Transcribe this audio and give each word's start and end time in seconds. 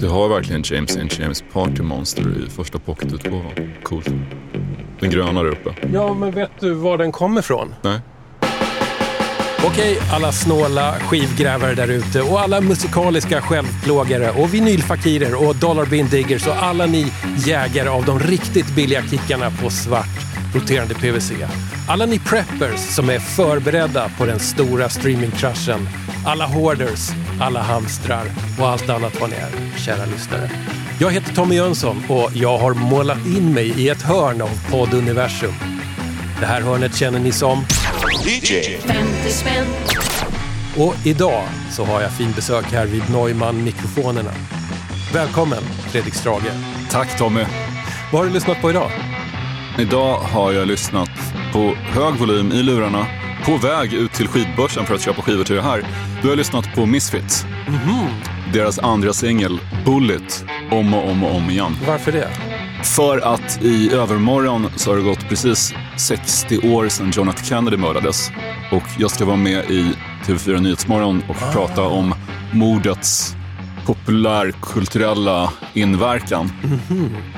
Du 0.00 0.08
har 0.08 0.28
verkligen 0.28 0.62
James 0.62 0.96
St. 0.96 1.22
James 1.22 1.44
Party 1.52 1.82
Monster 1.82 2.22
i 2.46 2.50
första 2.50 2.78
pocketutgåvan. 2.78 3.52
Coolt. 3.82 4.08
Den 5.00 5.10
gröna 5.10 5.42
där 5.42 5.50
uppe. 5.50 5.74
Ja, 5.92 6.14
men 6.14 6.30
vet 6.30 6.50
du 6.60 6.74
var 6.74 6.98
den 6.98 7.12
kommer 7.12 7.40
ifrån? 7.40 7.74
Nej. 7.82 8.00
Okej, 9.66 9.98
alla 10.12 10.32
snåla 10.32 10.92
skivgrävare 10.92 11.74
där 11.74 11.88
ute 11.88 12.22
och 12.22 12.40
alla 12.40 12.60
musikaliska 12.60 13.40
självplågare 13.42 14.30
och 14.30 14.54
vinylfakirer 14.54 15.48
och 15.48 15.56
dollarbill 15.56 16.08
diggers 16.08 16.46
och 16.46 16.62
alla 16.62 16.86
ni 16.86 17.12
jägare 17.36 17.88
av 17.88 18.04
de 18.04 18.18
riktigt 18.18 18.74
billiga 18.76 19.02
kickarna 19.02 19.50
på 19.50 19.70
svart 19.70 20.18
roterande 20.54 20.94
PVC. 20.94 21.32
Alla 21.88 22.06
ni 22.06 22.18
preppers 22.18 22.80
som 22.80 23.10
är 23.10 23.18
förberedda 23.18 24.10
på 24.18 24.26
den 24.26 24.38
stora 24.38 24.88
streamingkraschen. 24.88 25.88
Alla 26.26 26.46
hoarders, 26.46 27.10
alla 27.40 27.62
hamstrar 27.62 28.26
och 28.60 28.68
allt 28.68 28.88
annat 28.88 29.20
vad 29.20 29.30
ni 29.30 29.36
är, 29.36 29.78
kära 29.78 30.04
lyssnare. 30.04 30.50
Jag 31.00 31.10
heter 31.10 31.34
Tommy 31.34 31.54
Jönsson 31.54 32.02
och 32.08 32.30
jag 32.34 32.58
har 32.58 32.74
målat 32.74 33.26
in 33.26 33.54
mig 33.54 33.80
i 33.80 33.88
ett 33.88 34.02
hörn 34.02 34.42
av 34.42 34.70
podduniversum. 34.70 35.52
Det 36.40 36.46
här 36.46 36.60
hörnet 36.60 36.96
känner 36.96 37.18
ni 37.18 37.32
som 37.32 37.64
50 37.64 39.30
spänn. 39.30 39.66
och 40.76 40.94
idag 41.06 41.44
så 41.70 41.84
har 41.84 42.02
jag 42.02 42.12
fin 42.12 42.32
besök 42.36 42.64
här 42.72 42.86
vid 42.86 43.02
Neumann-mikrofonerna. 43.10 44.30
Välkommen 45.12 45.62
Fredrik 45.90 46.14
Strage. 46.14 46.52
Tack 46.90 47.18
Tommy. 47.18 47.44
Vad 48.12 48.20
har 48.20 48.28
du 48.28 48.34
lyssnat 48.34 48.60
på 48.60 48.70
idag? 48.70 48.90
Idag 49.78 50.18
har 50.18 50.52
jag 50.52 50.68
lyssnat 50.68 51.10
på 51.52 51.74
hög 51.74 52.14
volym 52.14 52.52
i 52.52 52.62
lurarna 52.62 53.06
på 53.44 53.56
väg 53.56 53.92
ut 53.92 54.12
till 54.12 54.28
skivbörsen 54.28 54.86
för 54.86 54.94
att 54.94 55.00
köpa 55.00 55.22
skivor 55.22 55.44
till 55.44 55.54
det 55.54 55.62
här. 55.62 55.82
Då 56.22 56.28
har 56.28 56.36
lyssnat 56.36 56.74
på 56.74 56.86
Misfits. 56.86 57.46
Deras 58.52 58.78
andra 58.78 59.12
singel, 59.12 59.60
Bullet, 59.84 60.44
om 60.70 60.94
och 60.94 61.10
om 61.10 61.24
och 61.24 61.36
om 61.36 61.50
igen. 61.50 61.76
Varför 61.86 62.12
det? 62.12 62.28
För 62.84 63.34
att 63.34 63.62
i 63.62 63.92
övermorgon 63.92 64.66
så 64.76 64.90
har 64.90 64.96
det 64.96 65.02
gått 65.02 65.28
precis 65.28 65.74
60 65.96 66.72
år 66.72 66.88
sedan 66.88 67.12
John 67.14 67.28
F 67.28 67.44
Kennedy 67.44 67.76
mördades. 67.76 68.30
Och 68.72 68.82
jag 68.98 69.10
ska 69.10 69.24
vara 69.24 69.36
med 69.36 69.70
i 69.70 69.92
TV4 70.26 70.60
Nyhetsmorgon 70.60 71.22
och 71.28 71.52
prata 71.52 71.82
om 71.82 72.14
mordets 72.52 73.36
populärkulturella 73.86 75.52
inverkan. 75.74 76.52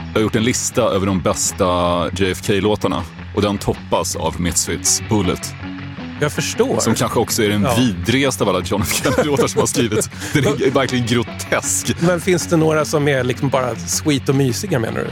Jag 0.07 0.15
har 0.15 0.20
gjort 0.20 0.37
en 0.37 0.45
lista 0.45 0.83
över 0.83 1.07
de 1.07 1.20
bästa 1.20 1.65
JFK-låtarna 2.11 3.03
och 3.37 3.43
den 3.43 3.59
toppas 3.59 4.17
av 4.17 4.41
Misfits 4.41 5.03
Bullet. 5.09 5.55
Jag 6.20 6.33
förstår. 6.33 6.81
Som 6.81 6.95
kanske 6.95 7.19
också 7.19 7.42
är 7.42 7.48
den 7.48 7.62
Ja. 7.62 7.75
vidrigaste 7.78 8.45
av 8.45 8.48
alla 8.50 8.61
John 8.64 8.83
F 8.83 8.92
Kennedy-låtar 9.03 9.47
som 9.47 9.61
har 9.61 9.67
skrivits. 9.67 10.11
Den 10.33 10.45
är 10.45 10.70
verkligen 10.70 11.06
grotesk. 11.06 11.95
Men 12.00 12.20
finns 12.20 12.47
det 12.47 12.56
några 12.56 12.84
som 12.84 13.08
är 13.08 13.25
liksom 13.25 13.48
bara 13.48 13.77
sweet 13.77 14.28
och 14.28 14.34
mysiga 14.34 14.78
menar 14.78 14.98
du? 15.00 15.11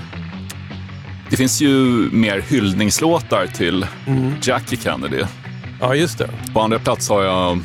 Det 1.31 1.37
finns 1.37 1.61
ju 1.61 1.71
mer 2.13 2.41
hyllningslåtar 2.49 3.47
till 3.47 3.87
Jackie 4.43 4.79
Kennedy. 4.83 5.23
Ja, 5.81 5.95
just 5.95 6.19
det. 6.19 6.31
På 6.55 6.61
andra 6.61 6.79
plats 6.79 7.09
har 7.09 7.23
jag 7.23 7.59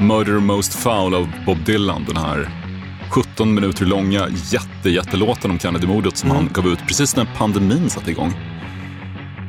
Murder 0.00 0.32
Most 0.32 0.74
Foul 0.74 1.14
av 1.14 1.28
Bob 1.46 1.64
Dylan. 1.64 2.04
Den 2.08 2.16
här 2.16 2.48
17 3.10 3.54
minuter 3.54 3.84
långa 3.86 4.28
jätte, 4.50 4.90
jättelåten 4.90 5.50
om 5.50 5.58
Kennedy-mordet 5.58 6.16
som 6.16 6.30
han 6.30 6.48
gav 6.52 6.66
ut 6.66 6.78
precis 6.88 7.16
när 7.16 7.28
pandemin 7.36 7.90
satte 7.90 8.10
igång. 8.10 8.32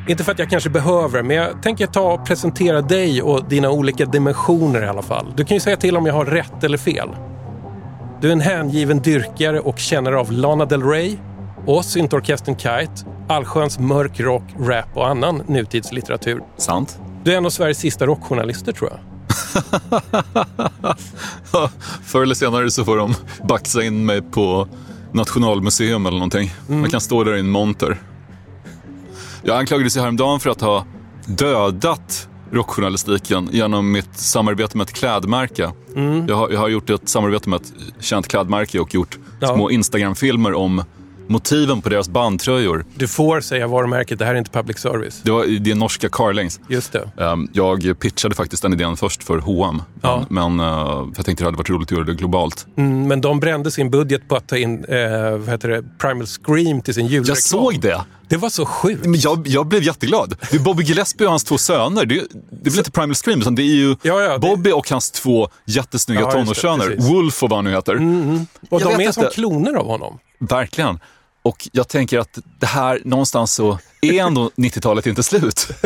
Inte 0.07 0.23
för 0.23 0.31
att 0.31 0.39
jag 0.39 0.49
kanske 0.49 0.69
behöver 0.69 1.23
men 1.23 1.35
jag 1.35 1.63
tänker 1.63 1.87
ta 1.87 2.13
och 2.13 2.25
presentera 2.25 2.81
dig 2.81 3.21
och 3.21 3.49
dina 3.49 3.69
olika 3.69 4.05
dimensioner 4.05 4.83
i 4.83 4.87
alla 4.87 5.01
fall. 5.01 5.33
Du 5.35 5.45
kan 5.45 5.55
ju 5.55 5.61
säga 5.61 5.77
till 5.77 5.97
om 5.97 6.05
jag 6.05 6.13
har 6.13 6.25
rätt 6.25 6.63
eller 6.63 6.77
fel. 6.77 7.09
Du 8.21 8.27
är 8.27 8.31
en 8.31 8.41
hängiven 8.41 8.99
dyrkare 8.99 9.59
och 9.59 9.79
kännare 9.79 10.19
av 10.19 10.31
Lana 10.31 10.65
Del 10.65 10.83
Rey 10.83 11.17
och 11.65 11.85
syntorkestern 11.85 12.55
Kite, 12.55 12.93
allsköns 13.27 13.79
mörk 13.79 14.19
rock, 14.19 14.43
rap 14.59 14.85
och 14.93 15.07
annan 15.07 15.43
nutidslitteratur. 15.47 16.41
Sant? 16.57 16.99
Du 17.23 17.33
är 17.33 17.37
en 17.37 17.45
av 17.45 17.49
Sveriges 17.49 17.77
sista 17.77 18.05
rockjournalister 18.05 18.71
tror 18.71 18.89
jag. 18.89 18.99
Förr 22.03 22.21
eller 22.21 22.35
senare 22.35 22.71
så 22.71 22.85
får 22.85 22.97
de 22.97 23.13
baxa 23.43 23.83
in 23.83 24.05
mig 24.05 24.21
på 24.21 24.67
Nationalmuseum 25.11 26.05
eller 26.05 26.17
någonting. 26.17 26.53
Man 26.67 26.89
kan 26.89 27.01
stå 27.01 27.23
där 27.23 27.35
i 27.35 27.39
en 27.39 27.49
monter. 27.49 27.97
Jag 29.43 29.57
anklagades 29.57 29.97
ju 29.97 30.01
häromdagen 30.01 30.39
för 30.39 30.49
att 30.49 30.61
ha 30.61 30.85
dödat 31.25 32.27
rockjournalistiken 32.51 33.49
genom 33.51 33.91
mitt 33.91 34.17
samarbete 34.19 34.77
med 34.77 34.83
ett 34.83 34.93
klädmärke. 34.93 35.71
Jag, 36.27 36.35
har, 36.35 36.49
jag 36.49 36.59
har 36.59 36.69
gjort 36.69 36.89
ett 36.89 37.09
samarbete 37.09 37.49
med 37.49 37.61
ett 37.61 37.73
känt 37.99 38.27
klädmärke 38.27 38.79
och 38.79 38.93
gjort 38.93 39.17
Ja. 39.39 39.47
små 39.55 39.69
Instagram-filmer 39.71 40.53
om 40.53 40.83
motiven 41.31 41.81
på 41.81 41.89
deras 41.89 42.09
bandtröjor. 42.09 42.85
Du 42.95 43.07
får 43.07 43.41
säga 43.41 43.67
varumärket, 43.67 44.19
det 44.19 44.25
här 44.25 44.33
är 44.33 44.37
inte 44.37 44.51
public 44.51 44.77
service. 44.79 45.21
Det, 45.23 45.31
var, 45.31 45.45
det 45.59 45.71
är 45.71 45.75
norska 45.75 46.09
Carlings. 46.09 46.59
Just 46.69 46.91
det. 46.91 47.09
Ehm, 47.23 47.47
Jag 47.53 47.99
pitchade 47.99 48.35
faktiskt 48.35 48.63
den 48.63 48.73
idén 48.73 48.97
först 48.97 49.23
för 49.23 49.37
H&M. 49.37 49.81
Ja. 50.01 50.25
Men, 50.29 50.55
men 50.55 50.67
eh, 50.67 51.07
jag 51.15 51.25
tänkte 51.25 51.43
det 51.43 51.47
hade 51.47 51.57
varit 51.57 51.69
roligt 51.69 51.87
att 51.87 51.91
göra 51.97 52.03
det 52.05 52.13
globalt. 52.13 52.65
Mm, 52.77 53.07
men 53.07 53.21
de 53.21 53.39
brände 53.39 53.71
sin 53.71 53.89
budget 53.91 54.27
på 54.29 54.35
att 54.35 54.47
ta 54.47 54.57
in 54.57 54.85
eh, 54.85 54.97
vad 55.37 55.49
heter 55.49 55.69
det, 55.69 55.83
Primal 55.99 56.27
Scream 56.27 56.81
till 56.81 56.93
sin 56.93 57.05
julreklam. 57.07 57.35
Jag 57.35 57.43
såg 57.43 57.79
det! 57.81 58.01
Det 58.27 58.37
var 58.37 58.49
så 58.49 58.65
sjukt. 58.65 59.05
Men 59.05 59.19
jag, 59.19 59.47
jag 59.47 59.67
blev 59.67 59.83
jätteglad. 59.83 60.35
Det 60.51 60.57
är 60.57 60.61
Bobby 60.61 60.83
Gillespie 60.83 61.25
och 61.27 61.31
hans 61.31 61.43
två 61.43 61.57
söner. 61.57 62.05
Det, 62.05 62.15
det 62.63 62.69
blir 62.69 62.77
inte 62.77 62.91
Primal 62.91 63.15
Scream, 63.15 63.39
utan 63.41 63.55
det 63.55 63.61
är 63.61 63.75
ju 63.75 63.95
Ja, 64.01 64.21
ja, 64.21 64.31
det- 64.33 64.39
Bobby 64.39 64.71
och 64.71 64.89
hans 64.89 65.11
två 65.11 65.49
jättesnygga 65.65 66.21
Ja, 66.21 66.27
det, 66.27 66.33
tonårssöner. 66.33 66.85
Mm, 66.91 67.05
Wolf 67.13 67.43
och 67.43 67.49
vad 67.49 67.57
han 67.57 67.65
nu 67.65 67.71
heter. 67.71 67.95
Och 68.69 68.81
Jag 68.81 68.97
de 68.97 69.03
är 69.07 69.11
som 69.11 69.23
inte. 69.23 69.35
kloner 69.35 69.73
av 69.73 69.85
honom. 69.87 70.19
Verkligen. 70.39 70.99
Och 71.43 71.69
jag 71.71 71.87
tänker 71.87 72.19
att 72.19 72.37
det 72.59 72.65
här, 72.65 73.01
någonstans 73.05 73.53
så 73.53 73.79
är 74.01 74.13
ändå 74.13 74.51
90-talet 74.55 75.07
inte 75.07 75.23
slut. 75.23 75.67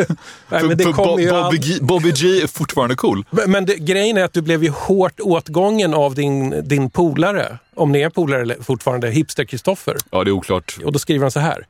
Nej, 0.48 0.64
men 0.64 0.78
det 0.78 0.84
kommer 0.84 1.22
ju 1.22 1.30
Bobby, 1.30 1.58
G, 1.58 1.78
Bobby 1.80 2.12
G 2.12 2.42
är 2.42 2.46
fortfarande 2.46 2.94
cool. 2.94 3.24
Men, 3.30 3.50
men 3.50 3.64
det, 3.64 3.76
grejen 3.76 4.16
är 4.16 4.24
att 4.24 4.32
du 4.32 4.42
blev 4.42 4.64
ju 4.64 4.70
hårt 4.70 5.20
åtgången 5.20 5.94
av 5.94 6.14
din, 6.14 6.68
din 6.68 6.90
polare. 6.90 7.58
Om 7.74 7.92
ni 7.92 8.00
är 8.00 8.10
polare 8.10 8.56
fortfarande, 8.62 9.10
hipster-Kristoffer. 9.10 9.96
Ja, 10.10 10.24
det 10.24 10.30
är 10.30 10.32
oklart. 10.32 10.78
Och 10.84 10.92
då 10.92 10.98
skriver 10.98 11.24
han 11.24 11.30
så 11.30 11.40
här. 11.40 11.66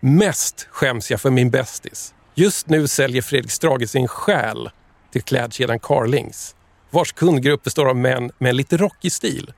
Mest 0.00 0.68
skäms 0.70 1.10
jag 1.10 1.20
för 1.20 1.30
min 1.30 1.50
bästis. 1.50 2.14
Just 2.34 2.68
nu 2.68 2.88
säljer 2.88 3.22
Fredrik 3.22 3.52
Strage 3.52 3.90
sin 3.90 4.08
själ 4.08 4.70
till 5.12 5.22
klädkedjan 5.22 5.78
Carlings. 5.78 6.54
Vars 6.90 7.12
kundgrupp 7.12 7.62
består 7.62 7.86
av 7.86 7.96
män 7.96 8.30
med 8.38 8.54
lite 8.54 8.76
rockig 8.76 9.12
stil. 9.12 9.52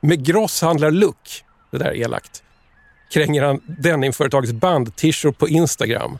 Med 0.00 0.26
grosshandlar-look, 0.26 1.44
det 1.70 1.78
där 1.78 1.86
är 1.86 1.94
elakt, 1.94 2.42
kränger 3.10 3.42
han 3.42 3.60
denimföretagets 3.66 4.52
band-t-shirt 4.52 5.38
på 5.38 5.48
Instagram. 5.48 6.18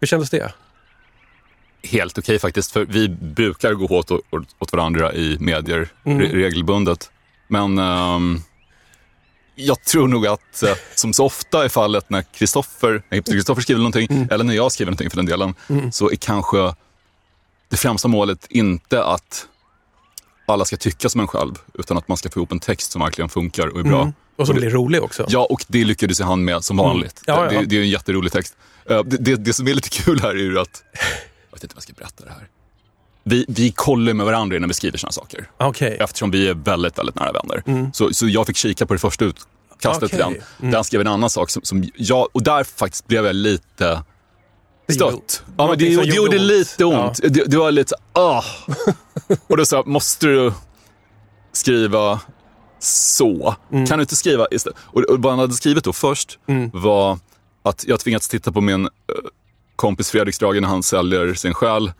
Hur 0.00 0.06
kändes 0.06 0.30
det? 0.30 0.52
Helt 1.82 2.18
okej 2.18 2.38
faktiskt, 2.38 2.72
för 2.72 2.84
vi 2.84 3.08
brukar 3.08 3.72
gå 3.72 3.98
åt, 3.98 4.10
åt, 4.58 4.72
varandra 4.72 5.12
i 5.12 5.36
medier 5.40 5.88
re, 6.02 6.28
regelbundet. 6.32 7.10
Men 7.48 7.78
ehm, 7.78 8.40
jag 9.54 9.82
tror 9.82 10.08
nog 10.08 10.26
att, 10.26 10.62
eh, 10.62 10.74
som 10.94 11.12
så 11.12 11.24
ofta 11.24 11.64
är 11.64 11.68
fallet 11.68 12.10
när 12.10 12.22
Kristoffer, 12.22 13.02
när 13.08 13.22
Kristoffer 13.22 13.62
skriver 13.62 13.78
någonting, 13.78 14.28
eller 14.30 14.44
när 14.44 14.54
jag 14.54 14.72
skriver 14.72 14.90
någonting 14.90 15.10
för 15.10 15.16
den 15.16 15.26
delen, 15.26 15.54
så 15.92 16.10
är 16.10 16.16
kanske 16.16 16.74
det 17.68 17.76
främsta 17.76 18.08
målet 18.08 18.46
inte 18.50 19.04
att 19.04 19.46
alla 20.46 20.64
ska 20.64 20.76
tycka 20.76 21.08
som 21.08 21.20
en 21.20 21.26
själv, 21.26 21.54
utan 21.74 21.98
att 21.98 22.08
man 22.08 22.16
ska 22.16 22.30
få 22.30 22.38
ihop 22.40 22.52
en 22.52 22.60
text 22.60 22.92
som 22.92 23.02
verkligen 23.02 23.28
funkar 23.28 23.66
och 23.66 23.78
är 23.80 23.82
bra. 23.82 24.12
Och 24.36 24.46
som 24.46 24.54
det- 24.54 24.60
blir 24.60 24.70
rolig 24.70 25.02
också. 25.02 25.26
Ja, 25.28 25.46
och 25.50 25.64
det 25.68 25.84
lyckades 25.84 26.20
ju 26.20 26.24
han 26.24 26.44
med 26.44 26.64
som 26.64 26.76
vanligt. 26.76 27.22
Mm. 27.28 27.40
Ja, 27.40 27.52
ja. 27.52 27.60
Det, 27.60 27.66
det 27.66 27.76
är 27.76 27.80
en 27.80 27.88
jätterolig 27.90 28.32
text. 28.32 28.56
Eh, 28.90 29.02
Det, 29.04 29.16
det, 29.16 29.36
det 29.36 29.52
som 29.52 29.68
är 29.68 29.74
lite 29.74 29.88
kul 29.88 30.20
här 30.20 30.28
är 30.30 30.34
ju 30.34 30.58
att, 30.58 30.82
jag 31.50 31.56
vet 31.56 31.62
inte 31.62 31.72
om 31.72 31.76
jag 31.76 31.82
ska 31.82 31.92
berätta 31.92 32.24
det 32.24 32.30
här. 32.30 32.48
Vi, 33.24 33.44
vi 33.48 33.70
kollar 33.72 34.12
med 34.14 34.26
varandra 34.26 34.56
innan 34.56 34.68
vi 34.68 34.74
skriver 34.74 34.98
såna 34.98 35.12
saker. 35.12 35.50
Okej. 35.56 35.96
Eftersom 36.00 36.30
vi 36.30 36.48
är 36.48 36.54
väldigt, 36.54 36.98
väldigt 36.98 37.14
nära 37.14 37.32
vänner. 37.32 37.90
Så, 37.92 38.12
så 38.14 38.28
jag 38.28 38.46
fick 38.46 38.56
kika 38.56 38.86
på 38.86 38.92
det 38.94 38.98
första 39.00 39.24
utkastet 39.24 40.10
till 40.10 40.20
Mm. 40.20 40.28
Okej. 40.32 40.42
den. 40.58 40.70
Där 40.70 40.82
skrev 40.82 41.00
en 41.00 41.06
annan 41.06 41.30
sak 41.30 41.50
som, 41.50 41.62
som 41.62 41.90
jag, 41.96 42.28
och 42.32 42.42
där 42.42 42.64
faktiskt 42.64 43.06
blev 43.06 43.26
jag 43.26 43.34
lite 43.36 44.02
gjorde- 44.88 44.94
stött. 45.12 45.42
Ja, 45.58 45.66
men 45.68 45.78
det, 45.78 45.94
som 45.94 46.02
det 46.04 46.08
gjorde 46.14 46.16
gjorde 46.16 46.36
ont. 46.36 46.46
lite 46.46 46.84
ont. 46.84 47.20
Det, 47.22 47.44
det 47.46 47.56
var 47.56 47.70
lite 47.70 47.94
ah. 48.12 48.42
Och 49.46 49.56
då 49.56 49.64
sa 49.66 49.76
jag, 49.76 49.86
måste 49.86 50.26
du 50.26 50.52
skriva 51.52 52.20
så? 52.86 53.54
Mm. 53.72 53.86
Kan 53.86 53.98
du 53.98 54.02
inte 54.02 54.16
skriva 54.16 54.46
istället? 54.50 54.78
Och, 54.82 55.00
och 55.02 55.22
vad 55.22 55.32
han 55.32 55.38
hade 55.38 55.54
skrivit 55.54 55.84
då 55.84 55.92
först 55.92 56.38
Mm. 56.48 56.70
var 56.72 57.18
att 57.62 57.84
jag 57.88 58.00
tvingats 58.00 58.28
titta 58.28 58.52
på 58.52 58.60
min 58.60 58.84
eh, 58.84 58.90
kompis 59.76 60.10
Fredrik 60.10 60.34
Strage 60.34 60.60
när 60.60 60.68
han 60.68 60.82
säljer 60.82 61.34
sin 61.34 61.54
själ 61.54 61.92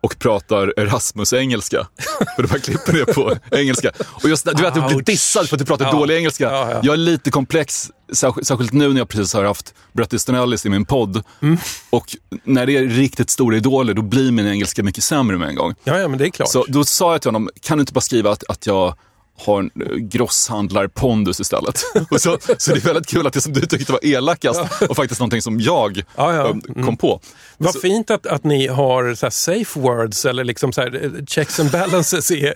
och 0.00 0.18
pratar 0.18 0.74
Erasmus-engelska. 0.80 1.86
För 2.36 2.42
de 2.42 2.48
här 2.50 2.58
klippen 2.58 2.96
är 2.96 3.04
på 3.04 3.36
engelska. 3.50 3.90
Och 4.22 4.28
just 4.28 4.44
du 4.44 4.62
vet, 4.62 4.76
jag 4.76 4.88
blir 4.88 5.02
dissad 5.02 5.48
för 5.48 5.56
att 5.56 5.58
du 5.58 5.64
pratar 5.66 5.84
Ja. 5.84 5.92
dålig 5.92 6.16
engelska. 6.16 6.44
Ja, 6.44 6.70
ja. 6.70 6.80
Jag 6.82 6.92
är 6.92 6.96
lite 6.96 7.30
komplex, 7.30 7.90
särskilt, 8.12 8.72
nu 8.72 8.88
när 8.88 8.98
jag 9.00 9.08
precis 9.08 9.34
har 9.34 9.44
haft 9.44 9.74
Bret 9.92 10.12
Easton 10.12 10.34
Ellis 10.34 10.66
i 10.66 10.68
min 10.68 10.84
podd. 10.84 11.22
Mm. 11.42 11.58
Och 11.90 12.16
när 12.44 12.66
det 12.66 12.76
är 12.76 12.82
riktigt 12.86 13.30
stora 13.30 13.56
idoler, 13.56 13.94
då 13.94 14.02
blir 14.02 14.32
min 14.32 14.46
engelska 14.46 14.82
mycket 14.82 15.04
sämre 15.04 15.38
med 15.38 15.48
en 15.48 15.54
gång. 15.54 15.74
Ja, 15.84 15.98
ja, 15.98 16.08
men 16.08 16.18
det 16.18 16.26
är 16.26 16.30
klart. 16.30 16.48
Så 16.48 16.64
då 16.68 16.84
sa 16.84 17.12
jag 17.12 17.22
till 17.22 17.28
honom, 17.28 17.50
kan 17.60 17.78
du 17.78 17.82
inte 17.82 17.92
bara 17.92 18.00
skriva 18.00 18.30
att, 18.30 18.44
att 18.48 18.66
jag 18.66 18.94
har 19.38 19.58
en 19.60 19.70
eh, 19.80 19.96
grosshandlarpondus 19.96 21.40
istället. 21.40 21.82
och 22.10 22.20
så, 22.20 22.38
så 22.58 22.72
det 22.72 22.78
är 22.78 22.86
väldigt 22.86 23.06
kul 23.06 23.26
att 23.26 23.32
det 23.32 23.40
som 23.40 23.52
du 23.52 23.60
tyckte 23.60 23.92
var 23.92 24.04
elakast 24.04 24.60
och 24.88 24.96
faktiskt 24.96 25.20
någonting 25.20 25.42
som 25.42 25.60
jag 25.60 26.02
Ja, 26.16 26.34
ja. 26.34 26.48
eh, 26.48 26.84
kom 26.84 26.96
på. 26.96 27.20
Vad 27.58 27.80
fint 27.80 28.10
att, 28.10 28.26
att 28.26 28.44
ni 28.44 28.66
har 28.66 29.14
så 29.14 29.30
safe 29.30 29.80
words 29.80 30.24
eller 30.24 30.44
liksom 30.44 30.72
så 30.72 30.80
här 30.80 31.04
eh, 31.04 31.24
checks 31.26 31.60
and 31.60 31.70
balances 31.70 32.30
i... 32.30 32.52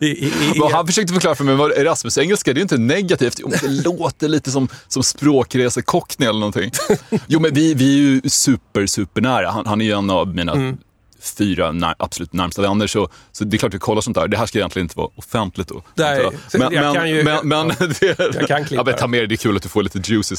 i, 0.00 0.06
i, 0.06 0.32
Vad 0.56 0.72
han 0.72 0.86
försökte 0.86 1.12
förklara 1.12 1.34
för 1.34 1.44
mig 1.44 1.54
var 1.54 1.70
Erasmus-engelska, 1.70 2.52
det 2.52 2.60
är 2.60 2.62
inte 2.62 2.78
negativt. 2.78 3.36
Jo, 3.38 3.50
det 3.62 3.68
låter 3.68 4.28
lite 4.28 4.50
som, 4.50 4.68
som 4.88 5.02
språkresekockning 5.02 6.28
eller 6.28 6.40
någonting. 6.40 6.70
Jo, 7.26 7.40
men 7.40 7.54
vi, 7.54 7.74
vi 7.74 7.94
är 7.94 7.98
ju 7.98 8.20
super, 8.30 8.86
super 8.86 9.20
nära. 9.20 9.50
Han, 9.50 9.66
han 9.66 9.80
är 9.80 9.84
ju 9.84 9.92
en 9.92 10.10
av 10.10 10.34
mina 10.34 10.52
Mm. 10.52 10.76
Fyra 11.20 11.72
när, 11.72 11.94
absolut 11.98 12.32
närmsta 12.32 12.62
vänner, 12.62 12.86
så, 12.86 13.08
så 13.32 13.44
det 13.44 13.56
är 13.56 13.58
klart 13.58 13.74
vi 13.74 13.78
kollar 13.78 14.00
sånt 14.00 14.14
där. 14.16 14.28
Det 14.28 14.36
här 14.36 14.46
ska 14.46 14.58
egentligen 14.58 14.84
inte 14.84 14.98
vara 14.98 15.08
offentligt 15.16 15.68
då. 15.68 15.82
Nej, 15.94 16.28
men, 16.52 16.72
jag 16.72 16.82
men, 16.84 16.94
kan 16.94 17.10
ju- 17.10 17.24
men, 17.24 17.48
men, 17.48 17.68
det, 18.00 18.18
jag 18.18 18.48
kan 18.48 18.64
klippa 18.64 18.74
ja, 18.80 18.84
men 18.84 18.94
ta 18.96 19.06
med 19.06 19.20
det, 19.22 19.26
det 19.26 19.34
är 19.34 19.36
kul 19.36 19.56
att 19.56 19.62
du 19.62 19.68
får 19.68 19.82
lite 19.82 19.98
juicy, 20.04 20.34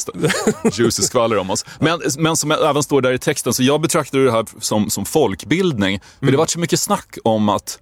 juicy 0.73 1.01
skvaller 1.03 1.37
om 1.37 1.49
oss. 1.49 1.65
Men, 1.79 2.01
men 2.17 2.35
som 2.35 2.51
även 2.51 2.83
står 2.83 3.01
där 3.01 3.11
i 3.13 3.17
texten, 3.19 3.53
så 3.53 3.63
jag 3.63 3.81
betraktar 3.81 4.19
det 4.19 4.31
här 4.31 4.45
som, 4.59 4.89
som 4.89 5.05
folkbildning. 5.05 5.99
För 5.99 6.07
Mm. 6.25 6.31
det 6.31 6.37
har 6.37 6.41
varit 6.41 6.49
så 6.49 6.59
mycket 6.59 6.79
snack 6.79 7.17
om 7.23 7.49
att 7.49 7.79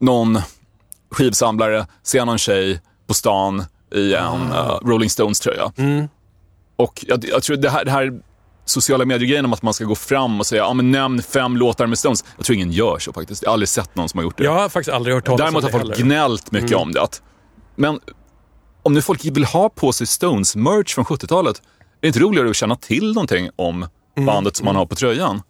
någon 0.00 0.38
skivsamlare 1.10 1.86
ser 2.02 2.24
någon 2.24 2.38
tjej 2.38 2.80
på 3.06 3.14
stan 3.14 3.64
i 3.94 4.14
en 4.14 4.24
Ah. 4.52 4.78
eh, 4.82 4.88
Rolling 4.88 5.10
Stones-tröja. 5.10 5.72
Mm. 5.76 6.08
Och 6.76 7.04
jag, 7.08 7.24
jag 7.28 7.42
tror 7.42 7.56
det 7.56 7.70
här, 7.70 7.84
det 7.84 7.90
här 7.90 8.20
sociala 8.68 9.04
medier-grejen 9.04 9.44
om 9.44 9.52
att 9.52 9.62
man 9.62 9.74
ska 9.74 9.84
gå 9.84 9.94
fram 9.94 10.40
och 10.40 10.46
säga 10.46 10.62
ja, 10.62 10.74
men 10.74 10.90
nämn 10.90 11.22
fem 11.22 11.56
låtar 11.56 11.86
med 11.86 11.98
Stones. 11.98 12.24
Jag 12.36 12.46
tror 12.46 12.54
ingen 12.56 12.72
gör 12.72 12.98
så 12.98 13.12
faktiskt. 13.12 13.42
Jag 13.42 13.48
har 13.50 13.52
aldrig 13.52 13.68
sett 13.68 13.94
någon 13.96 14.08
som 14.08 14.18
har 14.18 14.24
gjort 14.24 14.38
det. 14.38 14.44
jag 14.44 14.52
har 14.52 14.68
faktiskt 14.68 14.94
aldrig 14.94 15.14
hört 15.14 15.24
talas 15.24 15.38
Däremot 15.40 15.56
om 15.56 15.62
har 15.64 15.68
det 15.68 15.72
folk 15.72 15.82
heller. 15.82 15.94
Mm. 15.96 16.08
gnällt 16.08 16.52
mycket 16.52 16.76
om 16.76 16.92
det. 16.92 17.08
Men 17.76 18.00
om 18.82 18.94
nu 18.94 19.02
folk 19.02 19.24
vill 19.24 19.44
ha 19.44 19.68
på 19.68 19.92
sig 19.92 20.06
Stones-merch 20.06 20.94
från 20.94 21.04
70-talet, 21.04 21.56
är 21.56 21.62
det 22.00 22.06
inte 22.08 22.18
roligare 22.20 22.50
att 22.50 22.56
känna 22.56 22.76
till 22.76 23.12
någonting 23.12 23.50
om 23.56 23.86
Mm. 24.16 24.26
bandet 24.26 24.56
som 24.56 24.64
man 24.64 24.76
har 24.76 24.86
på 24.86 24.94
tröjan? 24.94 25.42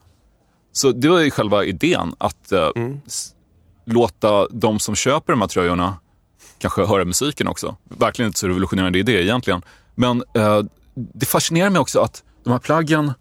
Så 0.73 0.93
det 0.93 1.09
var 1.09 1.21
ju 1.21 1.31
själva 1.31 1.65
idén, 1.65 2.15
att 2.19 2.53
eh, 2.53 2.69
Mm. 2.77 3.01
låta 3.87 4.47
de 4.49 4.79
som 4.79 4.95
köper 4.95 5.33
de 5.33 5.41
här 5.41 5.49
tröjorna 5.49 5.95
kanske 6.59 6.87
höra 6.87 7.05
musiken 7.05 7.49
också. 7.49 7.77
Verkligen 7.85 8.27
inte 8.27 8.39
så 8.39 8.49
revolutionerande 8.49 8.99
idé 8.99 9.23
egentligen. 9.23 9.63
Men 9.95 10.23
eh, 10.35 10.61
det 10.95 11.27
fascinerar 11.27 11.71
mig 11.71 11.81
också 11.81 12.01
att 12.01 12.23
de 12.47 12.53
här 12.53 12.59
plaggen, 12.59 13.13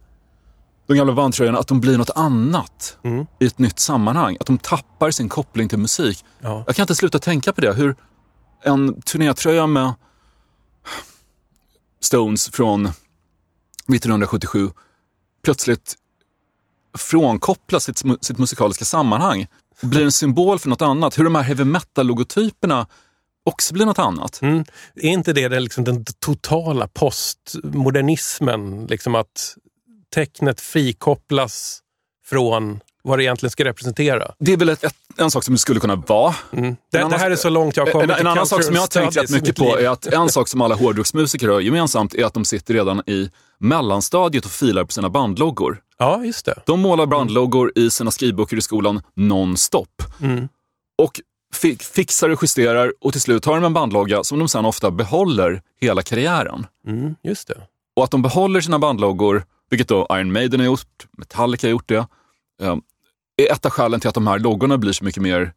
de 0.87 0.97
gamla 0.97 1.13
bandtröjorna, 1.13 1.57
att 1.59 1.67
de 1.67 1.81
blir 1.81 1.97
något 1.97 2.09
annat 2.15 2.97
Mm. 3.03 3.25
i 3.39 3.45
ett 3.45 3.59
nytt 3.59 3.79
sammanhang. 3.79 4.37
Att 4.39 4.45
de 4.45 4.57
tappar 4.57 5.11
sin 5.11 5.29
koppling 5.29 5.69
till 5.69 5.77
musik. 5.79 6.25
Ja. 6.39 6.63
Jag 6.67 6.75
kan 6.75 6.83
inte 6.83 6.95
sluta 6.95 7.19
tänka 7.19 7.53
på 7.53 7.61
det. 7.61 7.73
Hur 7.73 7.95
en 8.63 9.01
turnétröja 9.01 9.67
med 9.67 9.93
Stones 12.01 12.49
från 12.49 12.85
1977 12.85 14.69
plötsligt 15.43 15.95
frånkopplas 16.97 17.83
sitt, 17.83 18.01
sitt 18.21 18.37
musikaliska 18.37 18.85
sammanhang. 18.85 19.47
Blir 19.81 20.03
en 20.03 20.11
symbol 20.11 20.59
för 20.59 20.69
något 20.69 20.81
annat. 20.81 21.19
Hur 21.19 21.23
de 21.23 21.35
här 21.35 21.41
heavy 21.43 21.63
metal-logotyperna 21.63 22.87
också 23.45 23.73
blir 23.73 23.85
något 23.85 23.99
annat. 23.99 24.41
Mm. 24.41 24.65
Är 24.95 25.09
inte 25.09 25.33
det 25.33 25.47
den, 25.47 25.63
liksom, 25.63 25.83
den 25.83 26.05
totala 26.19 26.87
postmodernismen? 26.87 28.85
Liksom 28.87 29.15
att 29.15 29.55
tecknet 30.13 30.61
frikopplas 30.61 31.79
från 32.25 32.79
vad 33.03 33.19
det 33.19 33.23
egentligen 33.23 33.51
ska 33.51 33.63
representera. 33.63 34.31
Det 34.39 34.53
är 34.53 34.57
väl 34.57 34.69
ett, 34.69 34.83
ett, 34.83 34.95
en 35.17 35.31
sak 35.31 35.43
som 35.43 35.53
det 35.53 35.57
skulle 35.57 35.79
kunna 35.79 35.95
vara. 35.95 36.35
Mm. 36.51 36.75
Det, 36.91 36.97
annan- 36.97 37.11
det 37.11 37.17
här 37.17 37.31
är 37.31 37.35
så 37.35 37.49
långt 37.49 37.77
jag 37.77 37.85
har 37.85 37.91
kommit 37.91 38.09
En, 38.09 38.19
en 38.19 38.27
annan 38.27 38.47
sak 38.47 38.63
som 38.63 38.73
jag 38.73 38.81
har 38.81 38.87
tänkt 38.87 39.17
rätt 39.17 39.29
mycket 39.29 39.55
på 39.55 39.79
är 39.79 39.89
att 39.89 40.05
en 40.05 40.29
sak 40.29 40.47
som 40.47 40.61
alla 40.61 40.75
hårdrocksmusiker 40.75 41.47
har 41.47 41.59
gemensamt 41.59 42.13
är 42.13 42.25
att 42.25 42.33
de 42.33 42.45
sitter 42.45 42.73
redan 42.73 43.01
i 43.07 43.29
mellanstadiet 43.59 44.45
och 44.45 44.51
filar 44.51 44.83
på 44.83 44.91
sina 44.91 45.09
bandloggor. 45.09 45.81
Ja, 45.97 46.23
just 46.23 46.45
det. 46.45 46.61
De 46.65 46.79
målar 46.79 47.05
bandloggor 47.05 47.71
i 47.75 47.89
sina 47.89 48.11
skrivböcker 48.11 48.57
i 48.57 48.61
skolan 48.61 49.01
non-stop. 49.15 50.03
Mm. 50.21 50.47
Och 50.97 51.21
fixar 51.79 52.29
och 52.29 52.43
justerar 52.43 52.93
och 53.01 53.11
till 53.11 53.21
slut 53.21 53.45
har 53.45 53.55
de 53.55 53.63
en 53.63 53.73
bandlogga 53.73 54.23
som 54.23 54.39
de 54.39 54.49
sen 54.49 54.65
ofta 54.65 54.91
behåller 54.91 55.61
hela 55.81 56.01
karriären. 56.01 56.67
Mm, 56.87 57.15
just 57.23 57.47
det. 57.47 57.61
Och 57.95 58.03
att 58.03 58.11
de 58.11 58.21
behåller 58.21 58.61
sina 58.61 58.79
bandloggor, 58.79 59.43
vilket 59.69 59.87
då 59.87 60.07
Iron 60.11 60.31
Maiden 60.31 60.59
har 60.59 60.67
gjort, 60.67 61.07
Metallica 61.17 61.67
har 61.67 61.71
gjort 61.71 61.89
det, 61.89 62.07
eh, 62.61 62.75
är 63.37 63.51
ett 63.51 63.65
av 63.65 63.71
skälen 63.71 63.99
till 63.99 64.07
att 64.07 64.15
de 64.15 64.27
här 64.27 64.39
loggorna 64.39 64.77
blir 64.77 64.91
så 64.91 65.03
mycket 65.03 65.23
mer 65.23 65.53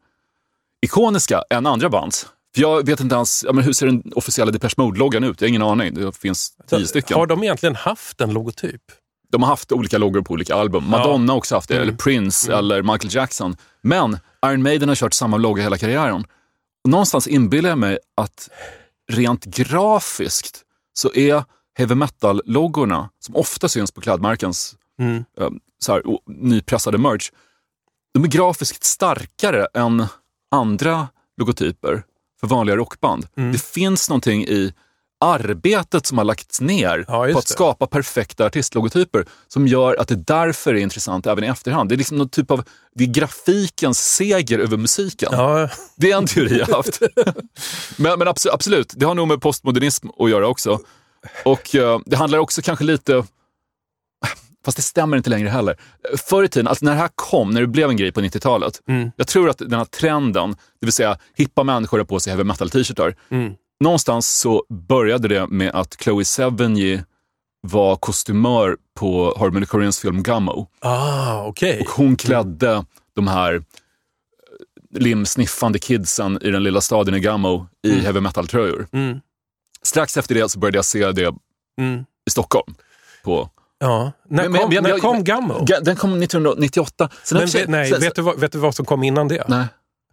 ikoniska 0.83 1.43
än 1.51 1.67
andra 1.67 1.89
bands. 1.89 2.27
För 2.55 2.63
jag 2.63 2.87
vet 2.87 3.01
inte 3.01 3.15
ens, 3.15 3.45
ja, 3.47 3.53
men 3.53 3.65
hur 3.65 3.73
ser 3.73 3.87
den 3.87 4.13
officiella 4.15 4.53
Depeche 4.53 4.75
Mode-loggan 4.77 5.25
ut? 5.25 5.41
Jag 5.41 5.47
har 5.47 5.49
ingen 5.49 5.63
aning. 5.63 5.95
Det 5.95 6.17
finns 6.17 6.53
tio 6.71 6.87
stycken. 6.87 7.17
Har 7.17 7.27
de 7.27 7.43
egentligen 7.43 7.77
haft 7.77 8.21
en 8.21 8.33
logotyp? 8.33 8.83
De 9.31 9.43
har 9.43 9.49
haft 9.51 9.73
olika 9.73 9.99
loggor 9.99 10.23
på 10.23 10.33
olika 10.33 10.55
album. 10.55 10.91
Madonna 10.91 11.33
har 11.33 11.39
också 11.39 11.55
haft 11.55 11.69
det, 11.69 11.77
eller 11.77 11.93
Prince 11.93 12.53
eller 12.55 12.83
Michael 12.83 13.15
Jackson. 13.15 13.57
Men 13.83 14.19
Iron 14.47 14.63
Maiden 14.63 14.89
har 14.89 14.97
kört 14.97 15.15
samma 15.15 15.37
logga 15.37 15.63
hela 15.63 15.79
karriären. 15.79 16.25
Och 16.85 16.91
någonstans 16.91 17.27
inbillar 17.27 17.69
jag 17.69 17.79
mig 17.79 17.99
att 18.17 18.51
rent 19.13 19.45
grafiskt 19.45 20.63
så 20.93 21.13
är 21.15 21.45
heavy 21.79 21.95
metal-loggorna, 21.95 23.11
som 23.19 23.37
ofta 23.37 23.69
syns 23.69 23.93
på 23.93 24.01
klädmärkens 24.01 24.75
Mm. 25.01 25.25
eh, 25.41 25.51
så 25.79 25.93
här, 25.93 26.03
nypressade 26.27 26.99
merch, 26.99 27.31
de 28.15 28.25
är 28.25 28.29
grafiskt 28.29 28.85
starkare 28.85 29.67
än 29.75 30.07
andra 30.51 31.09
logotyper 31.37 32.03
för 32.41 32.47
vanliga 32.47 32.77
rockband. 32.77 33.27
Mm. 33.37 33.53
Det 33.53 33.63
finns 33.63 34.09
någonting 34.09 34.45
i 34.45 34.73
arbetet 35.21 36.07
som 36.07 36.19
har 36.19 36.25
lagts 36.25 36.61
ner 36.61 37.05
Ja, 37.09 37.25
på 37.33 37.39
att 37.39 37.47
det. 37.47 37.53
skapa 37.53 37.87
perfekta 37.87 38.47
artistlogotyper 38.47 39.27
som 39.49 39.67
gör 39.69 39.97
att 39.97 40.09
det 40.09 40.15
därför 40.17 40.75
är 40.75 40.79
intressant 40.79 41.27
även 41.27 41.45
i 41.45 41.47
efterhand. 41.47 41.89
Det 41.89 41.95
är 41.95 41.97
liksom 41.97 42.19
någon 42.19 42.29
typ 42.29 42.51
av, 42.51 42.65
det 42.95 43.05
är 43.05 43.09
grafikens 43.09 44.15
seger 44.15 44.59
över 44.59 44.77
musiken. 44.77 45.29
Ja, 45.33 45.69
Det 45.97 46.11
är 46.13 46.17
en 46.17 46.27
teori 46.27 46.59
jag 46.59 46.67
haft. 46.77 47.01
men 47.97 48.19
men 48.19 48.29
abso- 48.29 48.51
absolut, 48.53 48.93
det 48.97 49.07
har 49.07 49.15
nog 49.15 49.29
med 49.29 49.41
postmodernism 49.41 50.09
att 50.19 50.31
göra 50.31 50.47
också. 50.49 50.79
Och 51.45 51.75
eh, 51.75 52.01
det 52.07 52.17
handlar 52.17 52.39
också 52.39 52.63
kanske 52.63 52.85
lite, 52.85 53.25
fast 54.65 54.77
det 54.77 54.83
stämmer 54.83 55.17
inte 55.17 55.31
längre 55.31 55.49
heller. 55.49 55.77
Förr 56.17 56.45
i 56.45 56.49
tiden, 56.49 56.69
alltså 56.69 56.85
när 56.85 56.93
det 56.93 56.99
här 56.99 57.11
kom, 57.15 57.51
när 57.51 57.61
det 57.61 57.67
blev 57.67 57.89
en 57.91 57.97
grej 57.97 58.13
på 58.13 58.21
90-talet, 58.21 58.81
Mm. 58.89 59.11
jag 59.17 59.27
tror 59.27 59.51
att 59.51 59.59
den 59.59 59.73
här 59.73 59.85
trenden, 59.85 60.51
det 60.81 60.87
vill 60.87 60.93
säga 60.93 61.19
hippa 61.35 61.63
människor 61.65 61.99
har 61.99 62.05
på 62.05 62.21
sig 62.21 62.31
heavy 62.31 62.45
metal-t-shirtar, 62.45 63.15
Mm. 63.31 63.53
Någonstans 63.81 64.39
så 64.39 64.65
började 64.69 65.29
det 65.29 65.47
med 65.47 65.75
att 65.75 65.97
Chloe 66.03 66.25
Sevigny 66.25 67.01
var 67.61 67.97
kostymör 67.97 68.77
på 68.99 69.35
Harmony 69.39 69.67
Korians 69.67 69.99
film 70.01 70.23
Gummo. 70.23 70.69
ah, 70.81 71.45
okej. 71.47 71.81
Och 71.81 71.91
hon 71.91 72.17
klädde 72.17 72.85
de 73.15 73.29
här 73.29 73.55
eh, 73.55 73.61
limsniffande 75.01 75.79
kidsen 75.79 76.39
i 76.43 76.51
den 76.51 76.63
lilla 76.63 76.81
staden 76.81 77.15
i 77.15 77.21
Gummo 77.21 77.67
i 77.87 78.01
heavy 78.01 78.21
metal-tröjor. 78.21 78.87
Mm. 78.93 79.21
Strax 79.83 80.17
efter 80.17 80.35
det 80.35 80.49
så 80.49 80.59
började 80.59 80.79
jag 80.79 80.85
se 80.85 81.13
det 81.13 81.35
Mm. 81.81 82.05
i 82.27 82.31
Stockholm. 82.31 82.75
På, 83.25 83.51
Ja. 83.81 84.13
När 84.29 84.49
Men- 84.49 84.61
kom, 84.61 84.75
men- 84.75 84.83
när 84.83 84.91
jag- 84.91 85.01
kom 85.01 85.25
Gummo? 85.25 85.55
Ga- 85.65 85.81
den 85.81 85.97
kom 85.97 86.19
1998. 86.23 87.09
Sen 87.25 87.39
Men, 87.39 87.47
vet- 87.49 87.69
nej, 87.69 87.91
sen- 87.91 88.01
vet, 88.01 88.15
du 88.15 88.23
vad, 88.23 88.41
vet 88.41 88.53
du 88.53 88.59
vad 88.59 88.75
som 88.75 88.85
kom 88.85 89.03
innan 89.03 89.29
det? 89.29 89.45
Nej, 89.49 89.67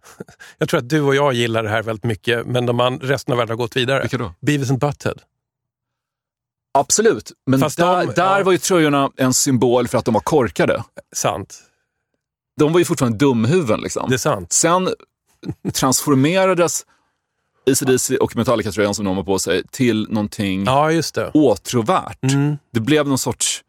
Jag 0.58 0.68
tror 0.68 0.78
att 0.78 0.88
du 0.88 1.00
och 1.00 1.14
jag 1.14 1.32
gillar 1.32 1.62
det 1.62 1.68
här 1.68 1.82
väldigt 1.82 2.04
mycket, 2.04 2.46
men 2.46 2.66
de 2.66 2.80
an- 2.80 2.98
resten 3.00 3.32
av 3.32 3.38
världen 3.38 3.50
har 3.50 3.56
gått 3.56 3.76
vidare. 3.76 4.00
vilka 4.00 4.18
då? 4.18 4.34
Beavis 4.40 4.70
and 4.70 4.78
Butthead. 4.78 5.14
Absolut, 6.78 7.32
men 7.46 7.60
Fast 7.60 7.76
där, 7.78 8.06
de- 8.06 8.12
där 8.12 8.38
ja. 8.38 8.44
var 8.44 8.52
ju 8.52 8.58
tröjorna 8.58 9.10
en 9.16 9.34
symbol 9.34 9.88
för 9.88 9.98
att 9.98 10.04
de 10.04 10.14
var 10.14 10.20
korkade. 10.20 10.84
Sant. 11.14 11.58
De 12.60 12.72
var 12.72 12.78
ju 12.78 12.84
fortfarande 12.84 13.18
dumhuvuden. 13.18 13.80
Liksom. 13.80 14.08
Det 14.10 14.16
är 14.16 14.18
sant. 14.18 14.52
Sen 14.52 14.88
transformerades 15.72 16.86
ACDC 17.70 18.16
och 18.16 18.36
Metallica-tröjan 18.36 18.94
som 18.94 19.04
de 19.04 19.16
har 19.16 19.24
på 19.24 19.38
sig 19.38 19.62
till 19.70 20.06
någonting 20.10 20.64
Ja, 20.64 20.90
just 20.92 21.14
det. 21.14 21.30
åtråvärt. 21.34 22.22
Mm. 22.22 22.56
Det 22.72 22.80
blev 22.80 23.08
någon 23.08 23.18
sorts 23.18 23.62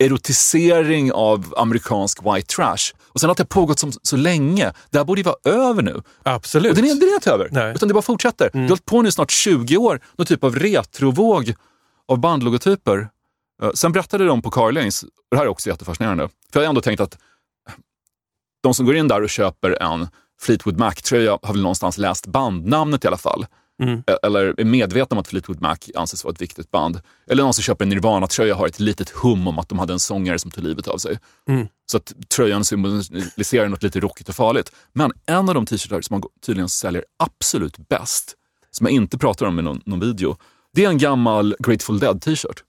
erotisering 0.00 1.12
av 1.12 1.54
amerikansk 1.56 2.18
white 2.22 2.54
trash. 2.54 2.92
Och 3.08 3.20
sen 3.20 3.30
att 3.30 3.36
det 3.36 3.40
har 3.40 3.46
pågått 3.46 3.78
som, 3.78 3.92
så 4.02 4.16
länge, 4.16 4.72
det 4.90 4.98
här 4.98 5.04
borde 5.04 5.20
ju 5.20 5.24
vara 5.24 5.54
över 5.68 5.82
nu. 5.82 6.02
Absolut. 6.22 6.76
Och 6.76 6.82
det 6.82 6.90
är 6.90 6.94
det 7.00 7.06
är 7.06 7.14
inte 7.14 7.30
över, 7.30 7.48
Nej. 7.52 7.74
utan 7.74 7.88
det 7.88 7.94
bara 7.94 8.02
fortsätter. 8.02 8.50
Det 8.52 8.58
har 8.58 8.68
hållit 8.68 8.84
på 8.84 9.02
nu 9.02 9.12
snart 9.12 9.30
20 9.30 9.76
år, 9.76 10.00
någon 10.16 10.26
typ 10.26 10.44
av 10.44 10.56
retrovåg 10.56 11.54
av 12.08 12.18
bandlogotyper. 12.18 13.08
Eh, 13.62 13.70
Sen 13.74 13.92
berättade 13.92 14.24
de 14.26 14.42
på 14.42 14.50
Carlings, 14.50 15.02
och 15.02 15.08
det 15.30 15.36
här 15.36 15.44
är 15.44 15.48
också 15.48 15.68
jättefascinerande, 15.70 16.28
för 16.52 16.60
jag 16.60 16.66
har 16.66 16.68
ändå 16.68 16.80
tänkt 16.80 17.00
att 17.00 17.18
de 18.62 18.74
som 18.74 18.86
går 18.86 18.96
in 18.96 19.08
där 19.08 19.22
och 19.22 19.30
köper 19.30 19.82
en 19.82 20.08
Fleetwood 20.40 20.78
Mac-tröja 20.78 21.38
har 21.42 21.52
väl 21.52 21.62
någonstans 21.62 21.98
läst 21.98 22.26
bandnamnet 22.26 23.04
i 23.04 23.08
alla 23.08 23.16
fall. 23.16 23.46
Mm. 23.80 24.02
E- 24.06 24.16
Eller 24.22 24.60
är 24.60 24.64
medvetna 24.64 25.14
om 25.14 25.18
att 25.18 25.28
Fleetwood 25.28 25.60
Mac 25.60 25.76
anses 25.94 26.24
vara 26.24 26.32
ett 26.32 26.40
viktigt 26.40 26.70
band. 26.70 27.00
Eller 27.30 27.42
någon 27.42 27.54
som 27.54 27.62
köper 27.62 27.84
en 27.84 27.88
Nirvana-tröja 27.88 28.54
har 28.54 28.66
ett 28.66 28.80
litet 28.80 29.10
hum 29.10 29.48
om 29.48 29.58
att 29.58 29.68
de 29.68 29.78
hade 29.78 29.92
en 29.92 30.00
sångare 30.00 30.38
som 30.38 30.50
tog 30.50 30.64
livet 30.64 30.88
av 30.88 30.98
sig. 30.98 31.18
Mm. 31.48 31.66
Så 31.86 31.96
att 31.96 32.12
tröjan 32.28 32.64
symboliserar 32.64 33.68
något 33.68 33.82
lite 33.82 34.00
rockigt 34.00 34.28
och 34.28 34.34
farligt. 34.34 34.72
Men 34.92 35.12
en 35.26 35.48
av 35.48 35.54
de 35.54 35.66
t-shirtar 35.66 36.00
som 36.00 36.14
man 36.14 36.30
tydligen 36.46 36.68
säljer 36.68 37.04
absolut 37.18 37.88
bäst, 37.88 38.34
som 38.70 38.86
jag 38.86 38.94
inte 38.94 39.18
pratar 39.18 39.46
om 39.46 39.58
i 39.58 39.62
någon, 39.62 39.80
någon 39.84 40.00
video, 40.00 40.36
det 40.72 40.84
är 40.84 40.88
en 40.88 40.98
gammal 40.98 41.56
Grateful 41.58 41.98
Dead 41.98 42.22
t-shirt. 42.22 42.64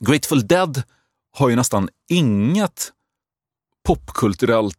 Grateful 0.00 0.46
Dead 0.46 0.82
har 1.32 1.48
ju 1.48 1.56
nästan 1.56 1.88
inget 2.08 2.92
popkulturellt 3.86 4.78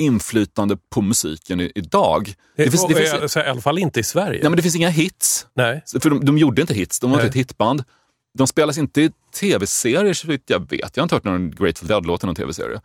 inflytande 0.00 0.76
på 0.94 1.00
musiken 1.02 1.60
i, 1.60 1.72
idag. 1.74 2.34
Det 2.56 2.70
finns, 2.70 2.86
det 2.88 2.94
finns, 2.94 3.12
alltså, 3.12 3.40
I 3.40 3.42
alla 3.42 3.60
fall 3.60 3.78
inte 3.78 4.00
i 4.00 4.02
Sverige. 4.02 4.40
nej, 4.42 4.50
men 4.50 4.56
det 4.56 4.62
finns 4.62 4.76
inga 4.76 4.88
hits. 4.90 5.46
Nej. 5.56 5.82
För 6.00 6.10
de, 6.10 6.24
de 6.24 6.38
gjorde 6.38 6.60
inte 6.60 6.74
hits, 6.74 7.00
de 7.00 7.10
var 7.10 7.18
inte 7.18 7.28
ett 7.28 7.34
hitband. 7.34 7.84
De 8.38 8.46
spelas 8.46 8.78
inte 8.78 9.02
i 9.02 9.10
tv-serier 9.40 10.14
så 10.14 10.26
vitt 10.28 10.44
jag 10.46 10.70
vet. 10.70 10.90
Jag 10.96 11.02
har 11.02 11.04
inte 11.04 11.14
hört 11.14 11.24
någon 11.24 11.50
Grateful 11.50 11.88
Dead-låt 11.88 12.22
i 12.22 12.26
någon 12.26 12.34
tv-serie. 12.34 12.80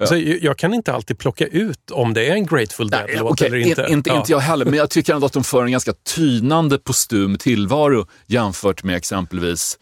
Alltså, 0.00 0.16
jag 0.16 0.58
kan 0.58 0.74
inte 0.74 0.92
alltid 0.92 1.18
plocka 1.18 1.46
ut 1.46 1.90
om 1.90 2.14
det 2.14 2.26
är 2.28 2.32
en 2.32 2.46
Grateful 2.46 2.90
Dead-låt 2.90 3.32
Okej, 3.32 3.46
eller 3.46 3.56
in- 3.58 3.68
inte. 3.68 3.86
inte, 3.88 4.10
Ja. 4.10 4.16
inte 4.18 4.32
jag 4.32 4.38
heller, 4.38 4.64
men 4.64 4.74
jag 4.74 4.90
tycker 4.90 5.14
ändå 5.14 5.26
att 5.26 5.32
de 5.32 5.44
för 5.44 5.64
en 5.64 5.70
ganska 5.72 5.92
tynande 5.92 6.78
postum 6.78 7.38
tillvaro 7.38 8.06
jämfört 8.26 8.82
med 8.84 8.96
exempelvis 8.96 9.78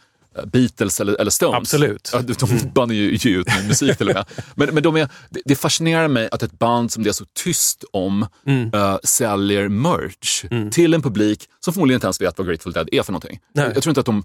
Beatles 0.46 1.00
eller, 1.00 1.20
eller 1.20 1.30
Stones. 1.30 1.56
Absolut. 1.58 2.10
Ja, 2.12 2.20
de 2.22 2.32
de 2.32 2.68
band 2.74 2.92
ju 2.92 3.16
ge 3.16 3.30
ut 3.30 3.46
med 3.46 3.66
musik 3.66 3.98
till 3.98 4.08
och 4.08 4.14
med. 4.14 4.24
Men, 4.54 4.74
men 4.74 4.82
de 4.82 4.96
är, 4.96 5.08
det, 5.44 5.56
fascinerar 5.56 6.08
mig 6.08 6.28
att 6.32 6.42
ett 6.42 6.58
band 6.58 6.92
som 6.92 7.02
det 7.02 7.10
är 7.10 7.12
så 7.12 7.24
tyst 7.24 7.84
om 7.92 8.26
Mm. 8.46 8.70
eh, 8.74 8.98
säljer 9.04 9.68
merch 9.68 10.44
till 10.72 10.94
en 10.94 11.02
publik 11.02 11.48
som 11.60 11.72
förmodligen 11.72 11.96
inte 11.96 12.06
ens 12.06 12.20
vet 12.20 12.38
vad 12.38 12.46
Grateful 12.46 12.72
Dead 12.72 12.88
är 12.92 13.02
för 13.02 13.12
någonting. 13.12 13.40
Nej. 13.54 13.70
Jag, 13.74 13.82
tror 13.82 13.90
inte 13.90 14.00
att 14.00 14.06
de 14.06 14.24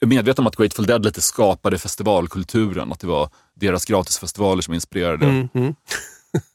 är 0.00 0.06
medvetna 0.06 0.42
om 0.42 0.46
att 0.46 0.56
Grateful 0.56 0.86
Dead 0.86 1.04
lite 1.04 1.20
skapade 1.22 1.78
festivalkulturen, 1.78 2.92
att 2.92 3.00
det 3.00 3.06
var 3.06 3.30
deras 3.54 3.84
gratisfestivaler 3.84 4.62
som 4.62 4.74
inspirerade. 4.74 5.26
Mm, 5.26 5.48
mm. 5.54 5.74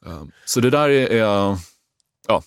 Eh, 0.05 0.23
Så 0.45 0.59
det 0.59 0.69
där 0.69 0.89
är, 0.89 1.07
är 1.07 1.17
ja, 2.27 2.43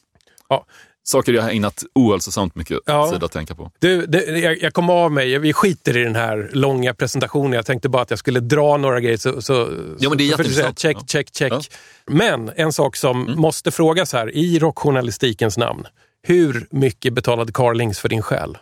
Ja. 0.48 0.66
Saker 1.04 1.32
jag 1.32 1.42
har 1.42 1.50
ägnat 1.50 1.85
ohälsosamt 1.94 2.54
mycket 2.54 2.78
Ja. 2.87 3.11
tid 3.12 3.25
att 3.25 3.32
tänka 3.32 3.54
på. 3.54 3.71
Du, 3.78 4.06
det, 4.06 4.25
jag, 4.38 4.62
jag 4.62 4.75
kom 4.75 4.90
av 4.90 5.12
mig. 5.12 5.38
Vi 5.38 5.52
skiter 5.52 5.97
i 5.97 6.04
den 6.04 6.14
här 6.14 6.50
långa 6.52 6.94
presentationen. 6.94 7.52
Jag 7.52 7.66
tänkte 7.66 7.88
bara 7.88 8.02
att 8.02 8.11
jag 8.11 8.18
skulle 8.18 8.40
dra 8.40 8.76
några 8.76 9.00
grejer. 9.00 9.16
Så, 9.16 9.42
så, 9.42 9.52
Ja, 9.99 10.09
men 10.09 10.18
det 10.18 10.25
är 10.25 10.28
jätteintressant. 10.28 10.78
Check, 10.78 10.97
check, 11.09 11.35
check. 11.35 11.52
Ja. 11.52 11.61
Mm. 12.12 12.44
Men 12.47 12.52
en 12.56 12.73
sak 12.73 12.97
som 12.97 13.35
måste 13.37 13.71
frågas 13.71 14.12
här, 14.12 14.37
i 14.37 14.59
rockjournalistikens 14.59 15.59
namn. 15.59 15.87
Hur 16.23 16.66
mycket 16.71 17.12
betalade 17.12 17.52
Carlings 17.52 17.99
för 17.99 18.09
din 18.09 18.23
själ? 18.23 18.59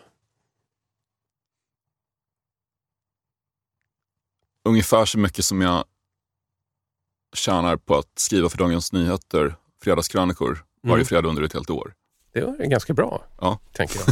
Ungefär 4.69 5.05
så 5.05 5.19
mycket 5.19 5.45
som 5.45 5.61
jag 5.61 5.83
tjänar 7.35 7.77
på 7.77 7.95
att 7.97 8.19
skriva 8.19 8.49
för 8.49 8.57
Dagens 8.57 8.93
Nyheter 8.93 9.55
fredagskrönikor 9.83 10.63
varje 10.83 10.95
Mm. 10.95 11.05
fredag 11.05 11.29
under 11.29 11.43
ett 11.43 11.53
helt 11.53 11.69
år. 11.69 11.93
Det 12.33 12.41
var 12.41 12.53
ganska 12.65 12.93
bra, 12.93 13.23
Ja. 13.41 13.59
tänker 13.73 13.99
jag. 13.99 14.07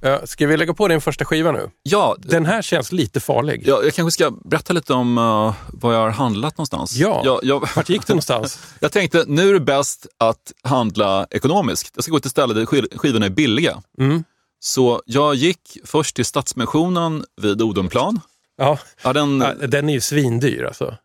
Ja, 0.00 0.26
Ska 0.26 0.46
vi 0.46 0.56
lägga 0.56 0.74
på 0.74 0.88
din 0.88 1.00
första 1.00 1.24
skiva 1.24 1.52
nu? 1.52 1.70
Ja, 1.82 2.16
Den 2.18 2.46
här 2.46 2.62
känns 2.62 2.92
lite 2.92 3.20
farlig. 3.20 3.62
jag, 3.66 3.84
jag 3.86 3.94
kanske 3.94 4.10
ska 4.24 4.30
berätta 4.44 4.72
lite 4.72 4.92
om 4.94 5.18
uh, 5.18 5.54
var 5.68 5.92
jag 5.92 6.00
har 6.00 6.10
handlat 6.10 6.58
någonstans. 6.58 6.96
Ja. 6.96 7.22
Jag, 7.24 7.40
jag, 7.42 7.68
Vart 7.76 7.88
gick 7.88 8.06
du 8.06 8.12
någonstans? 8.12 8.58
jag 8.80 8.92
tänkte, 8.92 9.24
nu 9.28 9.48
är 9.48 9.52
det 9.52 9.60
bäst 9.60 10.06
att 10.18 10.52
handla 10.62 11.26
ekonomiskt. 11.30 11.90
Jag 11.94 12.04
ska 12.04 12.10
gå 12.12 12.20
till 12.20 12.30
ställen 12.30 12.56
där 12.56 12.66
skiv- 12.66 12.96
skivorna 12.98 13.26
är 13.26 13.30
billiga. 13.30 13.82
Mm. 13.98 14.24
Så 14.60 15.02
jag 15.06 15.34
gick 15.34 15.78
först 15.84 16.16
till 16.16 16.24
Stadsmissionen 16.24 17.24
vid 17.42 17.62
Odenplan. 17.62 18.20
Ja, 18.56 18.78
Jag 19.02 19.08
hade 19.08 19.20
en, 19.20 19.40
ja, 19.40 19.66
den 19.66 19.88
är 19.88 19.92
ju 19.92 20.00
svindyr 20.00 20.64
alltså. 20.64 20.96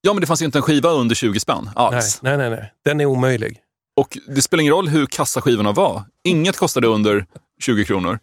ja, 0.00 0.12
men 0.12 0.20
det 0.20 0.26
fanns 0.26 0.42
ju 0.42 0.46
inte 0.46 0.58
en 0.58 0.62
skiva 0.62 0.90
under 0.90 1.14
20 1.14 1.40
spänn 1.40 1.64
Nej, 1.64 1.72
alls. 1.76 2.22
nej, 2.22 2.36
nej, 2.36 2.50
nej. 2.50 2.72
Den 2.84 3.00
är 3.00 3.06
omöjlig. 3.06 3.60
Och 3.98 4.18
det 4.26 4.42
spelar 4.42 4.60
ingen 4.60 4.74
roll 4.74 4.88
hur 4.88 5.06
kassa 5.06 5.40
skivorna 5.40 5.72
var. 5.72 6.04
Inget 6.24 6.56
kostade 6.56 6.86
under 6.86 7.26
20 7.60 7.84
kronor. 7.84 8.18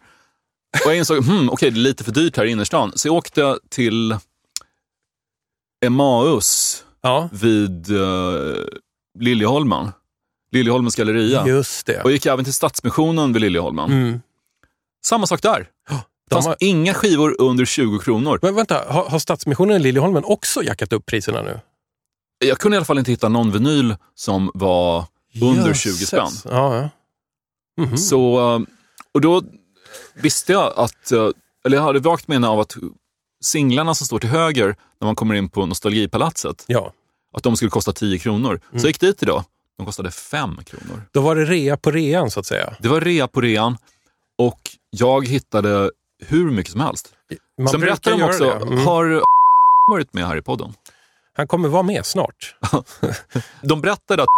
Och 0.84 0.90
jag 0.90 0.96
insåg, 0.96 1.24
hmm, 1.24 1.50
okej, 1.50 1.70
det 1.70 1.78
är 1.78 1.82
lite 1.82 2.04
för 2.04 2.12
dyrt 2.12 2.36
här 2.36 2.44
i 2.44 2.50
innerstan. 2.50 2.92
Så 2.94 3.08
jag 3.08 3.14
åkte 3.14 3.58
till 3.68 4.16
Emmaus 5.84 6.82
Ja, 7.02 7.28
vid 7.32 7.90
uh, 7.90 8.54
Liljeholmen. 9.18 9.92
Liljeholmens 10.52 10.94
galleria. 10.94 11.46
just 11.46 11.86
det. 11.86 12.02
Och 12.02 12.12
gick 12.12 12.26
även 12.26 12.44
till 12.44 12.54
Stadsmissionen 12.54 13.32
vid 13.32 13.42
Liljeholmen. 13.42 13.92
Mm. 13.92 14.20
Samma 15.06 15.26
sak 15.26 15.42
där. 15.42 15.58
Det 15.58 15.94
De 16.30 16.34
fanns 16.34 16.46
har, 16.46 16.56
inga 16.60 16.94
skivor 16.94 17.36
under 17.38 17.64
20 17.64 17.98
kronor. 17.98 18.38
men 18.42 18.54
vänta, 18.54 18.84
har, 18.88 19.04
har 19.04 19.18
Stadsmissionen 19.18 19.76
i 19.76 19.78
Liljeholmen 19.78 20.24
också 20.24 20.62
jackat 20.62 20.92
upp 20.92 21.06
priserna 21.06 21.42
nu? 21.42 21.60
Jag 22.44 22.58
kunde 22.58 22.74
i 22.74 22.78
alla 22.78 22.84
fall 22.84 22.98
inte 22.98 23.10
hitta 23.10 23.28
någon 23.28 23.52
vinyl 23.52 23.96
som 24.14 24.50
var 24.54 25.04
under 25.42 25.74
20 25.74 25.90
Jösses. 25.90 26.08
spänn. 26.08 26.52
Ja, 26.54 26.76
ja. 26.76 27.84
Mhm. 27.84 27.96
Så, 27.96 28.54
eh, 28.54 28.60
och 29.14 29.20
då 29.20 29.42
visste 30.14 30.52
jag 30.52 30.72
att, 30.76 31.12
eh, 31.12 31.28
eller 31.66 31.76
jag 31.76 31.82
hade 31.82 31.98
vagt 31.98 32.28
minne 32.28 32.48
av 32.48 32.60
att 32.60 32.76
singlarna 33.44 33.94
som 33.94 34.06
står 34.06 34.18
till 34.18 34.28
höger 34.28 34.76
när 35.00 35.06
man 35.06 35.14
kommer 35.16 35.34
in 35.34 35.48
på 35.48 35.66
Nostalgipalatset, 35.66 36.64
ja. 36.66 36.92
att 37.36 37.42
de 37.42 37.56
skulle 37.56 37.70
kosta 37.70 37.92
10 37.92 38.18
kronor. 38.18 38.50
Mm. 38.50 38.80
Så 38.80 38.86
jag 38.86 38.90
gick 38.90 39.00
dit 39.00 39.22
idag. 39.22 39.44
De 39.76 39.86
kostade 39.86 40.10
5 40.10 40.64
kronor. 40.64 41.02
Då 41.12 41.20
var 41.20 41.36
det 41.36 41.44
rea 41.44 41.76
på 41.76 41.90
rean 41.90 42.30
så 42.30 42.40
att 42.40 42.46
säga. 42.46 42.74
Det 42.80 42.88
var 42.88 43.00
rea 43.00 43.28
på 43.28 43.40
rean 43.40 43.76
och 44.38 44.60
jag 44.90 45.28
hittade 45.28 45.90
hur 46.26 46.50
mycket 46.50 46.72
som 46.72 46.80
helst. 46.80 47.12
Man 47.58 47.68
Sen 47.68 47.80
berättade 47.80 48.16
de 48.16 48.22
också. 48.22 48.50
Mm. 48.50 48.78
har 48.86 49.22
varit 49.90 50.12
med 50.12 50.26
här 50.26 50.36
i 50.36 50.42
podden? 50.42 50.74
Han 51.36 51.48
kommer 51.48 51.68
vara 51.68 51.82
med 51.82 52.06
snart. 52.06 52.54
De 53.62 53.80
berättade 53.80 54.22
att 54.22 54.28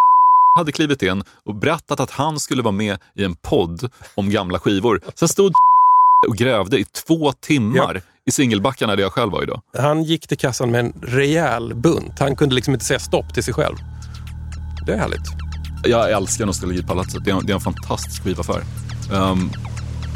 hade 0.58 0.72
klivit 0.72 1.02
in 1.02 1.22
och 1.44 1.54
berättat 1.54 2.00
att 2.00 2.10
han 2.10 2.40
skulle 2.40 2.62
vara 2.62 2.72
med 2.72 2.98
i 3.14 3.24
en 3.24 3.34
podd 3.34 3.90
om 4.14 4.30
gamla 4.30 4.58
skivor. 4.58 5.00
Sen 5.14 5.28
stod 5.28 5.52
och 6.28 6.36
grävde 6.36 6.78
i 6.78 6.84
två 6.84 7.32
timmar 7.32 8.02
i 8.26 8.30
singelbackarna 8.30 8.96
där 8.96 9.02
jag 9.02 9.12
själv 9.12 9.32
var 9.32 9.42
idag. 9.42 9.62
Han 9.78 10.02
gick 10.02 10.28
till 10.28 10.38
kassan 10.38 10.70
med 10.70 10.80
en 10.80 10.92
rejäl 11.02 11.74
bunt. 11.74 12.18
Han 12.18 12.36
kunde 12.36 12.54
liksom 12.54 12.74
inte 12.74 12.86
säga 12.86 12.98
stopp 12.98 13.34
till 13.34 13.42
sig 13.42 13.54
själv. 13.54 13.76
Det 14.86 14.92
är 14.92 14.98
härligt. 14.98 15.26
Jag 15.84 16.12
älskar 16.12 16.46
Nostalgipalatset. 16.46 17.24
Det 17.24 17.30
är 17.30 17.34
en, 17.34 17.46
det 17.46 17.52
är 17.52 17.54
en 17.54 17.60
fantastisk 17.60 18.24
skivaffär. 18.24 18.62
Um, 19.12 19.50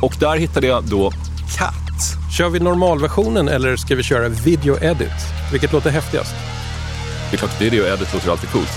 och 0.02 0.16
där 0.20 0.37
hittade 0.37 0.66
jag 0.66 0.84
då 0.84 1.11
Cat. 1.58 2.32
Kör 2.38 2.49
vi 2.49 2.61
normalversionen 2.61 3.49
eller 3.49 3.76
ska 3.76 3.94
vi 3.94 4.02
köra 4.02 4.28
video 4.28 4.82
edit? 4.82 5.12
Vilket 5.52 5.72
låter 5.72 5.90
häftigast? 5.90 6.34
Det 7.30 7.37
är 7.37 7.38
klart, 7.38 7.61
video 7.61 7.84
edit 7.84 8.14
låter 8.14 8.30
alltid 8.30 8.50
coolt. 8.50 8.72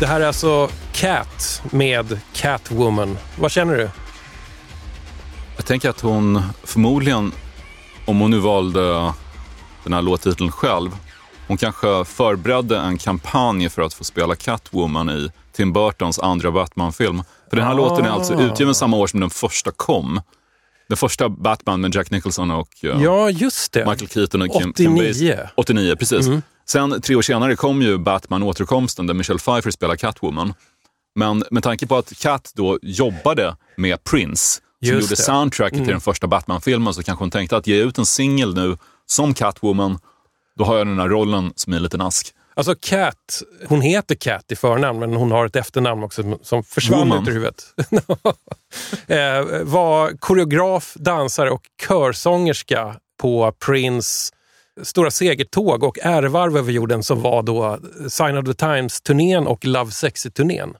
Det 0.00 0.06
här 0.06 0.20
är 0.20 0.26
alltså 0.26 0.68
Cat 0.92 1.62
med 1.70 2.18
Catwoman. 2.32 3.18
Vad 3.38 3.50
känner 3.50 3.76
du? 3.76 3.90
Jag 5.56 5.66
tänker 5.66 5.90
att 5.90 6.00
hon 6.00 6.42
förmodligen, 6.64 7.32
om 8.06 8.20
hon 8.20 8.30
nu 8.30 8.38
valde 8.38 9.12
den 9.84 9.92
här 9.92 10.02
låttiteln 10.02 10.50
själv, 10.52 10.90
hon 11.48 11.56
kanske 11.56 12.04
förberedde 12.04 12.78
en 12.78 12.98
kampanj 12.98 13.68
för 13.68 13.82
att 13.82 13.94
få 13.94 14.04
spela 14.04 14.34
Catwoman 14.36 15.10
i 15.10 15.30
Tim 15.52 15.72
Burtons 15.72 16.18
andra 16.18 16.50
Batman-film. 16.50 17.22
För 17.50 17.56
den 17.56 17.64
här 17.66 17.72
Ah. 17.72 17.76
låten 17.76 18.04
är 18.06 18.10
alltså 18.10 18.40
utgiven 18.40 18.74
samma 18.74 18.96
år 18.96 19.06
som 19.06 19.20
den 19.20 19.30
första 19.30 19.70
kom. 19.70 20.20
Den 20.88 20.96
första 20.96 21.28
Batman 21.28 21.80
med 21.80 21.94
Jack 21.94 22.10
Nicholson 22.10 22.50
och 22.50 22.68
eh, 22.84 23.02
Ja, 23.02 23.30
just 23.30 23.72
det. 23.72 23.86
Michael 23.86 24.08
Keaton 24.10 24.42
och 24.42 24.48
Kim, 24.52 24.72
Kim 24.72 24.92
89. 24.94 25.08
Basinger. 25.08 25.50
89, 25.54 25.96
precis. 25.96 26.26
Sen 26.72 27.00
tre 27.00 27.16
år 27.16 27.22
senare 27.22 27.56
kom 27.56 27.82
ju 27.82 27.98
Batman 27.98 28.42
återkomsten 28.42 29.06
där 29.06 29.14
Michelle 29.14 29.38
Pfeiffer 29.38 29.70
spelar 29.70 29.96
Catwoman. 29.96 30.54
Men 31.14 31.44
med 31.50 31.62
tanke 31.62 31.86
på 31.86 31.96
att 31.96 32.18
Cat 32.18 32.52
då 32.54 32.78
jobbade 32.82 33.56
med 33.76 34.04
Prince, 34.04 34.54
som 34.54 34.62
Just 34.80 35.02
gjorde 35.02 35.12
det. 35.12 35.16
soundtracket 35.22 35.78
till 35.78 35.86
den 35.88 36.00
första 36.00 36.26
Batman-filmen, 36.26 36.94
så 36.94 37.02
kanske 37.02 37.22
hon 37.22 37.30
tänkte 37.30 37.56
att 37.56 37.66
ge 37.66 37.82
ut 37.82 37.98
en 37.98 38.06
singel 38.06 38.54
nu 38.54 38.76
som 39.06 39.34
Catwoman, 39.34 39.98
då 40.58 40.64
har 40.64 40.78
jag 40.78 40.86
den 40.86 40.98
här 40.98 41.08
rollen 41.08 41.52
som 41.56 41.72
i 41.72 41.76
en 41.76 41.82
liten 41.82 42.00
ask. 42.00 42.34
Alltså 42.54 42.74
Cat, 42.80 43.42
hon 43.68 43.80
heter 43.80 44.14
Cat 44.14 44.52
i 44.52 44.56
förnamn 44.56 44.98
men 44.98 45.14
hon 45.14 45.30
har 45.30 45.46
ett 45.46 45.56
efternamn 45.56 46.02
också 46.02 46.38
som- 46.42 46.64
försvann 46.64 46.98
Woman. 47.08 47.22
ut 47.22 47.28
ur 47.28 47.32
huvudet. 47.32 47.64
eh, 49.06 49.62
var 49.62 50.16
koreograf, 50.18 50.94
dansare 50.94 51.50
och 51.50 51.62
körsångerska 51.88 52.96
på 53.20 53.52
Prince 53.66 54.32
stora 54.82 55.10
segertåg 55.10 55.82
och 55.84 55.98
ärevarv 56.02 56.56
över 56.56 56.72
jorden 56.72 57.02
som 57.02 57.22
var 57.22 57.42
då 57.42 57.78
Sign 58.08 58.36
of 58.36 58.44
the 58.44 58.54
Times-turnén 58.54 59.46
och 59.46 59.64
Love 59.64 59.90
Sexy-turnén. 59.90 60.74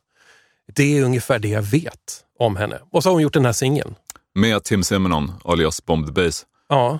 Det 0.75 0.99
är 0.99 1.03
ungefär 1.05 1.39
det 1.39 1.49
jag 1.49 1.63
vet 1.63 2.25
om 2.39 2.57
henne. 2.57 2.79
Och 2.93 3.03
så 3.03 3.09
har 3.09 3.13
hon 3.15 3.23
gjort 3.23 3.33
den 3.35 3.45
här 3.45 3.53
singeln. 3.53 3.95
Med 4.35 4.65
Tim 4.65 4.85
Simonon, 4.85 5.33
alias 5.45 5.87
Bomb 5.87 6.07
the 6.07 6.13
Bass. 6.13 6.47
Ja. 6.69 6.99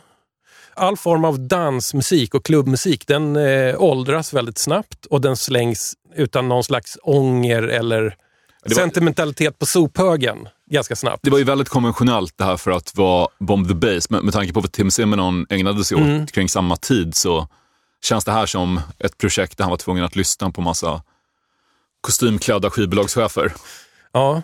All 0.75 0.97
form 0.97 1.25
av 1.25 1.41
dansmusik 1.41 2.35
och 2.35 2.45
klubbmusik 2.45 3.07
den 3.07 3.37
eh, 3.37 3.83
åldras 3.83 4.33
väldigt 4.33 4.59
snabbt 4.59 5.07
och 5.07 5.21
den 5.21 5.37
slängs 5.37 5.95
utan 6.15 6.49
någon 6.49 6.65
slags 6.65 6.99
ånger 7.03 7.63
eller 7.63 8.17
var- 8.65 8.75
sentimentalitet 8.75 9.59
på 9.59 9.67
sophögen 9.67 10.49
ganska 10.71 10.97
snabbt. 10.97 11.23
Det 11.23 11.31
var 11.31 11.39
ju 11.39 11.45
väldigt 11.45 11.69
konventionellt 11.69 12.39
det 12.39 12.45
här 12.45 12.57
för 12.57 12.71
att 12.71 12.97
vara 12.97 13.29
Bomb 13.39 13.69
the 13.69 13.75
Bass. 13.75 14.11
Med, 14.11 14.25
med 14.25 14.35
tanke 14.35 14.53
på 14.53 14.61
vad 14.61 14.73
Tim 14.73 14.91
Simonon 14.91 15.47
ägnade 15.51 15.85
sig 15.85 15.95
åt 15.97 16.03
Mm. 16.03 16.27
kring 16.27 16.49
samma 16.49 16.77
tid 16.77 17.15
så 17.17 17.49
känns 18.03 18.25
det 18.25 18.33
här 18.33 18.47
som 18.47 18.81
ett 18.99 19.19
projekt 19.19 19.57
där 19.59 19.65
han 19.65 19.71
var 19.71 19.77
tvungen 19.79 20.05
att 20.05 20.17
lyssna 20.17 20.51
på 20.51 20.61
massa 20.61 21.03
kostymklädda 22.01 22.71
skivbolagschefer. 22.71 23.53
Ja, 24.13 24.43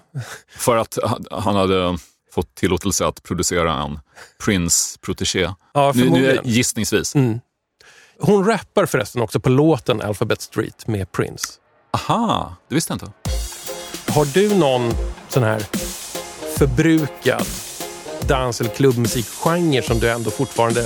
För 0.56 0.76
att 0.76 0.98
han- 1.30 1.56
hade 1.56 1.98
fått 2.34 2.54
tillåtelse 2.54 3.06
att 3.06 3.22
producera 3.22 3.72
en 3.82 3.98
Prince-protégé. 4.44 5.54
Ja, 5.74 5.92
nu, 5.94 6.00
nu 6.00 6.00
är 6.00 6.04
förmodligen. 6.04 6.38
Mm. 6.38 6.50
gissningsvis. 6.50 7.14
hon 8.20 8.44
rappar 8.46 8.86
förresten 8.86 9.22
också 9.22 9.40
på 9.40 9.48
låten 9.48 10.02
Alphabet 10.02 10.40
Street 10.40 10.86
med 10.86 11.12
Prince. 11.12 11.44
Aha, 11.92 12.56
det 12.68 12.74
visste 12.74 12.92
jag 12.92 12.94
inte. 12.96 13.12
Har 14.12 14.24
du 14.24 14.54
någon 14.54 14.92
sån 15.28 15.42
här 15.42 15.62
förbrukad 16.58 17.46
dans 18.28 18.60
eller 18.60 18.70
klubbmusikgenre 18.70 19.82
som 19.82 19.98
du 19.98 20.10
ändå 20.10 20.30
fortfarande 20.30 20.82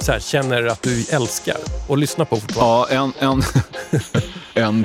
så 0.00 0.12
här, 0.12 0.20
känner 0.20 0.66
att 0.66 0.82
du 0.82 1.04
älskar 1.10 1.56
och 1.88 1.98
lyssnar 1.98 2.24
på 2.24 2.36
fortfarande? 2.36 2.94
Ja, 2.94 3.12
en... 3.20 3.30
en, 3.30 3.42
en 4.64 4.84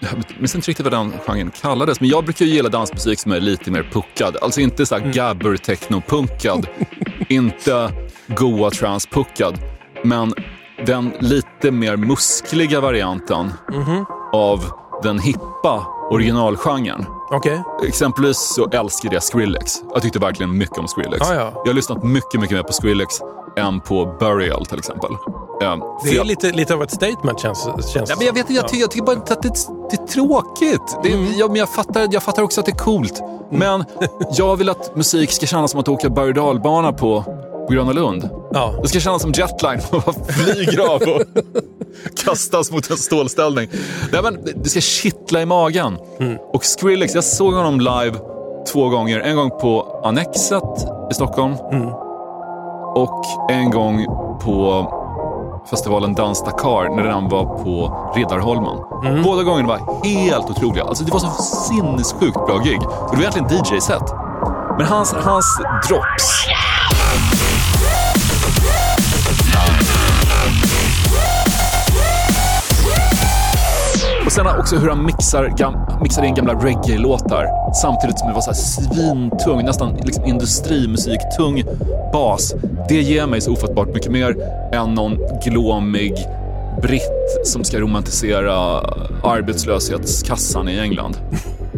jag 0.00 0.10
minns 0.38 0.54
inte 0.54 0.70
riktigt 0.70 0.84
vad 0.84 0.92
den 0.92 1.12
genren 1.26 1.50
kallades, 1.62 2.00
men 2.00 2.08
jag 2.10 2.24
brukar 2.24 2.44
ju 2.44 2.50
gilla 2.52 2.68
dansmusik 2.68 3.18
som 3.20 3.32
är 3.32 3.40
lite 3.40 3.70
mer 3.70 3.82
puckad. 3.92 4.36
Alltså 4.42 4.60
inte 4.60 4.86
så 4.86 4.94
här 4.94 5.02
Mm. 5.02 5.12
gabber 5.12 5.56
techno-puckad, 5.56 6.66
inte 7.28 7.92
goa 8.26 8.70
trans-puckad, 8.70 9.58
men 10.04 10.34
den 10.86 11.12
lite 11.20 11.70
mer 11.70 11.96
muskliga 11.96 12.80
varianten 12.80 13.52
Mhm. 13.72 14.04
av 14.32 14.64
den 15.02 15.18
hippa 15.18 15.86
originalgenren. 16.10 17.06
Okej. 17.30 17.62
Exempelvis 17.86 18.36
så 18.56 18.68
älskade 18.68 19.14
jag 19.16 19.22
Skrillex. 19.22 19.72
Jag 19.94 20.02
tyckte 20.02 20.18
verkligen 20.18 20.58
mycket 20.58 20.78
om 20.78 20.88
Skrillex. 20.88 21.26
Ja, 21.28 21.34
ja. 21.34 21.52
Jag 21.54 21.66
har 21.70 21.74
lyssnat 21.74 22.02
mycket, 22.04 22.40
mycket 22.40 22.56
mer 22.56 22.62
på 22.62 22.72
Skrillex 22.72 23.14
än 23.56 23.80
på 23.80 24.16
Burial 24.20 24.66
till 24.66 24.78
exempel. 24.78 25.10
Eh, 25.12 25.18
för 25.60 25.80
Det 26.04 26.10
är 26.10 26.14
jag- 26.16 26.26
lite, 26.26 26.50
lite 26.52 26.74
av 26.74 26.82
ett 26.82 26.90
statement 26.90 27.40
känns, 27.40 27.64
känns 27.64 28.10
Ja, 28.10 28.16
men 28.18 28.26
jag 28.26 28.32
vet 28.34 28.50
jag, 28.50 28.68
tycker, 28.68 28.80
jag 28.80 28.90
tycker 28.90 29.06
bara 29.06 29.16
inte 29.16 29.32
att 29.32 29.42
det, 29.42 29.54
det 29.90 30.02
är 30.02 30.06
tråkigt. 30.06 30.98
Det, 31.02 31.12
Mm. 31.12 31.32
jag, 31.36 31.50
men 31.50 31.56
jag, 31.58 31.68
fattar, 31.68 32.08
jag 32.10 32.22
fattar 32.22 32.42
också 32.42 32.60
att 32.60 32.66
det 32.66 32.72
är 32.72 32.76
coolt. 32.76 33.22
Men 33.50 33.84
jag 34.36 34.56
vill 34.56 34.68
att 34.68 34.96
musik 34.96 35.32
ska 35.32 35.46
kännas 35.46 35.70
som 35.70 35.80
att 35.80 35.88
åka 35.88 36.08
berg 36.08 36.28
och 36.28 36.34
dalbana 36.34 36.92
på 36.92 37.24
Gröna 37.68 37.92
Lund. 37.92 38.28
Ja. 38.52 38.74
Det 38.82 38.88
ska 38.88 39.00
kännas 39.00 39.22
som 39.22 39.32
jetline, 39.32 39.80
man 39.92 40.14
flyger 40.28 40.80
av 40.94 41.02
och 41.02 41.22
kastas 42.24 42.70
mot 42.70 42.90
en 42.90 42.96
stålställning. 42.96 43.68
Nej, 44.12 44.22
men 44.22 44.38
det 44.62 44.68
ska 44.68 44.80
kittla 44.80 45.42
i 45.42 45.46
magen. 45.46 45.98
Mm. 46.20 46.38
Och 46.52 46.64
Skrillex, 46.64 47.14
jag 47.14 47.24
såg 47.24 47.54
honom 47.54 47.80
live 47.80 48.18
två 48.72 48.88
gånger. 48.88 49.20
En 49.20 49.36
gång 49.36 49.50
på 49.50 50.00
Annexet 50.04 50.62
i 51.10 51.14
Stockholm 51.14 51.54
Mm. 51.72 51.88
och 52.94 53.24
en 53.50 53.70
gång 53.70 54.06
på 54.44 54.86
festivalen 55.70 56.14
Dans 56.14 56.44
Dakar 56.44 56.96
när 56.96 57.02
den 57.02 57.28
var 57.28 57.44
på 57.44 57.96
Riddarholmen. 58.16 58.76
Mm. 59.06 59.22
Båda 59.22 59.42
gångerna 59.42 59.68
var 59.68 60.04
helt 60.04 60.50
otroliga. 60.50 60.84
Alltså 60.84 61.04
det 61.04 61.12
var 61.12 61.18
så 61.20 61.30
sinnessjukt 61.42 62.46
bra 62.46 62.58
gig. 62.64 62.80
Och 62.82 63.10
det 63.10 63.16
var 63.16 63.22
egentligen 63.22 63.48
DJ-set. 63.64 64.02
Men 64.78 64.86
hans, 64.86 65.12
hans 65.12 65.60
drops. 65.88 66.46
Och 74.28 74.32
sen 74.32 74.46
också 74.46 74.76
hur 74.76 74.88
han 74.88 75.06
mixar, 75.06 75.52
gam, 75.56 75.74
mixar 76.02 76.22
in 76.22 76.34
gamla 76.34 76.54
reggae-låtar 76.54 77.72
samtidigt 77.74 78.18
som 78.18 78.28
det 78.28 78.34
var 78.34 78.40
så 78.40 78.50
här 78.50 78.54
svintung, 78.54 79.64
nästan 79.64 79.96
liksom 80.02 80.24
industrimusik-tung 80.24 81.64
bas. 82.12 82.54
Det 82.88 83.00
ger 83.02 83.26
mig 83.26 83.40
så 83.40 83.52
ofattbart 83.52 83.88
mycket 83.94 84.12
mer 84.12 84.36
än 84.72 84.94
någon 84.94 85.18
glåmig 85.44 86.14
britt 86.82 87.40
som 87.44 87.64
ska 87.64 87.80
romantisera 87.80 88.54
arbetslöshetskassan 89.24 90.68
i 90.68 90.78
England. 90.78 91.16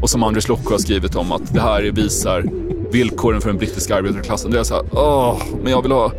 Och 0.03 0.11
som 0.11 0.23
Anders 0.23 0.49
Lokko 0.49 0.71
har 0.71 0.79
skrivit 0.79 1.17
om 1.17 1.33
att 1.33 1.55
det 1.55 1.61
här 1.61 1.83
visar 1.83 2.45
villkoren 2.93 3.41
för 3.41 3.49
den 3.49 3.59
brittiska 3.59 3.97
arbetarklassen. 3.97 4.51
Det 4.51 4.59
är 4.59 4.65
så 4.65 4.75
här, 4.75 4.85
åh, 4.93 5.37
men 5.63 5.73
jag 5.73 5.83
vill 5.83 5.93
ha 5.93 6.13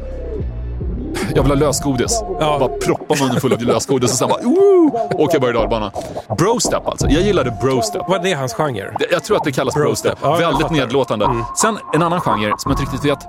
jag 1.36 1.44
vill 1.44 1.52
ha 1.52 1.56
lösgodis. 1.60 2.24
Ja. 2.40 2.58
Bara 2.60 2.70
proppa 2.70 3.16
munnen 3.24 3.42
full 3.42 3.54
av 3.54 3.62
lösgodis 3.62 4.12
och 4.12 4.18
sen 4.18 4.30
bara 4.30 4.42
woo, 4.42 4.92
åka 5.24 5.40
berg 5.40 5.56
och. 5.58 6.38
Brostep 6.38 6.88
alltså. 6.88 7.08
Jag 7.10 7.22
gillade 7.24 7.58
brostep. 7.62 8.02
Vad 8.08 8.26
är 8.26 8.36
hans 8.36 8.54
genre? 8.54 8.96
Det- 9.00 9.12
Jag 9.12 9.24
tror 9.24 9.38
att 9.38 9.44
det 9.44 9.52
kallas 9.52 9.74
Brostep. 9.76 10.04
brostep. 10.04 10.20
Ja, 10.22 10.32
Väldigt 10.32 10.62
fattar. 10.62 10.76
Mm. 10.76 10.80
nedlåtande. 10.80 11.30
Sen 11.58 11.78
en 11.94 12.02
annan 12.04 12.22
genre 12.22 12.54
som 12.58 12.72
jag 12.72 12.80
inte 12.82 12.84
riktigt 12.94 13.12
vet 13.12 13.28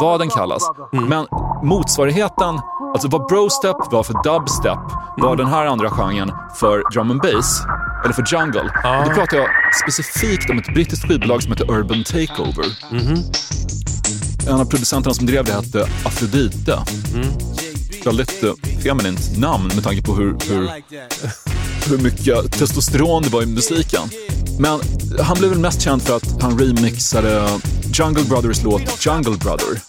vad 0.00 0.20
den 0.20 0.28
kallas. 0.28 0.70
Mm. 0.92 1.04
Men 1.08 1.26
motsvarigheten, 1.62 2.60
alltså 2.92 3.08
vad 3.08 3.26
brostep 3.26 3.76
var 3.92 4.02
för 4.02 4.14
dubstep, 4.24 4.78
var 5.16 5.26
Mm. 5.32 5.36
den 5.36 5.46
här 5.46 5.66
andra 5.66 5.90
genren 5.90 6.32
för 6.54 6.82
drum 6.92 7.10
and 7.10 7.20
bass. 7.20 7.62
Eller 8.04 8.14
för 8.14 8.24
jungle. 8.34 8.70
Ah. 8.84 8.98
Och 8.98 9.04
då 9.08 9.10
pratar 9.14 9.36
jag 9.36 9.46
specifikt 9.84 10.50
om 10.50 10.58
ett 10.58 10.74
brittiskt 10.74 11.08
skivbolag 11.08 11.42
som 11.42 11.52
heter 11.52 11.70
Urban 11.70 12.04
Takeover. 12.04 12.66
Mhm. 12.90 13.16
En 14.50 14.60
av 14.60 14.64
producenterna 14.64 15.14
som 15.14 15.26
drev 15.26 15.44
det 15.44 15.52
hette 15.52 15.88
Afrodite. 16.04 16.78
Mm. 17.14 17.28
Väldigt 18.04 18.44
uh, 18.44 18.52
feminint 18.82 19.38
namn 19.38 19.70
med 19.74 19.84
tanke 19.84 20.02
på 20.02 20.14
hur, 20.14 20.36
hur 20.48 20.70
hur 21.90 21.98
mycket 21.98 22.52
testosteron 22.52 23.22
det 23.22 23.28
var 23.28 23.42
i 23.42 23.46
musiken. 23.46 24.00
Men 24.58 24.80
han 25.20 25.38
blev 25.38 25.50
väl 25.50 25.58
mest 25.58 25.80
känd 25.80 26.02
för 26.02 26.16
att 26.16 26.42
han 26.42 26.58
remixade 26.58 27.48
Jungle 27.94 28.24
Brothers 28.24 28.62
låt 28.62 29.06
Jungle 29.06 29.36
Brother. 29.36 29.80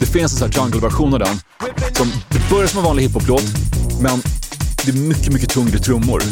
Det 0.00 0.06
finns 0.06 0.32
en 0.32 0.38
sån 0.38 0.50
här 0.50 0.58
jungle-version 0.58 1.12
av 1.14 1.18
den. 1.18 1.40
Som, 1.92 2.12
det 2.28 2.50
börjar 2.50 2.66
som 2.66 2.78
en 2.78 2.84
vanlig 2.84 3.02
hiphop-låt, 3.02 3.44
men 4.00 4.22
det 4.84 4.90
är 4.90 4.96
mycket, 4.96 5.32
mycket 5.32 5.50
tyngre 5.50 5.78
trummor. 5.78 6.22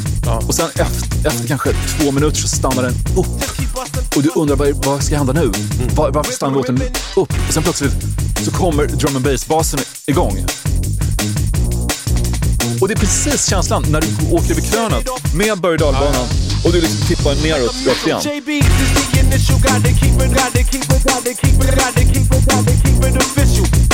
Och 0.47 0.55
sen 0.55 0.69
efter, 0.69 1.29
efter 1.29 1.49
kanske 1.49 1.73
två 1.73 2.11
minuter 2.11 2.37
så 2.37 2.49
stannar 2.49 2.83
den 2.83 2.95
upp. 3.17 3.27
Och 4.17 4.23
du 4.23 4.31
undrar 4.35 4.57
vad, 4.57 4.87
vad 4.87 5.03
ska 5.03 5.17
hända 5.17 5.33
nu? 5.33 5.53
Var, 5.95 6.11
varför 6.11 6.33
stannar 6.33 6.55
låten 6.55 6.83
upp? 7.17 7.37
Och 7.47 7.53
sen 7.53 7.62
plötsligt 7.62 7.93
så 8.45 8.51
kommer 8.51 8.87
drum 8.87 9.17
and 9.17 9.25
bass-basen 9.25 9.81
igång. 10.07 10.47
Och 12.81 12.88
det 12.88 12.95
är 12.95 12.99
precis 12.99 13.51
känslan 13.51 13.85
när 13.88 14.01
du 14.01 14.07
åker 14.31 14.51
över 14.51 14.62
krönet 14.62 15.09
med 15.35 15.61
berg 15.61 15.73
och 15.73 15.79
dalbanan 15.79 16.27
Och 16.65 16.73
du 16.73 16.81
liksom 16.81 17.07
tippar 17.07 17.35
neråt 17.35 17.87
rakt 17.87 18.07
igen. 18.07 18.21
JB 18.21 18.62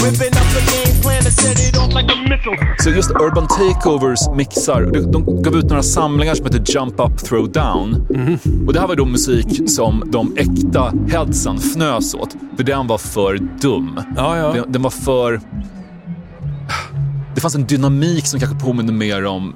up 0.07 0.49
the 0.55 0.63
game 0.73 1.03
plan 1.03 1.23
set 1.23 1.59
it 1.69 1.77
off 1.77 1.95
like 1.95 2.13
a 2.13 2.17
missile. 2.17 2.75
Så 2.79 2.91
just 2.91 3.11
Urban 3.11 3.47
Takeovers 3.49 4.37
mixar, 4.37 4.83
de, 5.13 5.43
gav 5.43 5.57
ut 5.57 5.65
några 5.65 5.83
samlingar 5.83 6.35
som 6.35 6.47
heter 6.47 6.63
Jump 6.67 7.01
Up 7.01 7.19
Throw 7.19 7.53
Down. 7.53 8.07
Och 8.67 8.73
det 8.73 8.81
här 8.81 8.87
var 8.87 8.97
då 8.97 9.05
musik 9.05 9.71
som 9.71 10.03
de 10.07 10.37
äkta 10.37 10.93
headsen 11.09 11.57
fnös 11.57 12.15
åt. 12.15 12.37
För 12.57 12.65
den 12.65 12.87
var 12.87 12.99
för 12.99 13.39
dum. 13.63 14.01
Ja, 14.17 14.37
ja. 14.37 14.53
Den, 14.53 14.73
den 14.73 14.83
var 14.83 14.91
för... 14.91 15.41
Det 17.35 17.41
fanns 17.41 17.55
en 17.55 17.67
dynamik 17.67 18.27
som 18.27 18.41
kanske 18.41 18.59
påminner 18.59 18.93
mer 18.93 19.27
om 19.27 19.55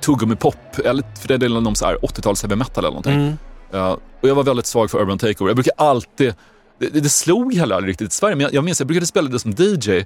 tuggummi-pop, 0.00 0.78
eller 0.84 1.04
för 1.20 1.28
den 1.28 1.40
delen 1.40 1.66
om 1.66 1.74
så 1.74 1.86
här 1.86 1.96
80-tals 1.96 2.42
heavy 2.42 2.56
metal 2.56 2.84
eller 2.84 2.90
någonting. 2.90 3.38
Ja, 3.70 3.98
och 4.22 4.28
jag 4.28 4.34
var 4.34 4.42
väldigt 4.42 4.66
svag 4.66 4.90
för 4.90 5.00
Urban 5.00 5.18
Takeover. 5.18 5.48
Jag 5.48 5.56
brukar 5.56 5.72
alltid... 5.76 6.34
Det, 6.78 6.88
det, 6.88 7.00
det 7.00 7.08
slog 7.08 7.54
heller 7.54 7.76
aldrig 7.76 7.90
riktigt 7.90 8.12
i 8.12 8.14
Sverige, 8.14 8.34
men 8.36 8.42
jag, 8.44 8.54
jag 8.54 8.64
minns 8.64 8.80
jag 8.80 8.86
brukade 8.86 9.06
spela 9.06 9.28
det 9.28 9.38
som 9.38 9.50
DJ 9.50 10.04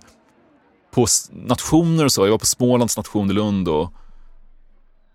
på 0.95 1.07
nationer 1.33 2.05
och 2.05 2.13
så. 2.13 2.27
Jag 2.27 2.31
var 2.31 2.39
på 2.39 2.47
Smålands 2.47 2.97
nation 2.97 3.31
i 3.31 3.33
Lund 3.35 3.69
och, 3.69 3.93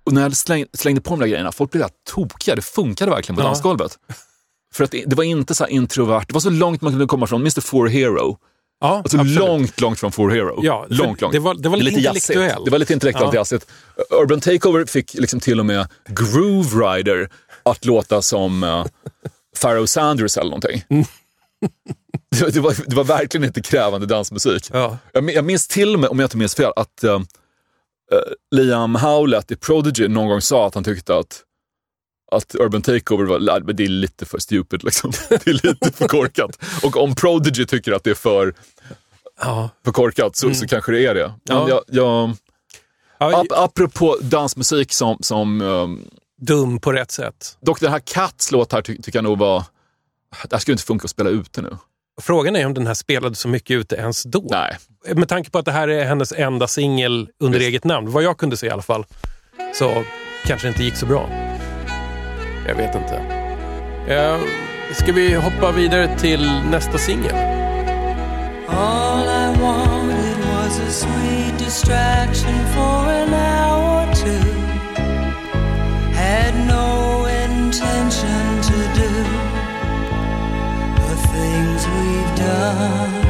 och 0.06 0.14
när 0.14 0.22
jag 0.22 0.36
släng, 0.38 0.66
slängde 0.74 1.02
på 1.02 1.10
de 1.10 1.20
där 1.20 1.28
grejerna, 1.28 1.52
folk 1.52 1.72
blev 1.72 1.84
helt 1.84 1.94
tokiga. 2.14 2.56
Det 2.56 2.62
funkade 2.62 3.12
verkligen 3.12 3.36
på 3.36 3.42
Ja. 3.42 3.46
dansgolvet. 3.46 3.98
För 4.74 4.84
att 4.84 4.92
det, 4.92 5.04
det 5.08 5.16
var 5.16 5.24
inte 5.24 5.56
så 5.56 5.68
introvert, 5.68 6.26
det 6.28 6.34
var 6.34 6.42
så 6.42 6.50
långt 6.50 6.82
man 6.82 6.92
kunde 6.92 7.06
komma 7.06 7.28
från 7.28 7.42
Mr 7.42 7.62
Four 7.62 7.88
Hero. 7.88 8.38
ja 8.82 8.88
Alltså 8.98 9.18
absolut. 9.18 9.40
långt, 9.40 9.82
långt 9.82 10.00
från 10.00 10.12
Four 10.12 10.30
Hero. 10.30 10.60
Ja, 10.64 10.86
långt, 10.90 11.22
långt. 11.22 11.34
det 11.34 11.40
var- 11.40 11.54
det 11.56 11.70
var 11.70 11.78
lite 11.78 12.00
jazzigt. 12.02 12.30
intellektuellt. 12.30 12.66
Det 12.66 12.72
var 12.72 12.80
lite 12.80 12.94
intellektuellt 12.94 13.34
Ja. 13.34 13.40
jazzigt. 13.40 13.68
Urban 14.22 14.40
Takeover 14.42 14.86
fick 14.86 15.14
liksom 15.14 15.40
till 15.40 15.60
och 15.60 15.66
med 15.66 15.88
Groove 16.10 16.70
Rider 16.96 17.30
att 17.64 17.86
låta 17.86 18.22
som 18.22 18.64
uh, 18.64 18.86
Pharoah 19.62 19.86
Sanders 19.86 20.38
eller 20.38 20.50
någonting. 20.50 20.84
det, 20.90 21.06
det, 22.54 22.60
var, 22.60 22.76
det 22.90 22.96
var 22.96 23.04
verkligen 23.04 23.44
inte 23.44 23.62
krävande 23.62 24.08
dansmusik. 24.08 24.70
Ja. 24.74 24.98
Jag, 25.12 25.32
jag 25.32 25.46
minns 25.46 25.68
till 25.68 25.94
och 25.94 26.00
med, 26.00 26.10
om 26.10 26.20
jag 26.20 26.26
inte 26.26 26.38
minns 26.38 26.56
fel, 26.56 26.72
att 26.76 27.04
uh, 27.04 27.20
Liam 28.56 28.96
Howlett 28.96 29.52
i 29.52 29.56
Prodigy 29.56 30.08
någon 30.08 30.28
gång 30.28 30.42
sa 30.42 30.68
att 30.68 30.76
han 30.76 30.84
tyckte 30.84 31.18
att 31.18 31.42
att 32.32 32.56
Urban 32.56 32.82
Takeover 32.82 33.26
var, 33.26 33.40
"Nej, 33.40 33.62
men 33.64 33.76
det 33.76 33.84
är 33.84 33.88
lite 33.88 34.26
för 34.26 34.40
stupid 34.40 34.84
liksom. 34.84 35.12
Det 35.30 35.48
är 35.48 35.68
lite 35.68 35.92
för 35.92 36.08
korkat. 36.08 36.60
Och 36.84 36.98
om 36.98 37.16
Prodigy 37.16 37.66
tycker 37.66 37.92
att 37.92 38.04
det 38.04 38.10
är 38.10 38.14
för 38.16 38.54
Ja. 39.42 39.70
för 39.86 39.92
korkat 39.92 40.36
så, 40.36 40.54
så 40.54 40.68
kanske 40.68 40.92
det 40.92 41.06
är 41.06 41.16
det. 41.16 41.28
Men 41.28 41.58
Ja. 41.58 41.70
jag, 41.70 41.82
jag, 41.88 42.32
Ja, 43.20 43.40
ap, 43.42 43.48
apropå 43.52 44.18
dansmusik 44.22 44.94
som, 44.94 45.18
som 45.22 45.62
um, 45.62 46.06
dum 46.42 46.80
på 46.80 46.92
rätt 46.92 47.12
sätt. 47.12 47.58
dock 47.62 47.80
den 47.80 47.92
här 47.92 48.00
Cats 48.00 48.52
låt 48.52 48.72
här 48.72 48.82
ty, 48.82 49.02
tycker 49.02 49.18
jag 49.18 49.24
nog 49.24 49.38
var, 49.38 49.64
det 50.44 50.56
här 50.56 50.60
skulle 50.60 50.74
inte 50.74 50.84
funka 50.84 51.04
att 51.06 51.10
spela 51.10 51.30
ute 51.30 51.62
nu. 51.62 51.78
Frågan 52.22 52.56
är 52.56 52.66
om 52.66 52.74
den 52.74 52.88
här 52.88 52.94
spelade 52.94 53.36
så 53.36 53.48
mycket 53.48 53.76
ute 53.76 53.96
ens 53.96 54.24
då. 54.24 54.48
Nej. 54.52 54.78
Med 55.16 55.30
tanke 55.30 55.50
på 55.50 55.58
att 55.60 55.66
det 55.66 55.72
här 55.72 55.88
är 55.88 56.06
hennes 56.06 56.32
enda 56.32 56.68
singel 56.68 57.30
under 57.40 57.60
Visst. 57.60 57.70
eget 57.70 57.84
namn, 57.84 58.12
vad 58.12 58.24
jag 58.24 58.38
kunde 58.38 58.58
se 58.58 58.68
i 58.68 58.70
alla 58.70 58.82
fall, 58.82 59.06
så 59.74 60.04
kanske 60.46 60.68
det 60.68 60.70
inte 60.70 60.84
gick 60.84 60.96
så 60.96 61.06
bra. 61.06 61.30
Jag 62.68 62.76
vet 62.76 62.96
inte. 62.96 63.16
Eh, 64.08 64.40
ska 64.94 65.12
vi 65.12 65.34
hoppa 65.36 65.72
vidare 65.72 66.18
till 66.20 66.52
nästa 66.72 66.98
singel? 66.98 67.36
All 68.70 69.28
I 69.28 69.62
wanted 69.62 70.38
was 70.38 70.80
a 70.80 70.92
sweet 70.92 71.60
distraction 71.60 72.54
for 72.76 73.10
an 73.10 73.34
hour 73.34 73.65
things 81.56 81.88
we've 81.88 82.36
done. 82.36 83.25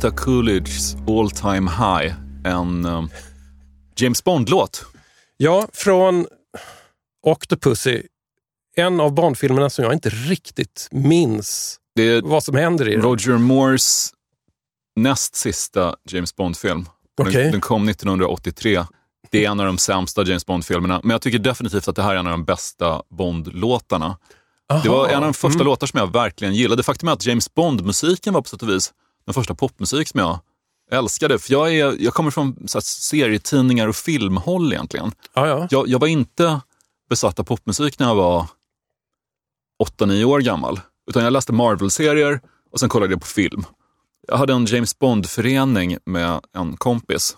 Rita 0.00 0.16
Coolidges 0.16 0.96
All 1.08 1.30
Time 1.30 1.70
High, 1.70 2.14
en 2.44 2.86
um, 2.86 3.10
James 3.96 4.24
Bond-låt. 4.24 4.84
Ja, 5.36 5.68
från 5.72 6.26
Octopussy. 7.26 8.02
En 8.76 9.00
av 9.00 9.14
Bondfilmerna 9.14 9.70
som 9.70 9.84
jag 9.84 9.94
inte 9.94 10.08
riktigt 10.08 10.88
minns 10.90 11.78
vad 12.22 12.44
som 12.44 12.54
händer 12.54 12.88
i. 12.88 12.96
Roger 12.96 13.38
Moores 13.38 14.10
näst 14.96 15.34
sista 15.34 15.94
James 16.08 16.36
Bond-film. 16.36 16.86
Okej. 17.20 17.42
Den, 17.42 17.52
den 17.52 17.60
kom 17.60 17.88
1983. 17.88 18.84
Det 19.30 19.44
är 19.44 19.50
en 19.50 19.60
av 19.60 19.66
de 19.66 19.78
sämsta 19.78 20.24
James 20.24 20.46
Bond-filmerna, 20.46 21.00
men 21.02 21.10
jag 21.10 21.22
tycker 21.22 21.38
definitivt 21.38 21.88
att 21.88 21.96
det 21.96 22.02
här 22.02 22.14
är 22.14 22.18
en 22.18 22.26
av 22.26 22.32
de 22.32 22.44
bästa 22.44 23.02
Bond-låtarna. 23.10 24.16
Det 24.82 24.88
var 24.88 25.08
en 25.08 25.16
av 25.16 25.22
de 25.22 25.34
första 25.34 25.64
låtar 25.64 25.86
som 25.86 25.98
jag 25.98 26.12
verkligen 26.12 26.54
gillade. 26.54 26.82
Faktum 26.82 27.08
är 27.08 27.12
att 27.12 27.26
James 27.26 27.54
Bond-musiken 27.54 28.34
var 28.34 28.42
på 28.42 28.48
sätt 28.48 28.62
och 28.62 28.68
vis 28.68 28.92
den 29.30 29.34
första 29.42 29.54
popmusik 29.54 30.08
som 30.08 30.20
jag 30.20 30.38
älskade. 30.90 31.38
För 31.38 31.52
jag, 31.52 31.74
är, 31.74 31.96
jag 32.02 32.14
kommer 32.14 32.30
från 32.30 32.68
så 32.68 32.78
här, 32.78 32.82
serietidningar 32.82 33.88
och 33.88 33.96
filmhåll 33.96 34.72
egentligen. 34.72 35.12
Ja, 35.34 35.46
ja. 35.48 35.66
Jag, 35.70 35.88
jag 35.88 35.98
var 35.98 36.08
inte 36.08 36.60
besatt 37.10 37.38
av 37.38 37.44
popmusik 37.44 37.98
när 37.98 38.06
jag 38.08 38.14
var 38.14 38.46
8-9 39.98 40.24
år 40.24 40.40
gammal. 40.40 40.80
Utan 41.10 41.24
jag 41.24 41.32
läste 41.32 41.52
Marvel-serier 41.52 42.40
och 42.72 42.80
sen 42.80 42.88
kollade 42.88 43.12
jag 43.12 43.20
på 43.20 43.26
film. 43.26 43.64
Jag 44.28 44.36
hade 44.36 44.52
en 44.52 44.66
James 44.66 44.98
Bond-förening 44.98 45.96
med 46.06 46.40
en 46.56 46.76
kompis. 46.76 47.36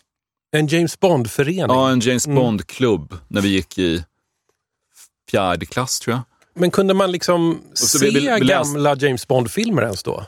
En 0.52 0.66
James 0.66 1.00
Bond-förening. 1.00 1.59
Ja, 1.76 1.90
en 1.90 2.00
James 2.00 2.26
Mm. 2.26 2.37
Bond-klubb 2.37 3.18
när 3.28 3.40
vi 3.40 3.48
gick 3.48 3.78
i 3.78 4.05
fjärde 5.31 5.66
klass 5.66 6.00
tror 6.00 6.14
jag. 6.16 6.22
Men 6.55 6.70
kunde 6.70 6.94
man 6.94 7.12
liksom 7.12 7.61
se 7.74 7.98
vi- 7.98 8.11
vi- 8.20 8.38
vi 8.40 8.46
gamla 8.46 8.96
James 8.96 9.28
Bond-filmer 9.28 9.83
ens 9.83 10.02
då? 10.02 10.24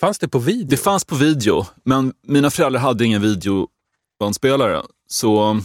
Fanns 0.00 0.18
det 0.18 0.28
på 0.28 0.38
video? 0.38 0.66
Det 0.68 0.76
fanns 0.76 1.04
på 1.04 1.14
video, 1.14 1.66
men 1.84 2.12
mina 2.26 2.50
föräldrar 2.50 2.80
hade 2.80 3.04
ingen 3.04 3.22
videobandspelare. 3.22 4.82
Så 5.08 5.60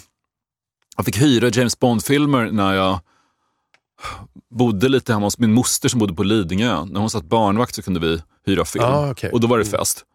jag 0.97 1.05
fick 1.05 1.17
hyra 1.21 1.49
James 1.49 1.79
Bond-filmer 1.79 2.51
när 2.51 2.73
jag 2.73 2.99
bodde 4.49 4.89
lite 4.89 5.13
hemma 5.13 5.25
hos 5.25 5.37
min 5.37 5.53
moster 5.53 5.89
som 5.89 5.99
bodde 5.99 6.13
på 6.13 6.23
Lidingö. 6.23 6.85
När 6.85 6.99
hon 6.99 7.09
satt 7.09 7.23
barnvakt 7.23 7.75
så 7.75 7.81
kunde 7.81 7.99
vi 7.99 8.21
hyra 8.45 8.65
film. 8.65 8.85
Ah, 8.85 9.11
okej. 9.11 9.31
Och 9.31 9.39
då 9.39 9.47
var 9.47 9.57
det 9.57 9.65
fest. 9.65 10.05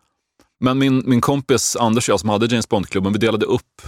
Men 0.61 0.79
min, 0.79 1.03
min 1.07 1.21
kompis 1.21 1.77
Anders 1.77 2.09
och 2.09 2.13
jag 2.13 2.21
som 2.21 2.29
hade 2.29 2.47
James 2.47 2.69
Bond-klubben, 2.69 3.13
vi 3.13 3.19
delade 3.19 3.47
upp. 3.47 3.83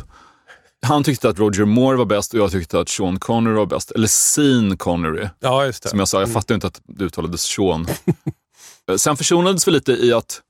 Han 0.87 1.05
tyckte 1.05 1.29
att 1.29 1.39
Roger 1.39 1.65
Moore 1.65 1.97
var 1.97 2.05
bäst 2.05 2.35
och 2.35 2.41
jag 2.41 2.51
tyckte 2.51 2.81
att 2.81 2.89
Sean 2.89 3.19
Connery 3.19 3.55
var 3.55 3.67
bäst. 3.67 3.91
Eller 3.91 4.09
Sean 4.09 4.77
Connery. 4.77 5.29
Ja, 5.41 5.67
just 5.67 5.83
det. 5.83 5.89
Som 5.89 5.99
jag 5.99 6.09
sa, 6.09 6.21
jag 6.21 6.33
fattar 6.33 6.55
inte 6.55 6.67
att 6.67 6.81
det 6.85 7.05
uttalades 7.05 7.43
Sean. 7.43 7.87
Eh, 8.91 8.97
Sen 8.97 9.17
försonades 9.17 9.69
vi 9.69 9.73
lite 9.73 9.93
i 9.93 10.13
att 10.13 10.41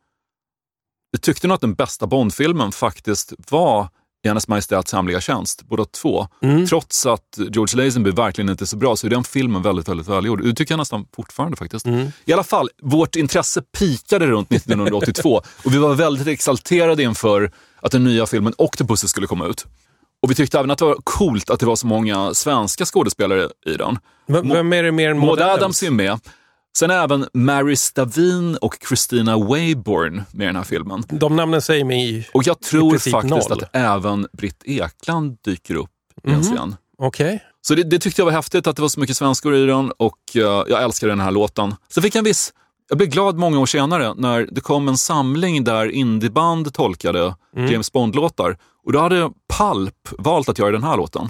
vi 1.13 1.19
tyckte 1.19 1.47
nog 1.47 1.55
att 1.55 1.61
den 1.61 1.75
bästa 1.75 2.07
Bond-filmen 2.07 2.73
faktiskt 2.73 3.33
var 3.51 3.89
i 4.25 4.29
Hennes 4.29 4.49
Majestäts 4.49 4.93
Hemliga 4.93 5.21
Tjänst, 5.21 5.63
båda 5.63 5.85
två. 5.85 6.29
Trots 6.69 7.07
att 7.07 7.39
George 7.53 7.85
Lazenby 7.85 8.11
verkligen 8.11 8.49
inte 8.51 8.65
är 8.65 8.67
så 8.67 8.77
bra 8.77 8.97
så 8.97 9.07
är 9.07 9.11
den 9.11 9.25
filmen 9.25 9.63
väldigt, 9.63 9.89
väldigt 9.89 10.09
välgjord. 10.09 10.43
Det 10.45 10.55
tycker 10.55 10.73
jag 10.73 10.79
nästan 10.79 11.07
fortfarande 11.17 11.57
faktiskt. 11.57 11.87
I 12.25 12.33
alla 12.33 12.45
fall, 12.45 12.69
vårt 12.83 13.17
intresse 13.17 13.63
pikade 13.63 14.27
runt 14.27 14.53
1982 14.53 15.43
och 15.65 15.75
vi 15.75 15.79
var 15.79 15.95
väldigt 15.95 16.27
exalterade 16.27 17.03
inför 17.03 17.53
att 17.81 17.93
den 17.93 18.05
nya 18.05 18.27
filmen 18.27 18.55
Octopussy 18.59 19.09
skulle 19.09 19.27
komma 19.27 19.47
ut. 19.47 19.67
Och 20.23 20.31
vi 20.31 20.35
tyckte 20.35 20.59
även 20.59 20.71
att 20.71 20.79
det 20.79 20.85
var 20.85 20.97
coolt 21.05 21.51
att 21.51 21.61
det 21.61 21.67
var 21.67 21.77
så 21.77 21.87
många 21.87 22.35
svenska 22.35 22.85
skådespelare 22.85 23.49
i 23.67 23.75
den. 23.77 23.99
V- 24.27 24.41
Vem 24.55 24.73
är 24.73 24.83
det 24.83 24.93
mer 24.93 25.11
än 25.11 25.19
Maud 25.19 25.39
Adams 25.55 25.83
är 25.83 25.87
ju 25.87 25.93
med. 25.93 26.21
Sen 26.79 26.91
är 26.91 27.05
även 27.05 27.27
Mary 27.35 27.77
Stavin 27.77 28.57
och 28.57 28.77
Christina 28.89 29.39
Wayborn 29.39 30.23
med 30.31 30.45
i 30.45 30.47
den 30.47 30.57
här 30.57 30.63
filmen. 30.63 31.03
De 31.09 31.37
namnen 31.37 31.63
säger 31.63 31.85
mig... 31.85 32.29
Och 32.35 32.47
jag 32.47 32.61
tror 32.61 32.91
faktiskt 32.91 33.49
noll. 33.49 33.63
att 33.63 33.71
även 33.73 34.27
Britt 34.33 34.63
Ekland 34.65 35.37
dyker 35.45 35.75
upp 35.75 35.91
i 36.25 36.31
en 36.31 36.43
scen. 36.43 36.77
Okej. 36.99 37.43
Så 37.63 37.75
det, 37.75 37.83
det 37.83 37.99
tyckte 37.99 38.21
jag 38.21 38.27
var 38.27 38.33
häftigt 38.33 38.67
att 38.67 38.77
det 38.77 38.83
var 38.83 38.89
så 38.89 39.01
mycket 39.01 39.17
svenskor 39.17 39.55
i 39.55 39.67
den 39.67 39.93
och 39.97 40.19
eh, 40.35 40.43
jag 40.43 40.83
älskade 40.83 41.13
den 41.13 41.21
här 41.21 41.31
låten. 41.31 41.75
Så 41.89 42.03
fick 42.03 42.15
jag 42.15 42.19
en 42.21 42.25
viss, 42.25 42.53
jag 42.89 42.99
blev 42.99 43.11
glad 43.11 43.37
många 43.37 43.61
år 43.61 43.67
senare 43.67 44.15
när 44.17 44.49
det 44.51 44.61
kom 44.61 44.89
en 44.89 44.99
samling 44.99 45.65
där 45.65 45.91
indieband 45.91 46.75
tolkade 46.75 47.35
James 47.57 47.93
Bond-låtar. 47.93 48.57
Och 48.87 48.93
då 48.93 49.01
hade 49.01 49.31
Pulp 49.59 50.09
valt 50.19 50.49
att 50.49 50.59
göra 50.59 50.71
den 50.71 50.83
här 50.83 50.97
låten. 50.97 51.29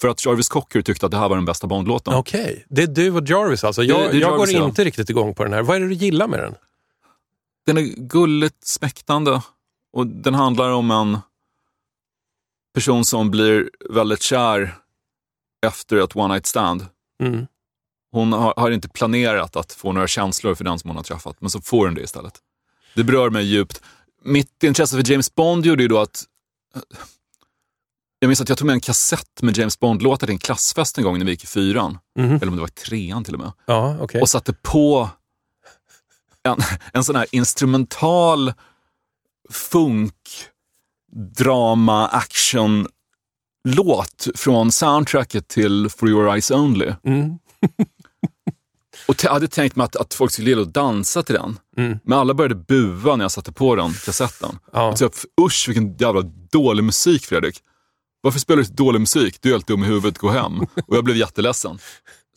För 0.00 0.08
att 0.08 0.24
Jarvis 0.26 0.48
Cocker 0.48 0.82
tyckte 0.82 1.06
att 1.06 1.12
det 1.12 1.18
här 1.18 1.28
var 1.28 1.36
den 1.36 1.44
bästa 1.44 1.66
Bond-låten. 1.66 2.14
Okej. 2.14 2.66
Det 2.68 2.82
är 2.82 2.86
du 2.86 3.10
och 3.10 3.28
Jarvis 3.28 3.64
alltså. 3.64 3.82
Jag, 3.82 4.00
Det- 4.02 4.12
det 4.12 4.18
jag 4.18 4.30
går 4.30 4.38
Jarvis, 4.38 4.54
ja. 4.54 4.64
inte 4.64 4.84
riktigt 4.84 5.10
igång 5.10 5.34
på 5.34 5.44
den 5.44 5.52
här. 5.52 5.62
Vad 5.62 5.76
är 5.76 5.80
det 5.80 5.88
du 5.88 5.94
gillar 5.94 6.28
med 6.28 6.40
den? 6.40 6.54
Den 7.66 7.78
är 7.78 7.82
gulligt 7.96 8.66
smäktande 8.66 9.42
och 9.92 10.06
den 10.06 10.34
handlar 10.34 10.70
om 10.70 10.90
en 10.90 11.18
person 12.74 13.04
som 13.04 13.30
blir 13.30 13.70
väldigt 13.90 14.22
kär 14.22 14.74
efter 15.66 15.96
ett 15.96 16.16
one 16.16 16.34
night 16.34 16.46
stand. 16.46 16.86
Mm. 17.22 17.46
Hon 18.12 18.32
har, 18.32 18.54
har 18.56 18.70
inte 18.70 18.88
planerat 18.88 19.56
att 19.56 19.72
få 19.72 19.92
några 19.92 20.06
känslor 20.08 20.54
för 20.54 20.64
den 20.64 20.78
som 20.78 20.90
hon 20.90 20.96
har 20.96 21.04
träffat, 21.04 21.36
men 21.40 21.50
så 21.50 21.60
får 21.60 21.86
hon 21.86 21.94
det 21.94 22.00
istället. 22.02 22.34
Det 22.94 23.04
berör 23.04 23.30
mig 23.30 23.44
djupt. 23.44 23.82
Mitt 24.24 24.62
intresse 24.62 24.96
för 24.96 25.10
James 25.12 25.34
Bond 25.34 25.66
gjorde 25.66 25.82
ju 25.82 25.88
då 25.88 25.98
att 25.98 26.24
jag 28.22 28.28
minns 28.28 28.40
att 28.40 28.48
jag 28.48 28.58
tog 28.58 28.66
med 28.66 28.74
en 28.74 28.80
kassett 28.80 29.42
med 29.42 29.58
James 29.58 29.78
Bond-låtar 29.80 30.26
till 30.26 30.34
en 30.34 30.38
klassfest 30.38 30.98
en 30.98 31.04
gång 31.04 31.18
när 31.18 31.24
vi 31.24 31.30
gick 31.30 31.44
i 31.44 31.46
fyran. 31.46 31.98
Eller 32.18 32.48
om 32.48 32.54
det 32.56 32.60
var 32.60 32.68
i 32.68 32.70
trean 32.70 33.24
till 33.24 33.34
och 33.34 33.40
med. 33.40 33.52
Ja, 33.66 33.96
okej. 34.00 34.20
Och 34.20 34.28
satte 34.28 34.52
på 34.52 35.08
en, 36.42 36.56
en 36.92 37.04
sån 37.04 37.16
här 37.16 37.26
instrumental 37.32 38.52
funk, 39.50 40.14
drama, 41.38 42.08
action 42.08 42.86
låt 43.68 44.26
från 44.34 44.72
soundtracket 44.72 45.48
till 45.48 45.88
For 45.88 46.08
Your 46.08 46.28
Eyes 46.32 46.50
Only. 46.50 46.92
Mm. 47.04 47.30
Och 49.08 49.16
t- 49.16 49.28
hade 49.28 49.48
tänkt 49.48 49.76
mig 49.76 49.84
att, 49.84 49.96
att 49.96 50.14
folk 50.14 50.32
skulle 50.32 50.48
gilla 50.50 50.62
att 50.62 50.74
dansa 50.74 51.22
till 51.22 51.34
den. 51.34 51.58
Men 52.04 52.18
alla 52.18 52.34
började 52.34 52.54
bua 52.54 53.16
när 53.16 53.24
jag 53.24 53.32
satte 53.32 53.52
på 53.52 53.76
den 53.76 53.92
kassetten. 53.92 54.58
Ja. 54.72 54.88
Och 54.92 54.96
typ, 54.98 55.12
usch 55.40 55.64
vilken 55.68 55.96
jävla 55.96 56.22
dålig 56.52 56.84
musik 56.84 57.24
Fredrik. 57.26 57.58
Varför 58.20 58.38
spelar 58.38 58.58
du 58.58 58.64
så 58.64 58.72
dålig 58.72 59.00
musik? 59.00 59.38
Du 59.40 59.48
är 59.48 59.52
helt 59.52 59.66
dum 59.66 59.84
i 59.84 59.86
huvudet, 59.86 60.18
gå 60.18 60.30
hem. 60.30 60.60
Och 60.60 60.96
jag 60.96 61.04
blev 61.04 61.16
jätteledsen. 61.16 61.78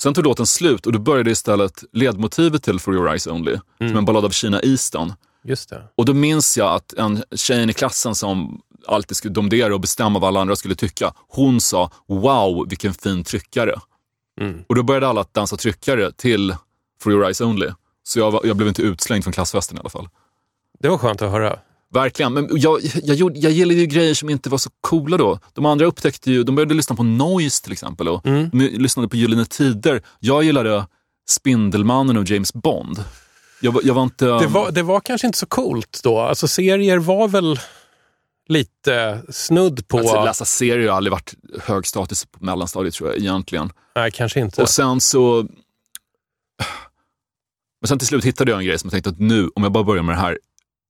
Sen 0.01 0.13
tog 0.13 0.23
låten 0.23 0.45
slut 0.45 0.85
och 0.85 0.91
då 0.91 0.99
började 0.99 1.31
istället 1.31 1.83
ledmotivet 1.91 2.63
till 2.63 2.79
For 2.79 2.93
Your 2.93 3.09
Eyes 3.09 3.27
Only, 3.27 3.57
som 3.77 3.97
en 3.97 4.05
ballad 4.05 4.25
av 4.25 4.29
Kina 4.29 4.61
Easton. 4.61 5.13
Just 5.43 5.69
det. 5.69 5.83
Och 5.95 6.05
då 6.05 6.13
minns 6.13 6.57
jag 6.57 6.73
att 6.73 6.93
en 6.93 7.23
tjejen 7.35 7.69
i 7.69 7.73
klassen 7.73 8.15
som 8.15 8.61
alltid 8.87 9.17
skulle 9.17 9.33
domdera 9.33 9.73
och 9.73 9.81
bestämma 9.81 10.19
vad 10.19 10.27
alla 10.27 10.41
andra 10.41 10.55
skulle 10.55 10.75
tycka, 10.75 11.13
hon 11.27 11.61
sa 11.61 11.91
“Wow, 12.07 12.69
vilken 12.69 12.93
fin 12.93 13.23
tryckare”. 13.23 13.75
Och 14.67 14.75
då 14.75 14.83
började 14.83 15.07
alla 15.07 15.21
att 15.21 15.33
dansa 15.33 15.57
tryckare 15.57 16.11
till 16.11 16.55
For 17.01 17.11
Your 17.11 17.25
Eyes 17.25 17.41
Only. 17.41 17.69
Så 18.03 18.19
jag, 18.19 18.31
var, 18.31 18.41
jag 18.43 18.55
blev 18.55 18.67
inte 18.67 18.81
utslängd 18.81 19.23
från 19.23 19.33
klassfesten 19.33 19.77
i 19.77 19.79
alla 19.79 19.89
fall. 19.89 20.09
Det 20.79 20.89
var 20.89 20.97
skönt 20.97 21.21
att 21.21 21.31
höra. 21.31 21.59
Verkligen, 21.93 22.33
men 22.33 22.49
jag, 22.51 22.79
jag, 23.03 23.15
gjorde, 23.15 23.39
jag 23.39 23.51
gillade 23.51 23.79
ju 23.79 23.85
grejer 23.85 24.13
som 24.13 24.29
inte 24.29 24.49
var 24.49 24.57
så 24.57 24.69
coola 24.81 25.17
då. 25.17 25.39
De 25.53 25.65
andra 25.65 25.85
upptäckte 25.85 26.31
ju, 26.31 26.43
de 26.43 26.55
började 26.55 26.73
lyssna 26.73 26.95
på 26.95 27.03
Noise 27.03 27.63
till 27.63 27.71
exempel 27.71 28.07
och 28.07 28.21
de 28.23 28.49
lyssnade 28.53 29.09
på 29.09 29.15
Gyllene 29.15 29.45
Tider. 29.45 30.01
Jag 30.19 30.43
gillade 30.43 30.87
Spindelmannen 31.29 32.17
och 32.17 32.29
James 32.29 32.53
Bond. 32.53 33.03
Jag, 33.61 33.79
jag 33.83 33.93
var 33.93 34.03
inte... 34.03 34.25
Det 34.25 34.47
var, 34.47 34.71
det 34.71 34.83
var 34.83 34.99
kanske 34.99 35.27
inte 35.27 35.39
så 35.39 35.45
coolt 35.45 35.99
då. 36.03 36.19
Alltså 36.19 36.47
serier 36.47 36.97
var 36.97 37.27
väl 37.27 37.59
lite 38.47 39.21
snudd 39.29 39.87
på... 39.87 39.97
Alltså, 39.97 40.25
läsa 40.25 40.45
serier 40.45 40.89
har 40.89 40.97
aldrig 40.97 41.11
varit 41.11 41.33
hög 41.61 41.87
status 41.87 42.25
på 42.25 42.45
mellanstadiet 42.45 42.93
tror 42.93 43.09
jag 43.09 43.19
egentligen. 43.19 43.71
Nej, 43.95 44.11
kanske 44.11 44.39
inte. 44.39 44.61
Och 44.61 44.69
sen 44.69 45.01
så... 45.01 45.47
Men 47.81 47.87
sen 47.87 47.99
till 47.99 48.07
slut 48.07 48.25
hittade 48.25 48.51
jag 48.51 48.59
en 48.59 48.65
grej 48.65 48.79
som 48.79 48.87
jag 48.87 48.91
tänkte 48.91 49.09
att 49.09 49.19
nu, 49.19 49.49
om 49.55 49.63
jag 49.63 49.71
bara 49.71 49.83
börjar 49.83 50.03
med 50.03 50.15
det 50.15 50.19
här, 50.19 50.39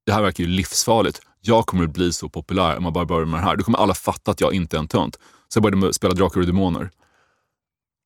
det 0.05 0.11
här 0.11 0.21
verkar 0.21 0.43
ju 0.43 0.49
livsfarligt. 0.49 1.21
Jag 1.41 1.65
kommer 1.65 1.83
att 1.83 1.93
bli 1.93 2.13
så 2.13 2.29
populär 2.29 2.77
om 2.77 2.83
jag 2.83 2.93
bara 2.93 3.05
börjar 3.05 3.25
med 3.25 3.39
det 3.39 3.43
här. 3.43 3.55
Då 3.55 3.63
kommer 3.63 3.77
alla 3.77 3.93
fatta 3.93 4.31
att 4.31 4.41
jag 4.41 4.53
inte 4.53 4.77
är 4.77 4.79
en 4.79 4.87
tönt. 4.87 5.15
Så 5.47 5.57
jag 5.57 5.63
började 5.63 5.93
spela 5.93 6.13
Drakar 6.13 6.39
och 6.39 6.45
Demoner. 6.47 6.89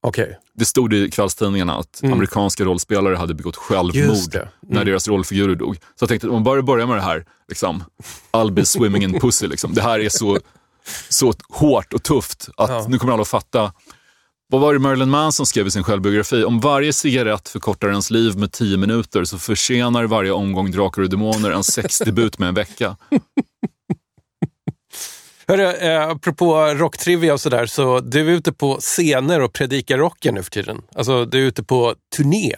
Okej. 0.02 0.38
Det 0.54 0.66
stod 0.66 0.94
i 0.94 1.12
kvällstidningarna 1.12 1.76
att 1.78 2.02
amerikanska 2.04 2.64
rollspelare 2.64 3.16
hade 3.16 3.34
begått 3.34 3.56
självmord 3.56 3.96
Mm. 4.36 4.36
Mm. 4.36 4.48
när 4.62 4.86
deras 4.86 5.08
rollfigurer 5.08 5.56
dog. 5.56 5.76
Så 5.76 5.82
jag 6.00 6.10
tänkte 6.10 6.28
att 6.28 6.32
om 6.32 6.36
man 6.36 6.44
bara 6.44 6.62
börjar 6.62 6.88
med 6.88 6.98
det 6.98 7.02
här, 7.02 7.26
liksom, 7.48 7.84
I'll 8.32 8.52
be 8.52 8.66
swimming 8.66 9.04
in 9.04 9.20
pussy. 9.20 9.48
Liksom. 9.48 9.74
Det 9.74 9.82
här 9.82 10.00
är 10.00 10.10
så, 10.10 10.40
så 11.10 11.34
hårt 11.50 11.94
och 11.94 12.04
tufft 12.04 12.50
att 12.58 12.70
Ja. 12.70 12.86
nu 12.90 12.98
kommer 13.00 13.14
alla 13.14 13.22
att 13.22 13.28
fatta. 13.28 13.74
Vad 14.50 14.62
var 14.62 14.74
det 14.74 14.80
Marilyn 14.80 15.10
Manson 15.10 15.46
skrev 15.46 15.68
i 15.68 15.72
sin 15.72 15.84
självbiografi? 15.84 16.44
Om 16.44 16.60
varje 16.60 16.94
cigarett 16.94 17.50
förkortar 17.50 17.90
ens 17.90 18.10
liv 18.10 18.38
med 18.38 18.52
tio 18.52 18.78
minuter 18.78 19.24
så 19.24 19.38
försenar 19.38 20.04
varje 20.04 20.32
omgång 20.32 20.72
Drakar 20.72 21.02
och 21.02 21.10
Demoner 21.10 21.52
en 21.52 21.64
sexdebut 21.64 22.40
med 22.40 22.48
en 22.48 22.56
vecka. 22.56 22.98
Hörru, 25.48 25.72
eh, 25.72 26.10
apropå 26.10 26.56
rocktrivia 26.56 27.34
och 27.34 27.42
sådär, 27.42 27.66
så 27.66 28.00
du 28.00 28.20
är 28.20 28.26
ute 28.26 28.52
på 28.52 28.78
scener 28.80 29.42
och 29.42 29.54
predikar 29.54 29.98
rocken 29.98 30.36
nu 30.36 30.44
för 30.44 30.52
tiden. 30.52 30.82
Alltså, 30.96 31.26
du 31.26 31.42
är 31.44 31.46
ute 31.46 31.64
på 31.64 31.96
turné. 32.16 32.56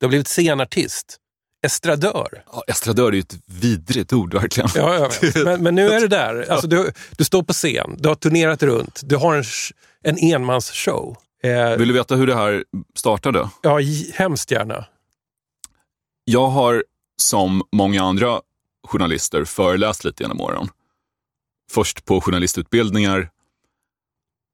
Du 0.00 0.06
har 0.06 0.08
blivit 0.08 0.28
scenartist. 0.28 1.16
Estradör. 1.64 2.44
Ja, 2.52 2.62
estradör 2.66 3.08
är 3.08 3.12
ju 3.12 3.20
ett 3.20 3.36
vidrigt 3.46 4.12
ord 4.12 4.34
verkligen. 4.34 4.70
Ja, 4.74 4.94
jag 4.94 5.12
vet. 5.22 5.44
Men, 5.44 5.62
men 5.62 5.74
nu 5.74 5.88
är 5.88 6.00
det 6.00 6.08
där. 6.08 6.50
Alltså, 6.52 6.66
du, 6.66 6.92
du 7.18 7.24
står 7.24 7.42
på 7.42 7.52
scen, 7.52 7.96
du 7.98 8.08
har 8.08 8.14
turnerat 8.16 8.62
runt, 8.62 9.00
du 9.04 9.16
har 9.16 9.34
en, 9.36 9.44
en 10.02 10.18
enmansshow. 10.18 11.16
Eh, 11.42 11.76
Vill 11.76 11.88
du 11.88 11.94
veta 11.94 12.16
hur 12.16 12.26
det 12.26 12.34
här 12.34 12.64
startade? 12.94 13.50
ja, 13.62 13.78
hemskt 14.14 14.50
gärna. 14.50 14.84
Jag 16.24 16.46
har 16.48 16.84
som 17.22 17.62
många 17.72 18.02
andra 18.02 18.40
journalister 18.86 19.44
föreläst 19.44 20.04
lite 20.04 20.22
genom 20.22 20.40
åren. 20.40 20.68
först 21.70 22.04
på 22.04 22.20
journalistutbildningar. 22.20 23.30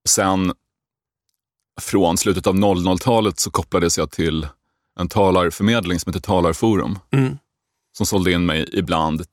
Sen 0.09 0.53
från 1.81 2.17
slutet 2.19 2.47
av 2.47 2.55
00-talet 2.55 3.39
så 3.41 3.51
kopplades 3.51 3.99
jag 3.99 4.11
till 4.11 4.47
en 5.01 5.09
talarförmedling 5.09 6.01
som 6.01 6.11
heter 6.13 6.21
Talarforum. 6.27 6.99
Mm. 7.13 7.39
Som 7.97 8.07
sålde 8.07 8.33
in 8.33 8.47
mig 8.47 8.69
ibland, 8.73 9.25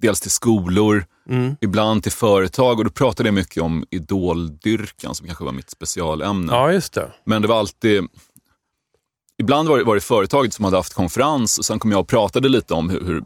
dels 0.00 0.20
till 0.20 0.30
skolor, 0.30 1.06
Mm. 1.28 1.56
ibland 1.60 2.02
till 2.02 2.12
företag. 2.12 2.78
Och 2.78 2.84
då 2.84 2.90
pratade 2.90 3.28
jag 3.28 3.34
mycket 3.34 3.62
om 3.62 3.84
idoldyrkan 3.90 5.14
som 5.14 5.26
kanske 5.26 5.44
var 5.44 5.52
mitt 5.52 5.70
specialämne. 5.70 6.52
Ja, 6.52 6.72
just 6.72 6.92
det. 6.92 7.12
Men 7.24 7.42
det 7.42 7.48
var 7.48 7.58
alltid... 7.58 8.04
Ibland 9.40 9.68
var 9.68 9.78
det, 9.78 9.84
var 9.84 9.94
det 9.94 10.00
företaget 10.00 10.54
som 10.54 10.64
hade 10.64 10.76
haft 10.76 10.94
konferens 10.94 11.58
och 11.58 11.64
sen 11.64 11.78
kom 11.78 11.90
jag 11.92 12.00
och 12.00 12.08
pratade 12.08 12.48
lite 12.48 12.74
om 12.74 12.90
hur, 12.90 13.00
hur 13.04 13.22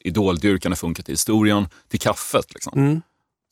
idoldyrkan 0.00 0.72
har 0.72 0.76
funkat 0.76 1.08
i 1.08 1.12
historien 1.12 1.68
till 1.88 2.00
kaffet. 2.00 2.54
Liksom. 2.54 2.78
Mm. 2.78 3.02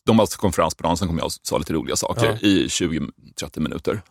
De 0.06 0.18
hade 0.18 0.22
haft 0.22 0.36
konferens 0.36 0.74
på 0.74 0.82
dagen, 0.82 0.96
sen 0.96 1.08
kom 1.08 1.18
jag 1.18 1.24
och 1.26 1.32
sa 1.32 1.58
lite 1.58 1.72
roliga 1.72 1.96
saker 1.96 2.26
Ja. 2.40 2.48
i 2.48 2.66
20-30 2.68 3.60
minuter. 3.60 4.02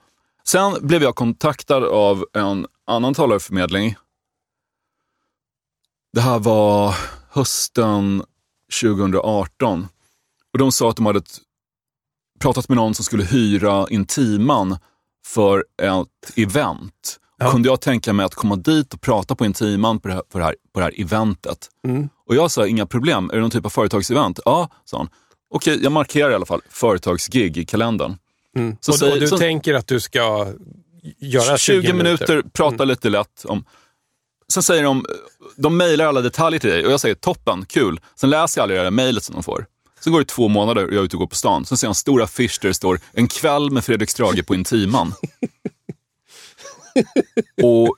Sen 0.48 0.88
blev 0.88 1.04
jag 1.04 1.16
kontaktad 1.16 1.84
av 1.84 2.26
en 2.34 2.68
annan 2.90 3.14
talarförmedling. 3.14 3.96
Det 6.14 6.22
här 6.22 6.40
var 6.40 6.96
hösten 7.30 8.24
2018. 8.82 9.88
Och 10.54 10.60
de 10.60 10.72
sa 10.72 10.90
att 10.90 10.96
de 10.96 11.06
hade 11.06 11.22
pratat 12.40 12.70
med 12.70 12.76
någon 12.76 12.96
som 12.96 13.06
skulle 13.06 13.24
hyra 13.24 13.88
Intiman 13.90 14.78
för 15.26 15.66
ett 15.82 16.38
event. 16.38 17.20
Ja. 17.38 17.52
Kunde 17.52 17.70
jag 17.70 17.82
tänka 17.82 18.14
mig 18.14 18.26
att 18.26 18.36
komma 18.36 18.56
dit 18.56 18.94
och 18.94 19.02
prata 19.02 19.36
på 19.36 19.46
Intiman 19.46 20.00
på 20.00 20.08
det 20.08 20.14
här, 20.14 20.22
på 20.22 20.38
det 20.40 20.44
här, 20.46 20.56
på 20.74 20.80
det 20.80 20.86
här 20.86 21.02
eventet? 21.02 21.70
Mm. 21.88 22.10
Och 22.28 22.36
jag 22.36 22.52
sa, 22.52 22.68
inga 22.68 22.86
problem. 22.86 23.30
Är 23.30 23.34
det 23.36 23.42
någon 23.42 23.52
typ 23.52 23.66
av 23.66 23.70
företagsevent? 23.70 24.40
Ja, 24.46 24.70
sa 24.86 24.98
han. 24.98 25.10
Okej, 25.50 25.80
jag 25.84 25.92
markerar 25.92 26.32
i 26.32 26.36
alla 26.36 26.46
fall 26.46 26.62
företagsgig 26.70 27.58
i 27.58 27.66
kalendern. 27.66 28.18
Mm. 28.56 28.78
Så 28.82 28.92
och, 28.92 29.00
säg- 29.00 29.12
och 29.14 29.20
du 29.20 29.28
så- 29.28 29.38
tänker 29.38 29.74
att 29.74 29.88
du 29.88 30.00
ska 30.00 30.54
göra 31.18 31.58
20, 31.58 31.94
minuter, 31.94 32.42
prata 32.54 32.76
Mm. 32.76 32.88
lite 32.88 33.10
lätt 33.10 33.46
om... 33.46 33.66
Sen 34.52 34.64
säger 34.64 34.84
de, 34.84 35.06
de 35.56 35.78
mejlar 35.78 36.06
alla 36.06 36.22
detaljer 36.22 36.60
till 36.60 36.70
dig 36.70 36.86
och 36.86 36.92
jag 36.92 37.00
säger 37.00 37.16
toppen, 37.16 37.66
kul. 37.66 38.00
Sen 38.16 38.30
läser 38.30 38.60
jag 38.60 38.64
aldrig 38.64 38.80
det 38.80 38.84
där 38.84 38.92
mejlet 38.92 39.24
som 39.24 39.34
de 39.34 39.44
får. 39.44 39.66
Sen 40.00 40.14
går 40.14 40.20
det 40.20 40.26
två 40.26 40.48
månader 40.48 40.86
och 40.86 40.94
jag 40.94 41.00
är 41.00 41.04
ute 41.04 41.16
och 41.16 41.20
går 41.20 41.28
på 41.28 41.36
stan. 41.36 41.66
Sen 41.66 41.78
ser 41.78 41.88
jag 41.88 41.92
en 41.92 41.96
stor 41.96 42.22
affisch 42.22 42.60
där 42.62 42.70
det 42.70 42.74
står 42.74 43.00
en 43.12 43.28
kväll 43.28 43.72
med 43.72 43.86
Fredrik 43.86 44.10
Strage 44.10 44.46
på 44.46 44.56
Intiman. 44.56 45.14
och 47.64 47.96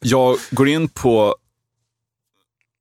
jag 0.00 0.38
går 0.50 0.68
in 0.68 0.88
på 0.88 1.36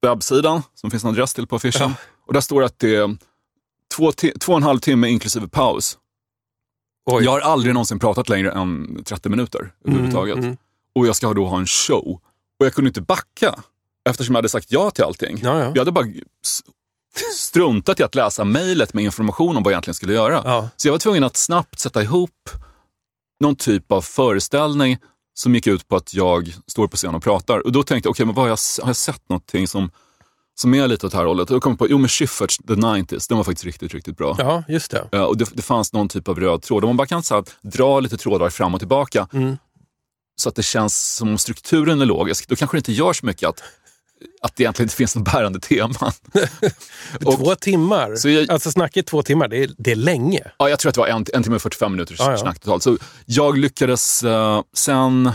webbsidan 0.02 0.62
som 0.76 0.92
finns 0.92 1.04
en 1.04 1.10
adress 1.10 1.34
till 1.34 1.48
på 1.48 1.56
affischen. 1.56 1.90
Ja. 1.90 1.94
Och 2.28 2.34
där 2.34 2.42
står 2.42 2.64
att 2.64 2.80
det 2.80 2.96
är 2.96 3.18
två, 3.96 4.12
två 4.12 4.52
och 4.52 4.58
en 4.58 4.64
halv 4.64 4.80
timme 4.80 5.08
inklusive 5.10 5.48
paus. 5.48 5.98
Oj. 7.12 7.24
Jag 7.24 7.32
har 7.32 7.40
aldrig 7.40 7.74
någonsin 7.74 8.00
pratat 8.00 8.30
längre 8.30 8.52
än 8.52 9.04
30 9.04 9.30
minuter 9.30 9.72
överhuvudtaget. 9.86 10.36
Mm, 10.36 10.46
mm. 10.46 10.58
Och 10.96 11.08
jag 11.08 11.16
ska 11.16 11.34
då 11.34 11.46
ha 11.46 11.60
en 11.60 11.68
show. 11.68 12.20
Och 12.60 12.66
jag 12.66 12.74
kunde 12.74 12.88
inte 12.88 13.02
backa 13.02 13.56
eftersom 14.10 14.36
jag 14.36 14.38
hade 14.38 14.50
sagt 14.50 14.72
ja 14.72 14.92
till 14.92 15.04
allting. 15.04 15.40
Ja, 15.44 15.60
ja. 15.60 15.66
Jag 15.66 15.78
hade 15.78 15.92
bara 15.92 16.06
struntat 17.36 18.00
i 18.00 18.04
att 18.04 18.16
läsa 18.16 18.44
mejlet 18.44 18.94
med 18.94 19.04
information 19.04 19.58
om 19.58 19.64
vad 19.64 19.72
jag 19.72 19.76
egentligen 19.76 19.96
skulle 19.96 20.14
göra. 20.14 20.42
Ja. 20.46 20.70
Så 20.78 20.88
jag 20.88 20.94
var 20.94 21.00
tvungen 21.00 21.24
att 21.24 21.38
snabbt 21.38 21.80
sätta 21.80 22.04
ihop 22.04 22.50
någon 23.40 23.56
typ 23.56 23.92
av 23.92 24.02
föreställning 24.02 24.98
som 25.34 25.56
gick 25.56 25.68
ut 25.68 25.88
på 25.88 25.96
att 25.96 26.14
jag 26.14 26.56
står 26.68 26.88
på 26.88 26.98
scen 26.98 27.16
och 27.16 27.24
pratar. 27.24 27.60
Och 27.66 27.72
då 27.72 27.84
tänkte 27.84 28.08
jag, 28.08 28.12
okej, 28.12 28.26
men 28.26 28.36
vad 28.36 28.44
har 28.44 28.50
jag, 28.50 28.84
har 28.84 28.90
jag 28.90 28.96
sett 28.96 29.30
någonting 29.30 29.68
som, 29.68 29.92
som 30.62 30.74
är 30.74 30.88
lite 30.88 31.06
åt 31.06 31.12
det 31.12 31.18
här 31.18 31.26
hållet? 31.26 31.48
Då 31.48 31.60
kom 31.60 31.72
jag 31.72 31.80
på, 31.80 31.90
jo 31.90 31.98
men 31.98 32.10
Schyfferts 32.10 32.58
The 32.58 32.74
90s, 32.74 33.26
den 33.30 33.38
var 33.38 33.44
faktiskt 33.44 33.66
riktigt, 33.66 33.94
riktigt 33.94 34.18
bra. 34.18 34.36
ja, 34.40 34.64
just 34.68 34.92
det. 34.92 35.08
Ja, 35.12 35.26
och 35.26 35.38
det, 35.38 35.46
det 35.54 35.62
fanns 35.62 35.94
någon 35.94 36.08
typ 36.10 36.28
av 36.28 36.40
röd 36.40 36.62
tråd. 36.62 36.84
Om 36.84 36.88
man 36.90 36.98
bara 36.98 37.08
kan 37.08 37.24
så 37.24 37.36
här, 37.36 37.44
dra 37.62 38.00
lite 38.00 38.18
trådar 38.18 38.50
fram 38.50 38.74
och 38.74 38.80
tillbaka 38.80 39.28
Mm. 39.34 39.58
så 40.42 40.50
att 40.50 40.56
det 40.56 40.64
känns 40.64 41.16
som 41.16 41.30
om 41.30 41.38
strukturen 41.38 42.02
är 42.02 42.06
logisk, 42.06 42.48
då 42.48 42.56
kanske 42.56 42.78
det 42.78 42.80
inte 42.80 42.92
gör 42.94 43.14
så 43.14 43.26
mycket 43.26 43.50
att, 43.50 43.64
att 44.42 44.56
det 44.56 44.64
egentligen 44.64 44.86
inte 44.86 44.96
finns 44.96 45.16
något 45.16 45.26
bärande 45.34 45.60
teman. 45.60 46.12
Och- 47.26 47.38
två 47.38 47.56
timmar. 47.56 48.16
Så 48.16 48.30
jag- 48.30 48.52
Alltså 48.52 48.72
snacka 48.72 49.00
i 49.00 49.04
två 49.04 49.22
timmar, 49.24 49.48
det 49.48 49.58
är, 49.64 49.70
det 49.78 49.92
är 49.92 49.96
länge. 49.96 50.42
Ja, 50.58 50.70
jag 50.70 50.80
tror 50.80 50.90
att 50.90 50.96
det 50.96 51.02
var 51.02 51.08
en, 51.08 51.26
en 51.34 51.44
timme 51.44 51.56
och 51.56 51.62
45 51.62 51.92
minuters 51.92 52.20
Ja, 52.20 52.32
ja. 52.32 52.38
snack 52.38 52.60
totalt. 52.60 52.84
Så 52.84 52.98
jag 53.26 53.58
lyckades 53.58 54.24
eh, 54.24 54.62
sen 54.74 55.32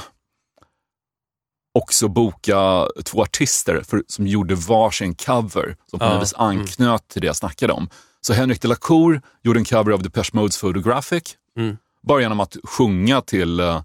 också 1.75 2.09
boka 2.09 2.89
två 3.05 3.23
artister 3.23 3.83
för, 3.89 4.03
som 4.07 4.27
gjorde 4.27 4.55
varsin 4.55 5.15
cover 5.15 5.77
som 5.91 5.99
på 5.99 6.07
något 6.07 6.23
vis 6.23 6.35
anknöt 6.35 7.09
till 7.09 7.21
det 7.21 7.27
jag 7.27 7.37
snackade 7.37 7.73
om. 7.73 7.89
Så 8.21 8.33
Henrik 8.33 8.63
de 8.63 8.69
la 8.69 8.75
Cour 8.75 9.23
gjorde 9.43 9.61
en 9.61 9.65
cover 9.65 9.93
av 9.93 10.03
Depeche 10.03 10.31
Modes 10.33 10.61
Photographic. 10.61 11.23
Mm. 11.59 11.77
Bara 12.03 12.21
genom 12.21 12.41
att 12.41 12.57
sjunga 12.65 13.21
till 13.21 13.61
uh, 13.61 13.81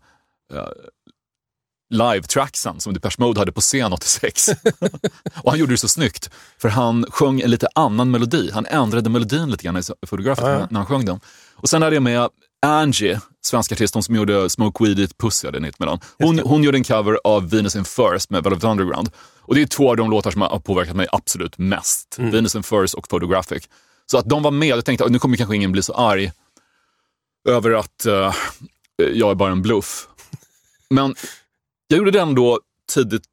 live-tracksen 1.90 2.80
som 2.80 2.94
Depeche 2.94 3.16
Mode 3.18 3.40
hade 3.40 3.52
på 3.52 3.62
scen 3.62 3.94
86. 3.94 4.48
och 5.44 5.52
han 5.52 5.60
gjorde 5.60 5.74
det 5.74 5.78
så 5.78 5.88
snyggt, 5.88 6.30
för 6.58 6.70
han 6.70 7.06
sjöng 7.10 7.42
en 7.42 7.52
lite 7.52 7.68
annan 7.76 8.12
melodi. 8.12 8.52
Han 8.54 8.66
ändrade 8.66 9.10
melodin 9.10 9.52
lite 9.52 9.64
grann 9.64 9.78
i 9.78 9.82
Photographic 10.08 10.46
Ja, 10.46 10.68
när 10.70 10.80
han 10.80 10.86
sjöng 10.86 11.06
den. 11.06 11.20
Och 11.54 11.70
sen 11.70 11.82
hade 11.82 11.96
jag 11.96 12.04
med 12.04 12.30
Angie, 12.62 13.20
svenska 13.46 13.76
artisten 13.76 14.04
som 14.04 14.16
gjorde 14.16 14.50
Smoke 14.50 14.84
Weed 14.84 15.00
It 15.00 15.18
Pussy, 15.18 15.48
hade 15.48 15.66
hit 15.66 15.80
med 15.80 15.88
den. 15.88 16.00
Hon, 16.18 16.40
hon 16.40 16.64
gjorde 16.64 16.78
en 16.78 16.84
cover 16.84 17.20
av 17.24 17.50
Venus 17.50 17.76
in 17.76 17.86
First 17.86 18.30
med 18.30 18.44
Velvet 18.44 18.64
Underground. 18.64 19.10
Och 19.42 19.56
det 19.56 19.62
är 19.62 19.66
två 19.66 19.90
av 19.90 19.98
de 19.98 20.12
låtar 20.12 20.32
som 20.32 20.42
har 20.42 20.60
påverkat 20.60 20.96
mig 20.96 21.08
absolut 21.12 21.58
mest. 21.58 22.16
Venus 22.18 22.56
in 22.56 22.64
First 22.64 22.94
och 22.94 23.10
Photographic. 23.10 23.70
Så 24.12 24.18
att 24.18 24.30
de 24.30 24.44
var 24.44 24.52
med, 24.52 24.68
jag 24.68 24.86
tänkte 24.86 25.06
att 25.06 25.12
nu 25.12 25.20
kommer 25.20 25.38
kanske 25.38 25.56
ingen 25.56 25.72
bli 25.72 25.84
så 25.84 25.94
arg 25.94 26.32
över 27.50 27.72
att 27.72 28.06
eh, 28.06 28.34
jag 29.14 29.32
är 29.32 29.36
bara 29.36 29.52
en 29.52 29.62
bluff. 29.62 30.08
Men 30.90 31.16
jag 31.88 31.98
gjorde 31.98 32.12
den 32.12 32.36
då 32.36 32.60
tidigt 32.94 33.24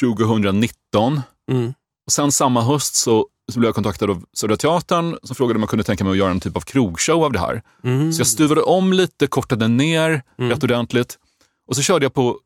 2019. 0.00 1.20
Mm. 1.50 1.74
Och 2.06 2.12
sen 2.12 2.32
samma 2.32 2.62
höst 2.62 2.94
så, 2.94 3.28
så 3.52 3.58
blev 3.58 3.68
jag 3.68 3.74
kontaktad 3.74 4.10
av 4.10 4.24
Södra 4.32 4.56
Teatern 4.56 5.18
som 5.22 5.36
frågade 5.36 5.56
om 5.56 5.62
jag 5.62 5.70
kunde 5.70 5.84
tänka 5.84 6.04
mig 6.04 6.10
att 6.10 6.16
göra 6.16 6.30
en 6.30 6.40
typ 6.40 6.56
av 6.56 6.60
krogshow 6.60 7.24
av 7.24 7.32
det 7.32 7.38
här. 7.38 7.62
Mm. 7.84 8.12
Så 8.12 8.20
jag 8.20 8.26
stuvade 8.26 8.62
om 8.62 8.92
lite, 8.92 9.26
kortade 9.26 9.68
ner 9.68 10.22
rätt 10.36 10.64
ordentligt. 10.64 11.18
Och 11.66 11.76
så 11.76 11.82
körde 11.82 12.04
jag 12.04 12.14
på 12.14 12.40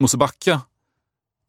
Mosebacke 0.00 0.60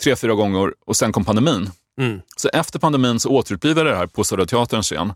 tre, 0.03 0.15
fyra 0.15 0.33
gånger 0.33 0.73
och 0.85 0.95
sen 0.95 1.11
kom 1.11 1.25
pandemin. 1.25 1.69
Mm. 2.01 2.21
Så 2.35 2.49
efter 2.53 2.79
pandemin 2.79 3.19
så 3.19 3.29
återupplivade 3.29 3.89
jag 3.89 3.95
det 3.95 3.99
här 3.99 4.07
på 4.07 4.23
Södra 4.23 4.45
Teaterns 4.45 4.85
scen 4.85 5.13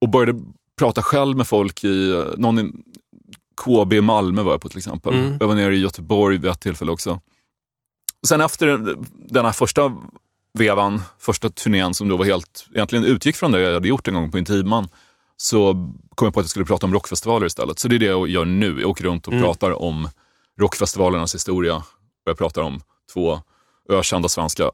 och 0.00 0.08
började 0.08 0.40
prata 0.78 1.02
själv 1.02 1.36
med 1.36 1.46
folk 1.46 1.84
i 1.84 2.10
eh, 2.10 2.24
någon 2.36 2.58
i 2.58 2.72
KB 3.64 3.92
i 3.92 4.00
Malmö 4.00 4.42
var 4.42 4.52
jag 4.52 4.60
på 4.60 4.68
till 4.68 4.78
exempel. 4.78 5.14
Mm. 5.14 5.36
Jag 5.40 5.48
var 5.48 5.54
nere 5.54 5.76
i 5.76 5.80
Göteborg 5.80 6.38
vid 6.38 6.50
ett 6.50 6.60
tillfälle 6.60 6.92
också. 6.92 7.20
Och 8.22 8.28
sen 8.28 8.40
efter 8.40 8.96
den 9.28 9.44
här 9.44 9.52
första 9.52 9.96
vevan, 10.58 11.02
första 11.18 11.48
turnén 11.50 11.94
som 11.94 12.08
då 12.08 12.16
var 12.16 12.24
helt, 12.24 12.66
egentligen 12.74 13.04
utgick 13.04 13.36
från 13.36 13.52
det 13.52 13.60
jag 13.60 13.74
hade 13.74 13.88
gjort 13.88 14.08
en 14.08 14.14
gång 14.14 14.30
på 14.30 14.38
Intiman, 14.38 14.88
så 15.36 15.72
kom 16.14 16.26
jag 16.26 16.34
på 16.34 16.40
att 16.40 16.44
jag 16.44 16.50
skulle 16.50 16.64
prata 16.64 16.86
om 16.86 16.92
rockfestivaler 16.94 17.46
istället. 17.46 17.78
Så 17.78 17.88
det 17.88 17.94
är 17.96 17.98
det 17.98 18.06
jag 18.06 18.28
gör 18.28 18.44
nu. 18.44 18.80
Jag 18.80 18.90
åker 18.90 19.04
runt 19.04 19.26
och 19.26 19.32
Mm. 19.32 19.44
pratar 19.44 19.82
om 19.82 20.08
rockfestivalernas 20.60 21.34
historia 21.34 21.76
och 21.76 21.82
jag 22.24 22.38
pratar 22.38 22.62
om 22.62 22.80
två 23.12 23.40
ökända 23.90 24.28
svenska 24.28 24.70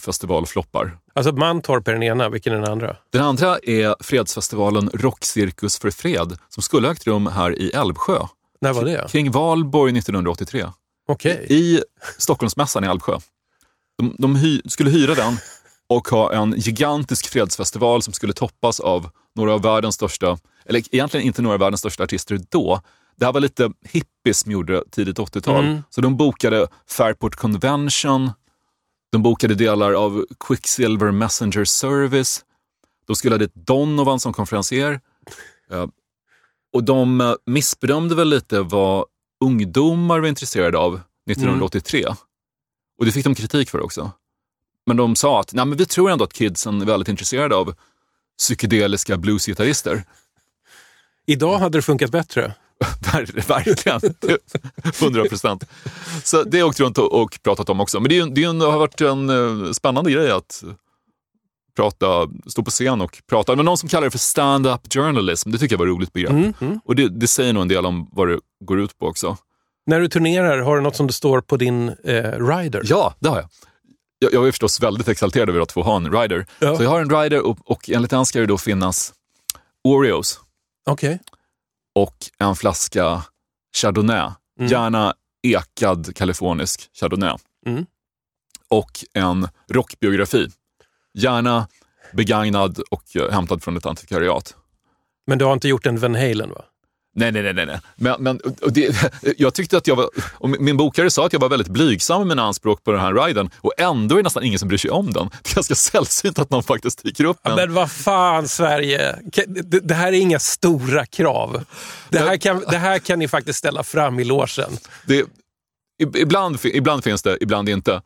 festivalfloppar. 0.00 0.98
Alltså 1.14 1.32
Mantorp 1.32 1.88
är 1.88 1.92
den 1.92 2.02
ena, 2.02 2.28
vilken 2.28 2.52
är 2.52 2.56
den 2.60 2.70
andra? 2.72 2.96
Den 3.10 3.22
andra 3.22 3.58
är 3.58 3.96
fredsfestivalen 4.02 4.90
Rockcirkus 4.94 5.78
för 5.78 5.90
fred 5.90 6.36
som 6.48 6.62
skulle 6.62 6.86
ha 6.86 6.92
ägt 6.94 7.06
rum 7.06 7.26
här 7.26 7.58
i 7.58 7.70
Älvsjö 7.70 8.18
När 8.60 8.72
var 8.72 8.84
det? 8.84 9.06
kring 9.10 9.30
valborg 9.30 9.98
1983 9.98 10.66
Okej. 11.08 11.46
i 11.48 11.82
Stockholmsmässan 12.18 12.84
i 12.84 12.86
Älvsjö. 12.86 13.18
De, 13.98 14.16
de 14.18 14.36
hy, 14.36 14.60
skulle 14.64 14.90
hyra 14.90 15.14
den 15.14 15.36
och 15.88 16.08
ha 16.08 16.32
en 16.32 16.54
gigantisk 16.56 17.28
fredsfestival 17.28 18.02
som 18.02 18.12
skulle 18.12 18.32
toppas 18.32 18.80
av 18.80 19.10
några 19.34 19.54
av 19.54 19.62
världens 19.62 19.94
största, 19.94 20.38
eller 20.66 20.82
egentligen 20.94 21.26
inte 21.26 21.42
några 21.42 21.54
av 21.54 21.60
världens 21.60 21.80
största 21.80 22.04
artister 22.04 22.40
då. 22.50 22.80
Det 23.16 23.24
här 23.24 23.32
var 23.32 23.40
lite 23.40 23.72
hippies 23.84 24.40
som 24.40 24.52
gjorde 24.52 24.84
tidigt 24.90 25.18
80-tal. 25.18 25.64
Mm. 25.64 25.82
Så 25.90 26.00
de 26.00 26.16
bokade 26.16 26.68
Fairport 26.88 27.36
Convention, 27.36 28.30
de 29.12 29.22
bokade 29.22 29.54
delar 29.54 29.92
av 29.92 30.26
Quicksilver 30.48 31.10
Messenger 31.10 31.64
Service, 31.64 32.44
de 33.06 33.16
skulle 33.16 33.34
ha 33.34 33.38
dit 33.38 33.54
Donovan 33.54 34.20
som 34.20 34.32
konferencier. 34.32 35.00
Och 36.72 36.84
de 36.84 37.20
eh, 37.20 37.34
missbedömde 37.46 38.14
väl 38.14 38.28
lite 38.28 38.60
vad 38.60 39.04
ungdomar 39.44 40.20
var 40.20 40.28
intresserade 40.28 40.78
av 40.78 41.00
1983. 41.30 42.04
Och 43.02 43.06
det 43.06 43.12
fick 43.12 43.24
de 43.24 43.34
kritik 43.34 43.70
för 43.70 43.80
också. 43.80 44.10
Men 44.86 44.96
de 44.96 45.16
sa 45.16 45.40
att 45.40 45.52
Nej, 45.52 45.64
men 45.64 45.78
vi 45.78 45.86
tror 45.86 46.10
ändå 46.10 46.24
att 46.24 46.32
kidsen 46.32 46.82
är 46.82 46.86
väldigt 46.86 47.08
intresserade 47.08 47.56
av 47.56 47.74
psykedeliska 48.38 49.16
bluesgitarrister. 49.16 50.04
Idag 51.26 51.58
hade 51.58 51.78
det 51.78 51.82
funkat 51.82 52.10
bättre. 52.10 52.54
Ver- 53.00 53.48
Verkligen. 53.48 54.14
100 55.00 55.24
procent. 55.24 55.64
Så 56.24 56.42
det 56.42 56.56
har 56.56 56.58
jag 56.58 56.68
åkt 56.68 56.80
runt 56.80 56.98
och, 56.98 57.38
pratat 57.42 57.68
om 57.68 57.80
också. 57.80 58.00
Men 58.00 58.08
det, 58.08 58.18
är 58.18 58.26
det 58.26 58.44
är 58.44 58.52
det 58.54 58.64
har 58.64 58.78
varit 58.78 59.00
en 59.00 59.30
eh, 59.30 59.72
spännande 59.72 60.10
grej 60.10 60.30
att 60.30 60.64
prata, 61.76 62.06
stå 62.46 62.62
på 62.62 62.70
scen 62.70 63.00
och 63.00 63.22
prata. 63.28 63.56
Men 63.56 63.64
någon 63.64 63.78
som 63.78 63.88
kallar 63.88 64.04
det 64.04 64.10
för 64.10 64.18
stand-up 64.18 64.92
journalism, 64.94 65.50
det 65.50 65.58
tycker 65.58 65.72
jag 65.74 65.78
var 65.78 65.86
ett 65.86 65.90
roligt 65.90 66.12
begrepp. 66.12 66.32
Och 66.84 66.96
det, 66.96 67.08
det 67.08 67.26
säger 67.26 67.52
nog 67.52 67.62
en 67.62 67.68
del 67.68 67.86
om 67.86 68.08
vad 68.12 68.28
det 68.28 68.40
går 68.64 68.80
ut 68.80 68.98
på 68.98 69.06
också. 69.06 69.36
När 69.86 70.00
du 70.00 70.08
turnerar, 70.08 70.58
har 70.58 70.76
du 70.76 70.82
något 70.82 70.96
som 70.96 71.06
det 71.06 71.12
står 71.12 71.40
på 71.40 71.56
din 71.56 71.88
eh, 71.88 72.46
rider? 72.46 72.82
Ja, 72.84 73.14
det 73.18 73.28
har 73.28 73.36
jag. 73.36 73.48
Jag, 74.18 74.32
jag 74.32 74.46
är 74.46 74.50
förstås 74.50 74.80
väldigt 74.80 75.08
exalterad 75.08 75.48
över 75.48 75.60
att 75.60 75.72
få 75.72 75.82
ha 75.82 75.96
en 75.96 76.12
rider. 76.12 76.46
Ja. 76.58 76.76
Så 76.76 76.82
jag 76.82 76.90
har 76.90 77.00
en 77.00 77.10
rider 77.10 77.46
och, 77.46 77.70
och 77.70 77.90
enligt 77.90 78.10
den 78.10 78.26
ska 78.26 78.40
det 78.40 78.46
då 78.46 78.58
finnas 78.58 79.14
Oreos 79.84 80.40
Okej. 80.86 81.18
och 81.94 82.16
en 82.38 82.56
flaska 82.56 83.22
Chardonnay. 83.76 84.30
Gärna 84.60 85.14
ekad 85.42 86.16
kalifornisk 86.16 86.90
Chardonnay. 87.00 87.36
Mm. 87.66 87.86
Och 88.68 89.04
en 89.14 89.48
rockbiografi. 89.70 90.48
Gärna 91.14 91.68
begagnad 92.12 92.78
och 92.90 93.16
eh, 93.16 93.30
hämtad 93.30 93.62
från 93.62 93.76
ett 93.76 93.86
antikvariat. 93.86 94.56
Men 95.26 95.38
du 95.38 95.44
har 95.44 95.52
inte 95.52 95.68
gjort 95.68 95.86
en 95.86 95.98
Van 95.98 96.14
Halen 96.14 96.50
va? 96.50 96.64
Nej, 97.14 97.32
nej, 97.32 97.52
nej. 97.52 97.66
nej. 97.66 97.80
Men, 97.96 98.22
men, 98.22 98.40
och 98.62 98.72
det, 98.72 99.12
jag 99.38 99.54
tyckte 99.54 99.76
att 99.76 99.86
jag 99.86 99.96
var, 99.96 100.10
och 100.34 100.50
min 100.50 100.76
bokare 100.76 101.10
sa 101.10 101.26
att 101.26 101.32
jag 101.32 101.40
var 101.40 101.48
väldigt 101.48 101.68
blygsam 101.68 102.18
med 102.20 102.28
mina 102.28 102.42
anspråk 102.42 102.84
på 102.84 102.92
den 102.92 103.00
här 103.00 103.14
riden 103.26 103.50
och 103.56 103.72
ändå 103.78 104.14
är 104.14 104.16
det 104.16 104.22
nästan 104.22 104.44
ingen 104.44 104.58
som 104.58 104.68
bryr 104.68 104.78
sig 104.78 104.90
om 104.90 105.12
den. 105.12 105.30
Det 105.42 105.50
är 105.50 105.54
ganska 105.54 105.74
sällsynt 105.92 106.38
att 106.38 106.50
någon 106.50 106.62
faktiskt 106.62 107.02
dyker 107.02 107.24
upp 107.24 107.38
Ja, 107.42 107.56
men 107.56 107.74
vad 107.74 107.90
fan 107.90 108.48
Sverige, 108.48 109.16
det, 109.46 109.80
det 109.88 109.94
här 109.94 110.08
är 110.08 110.20
inga 110.20 110.38
stora 110.38 111.06
krav. 111.06 111.64
Det 112.08 112.18
här, 112.18 112.36
kan, 112.36 112.64
det 112.70 112.78
här 112.78 112.98
kan 112.98 113.18
ni 113.18 113.28
faktiskt 113.28 113.58
ställa 113.58 113.82
fram 113.82 114.20
i 114.20 114.24
logen. 114.24 114.70
det, 115.06 115.24
ib- 116.02 116.16
ibland, 116.16 116.58
ibland 116.64 117.04
finns 117.04 117.22
det, 117.22 117.38
ibland 117.40 117.68
inte. 117.68 118.02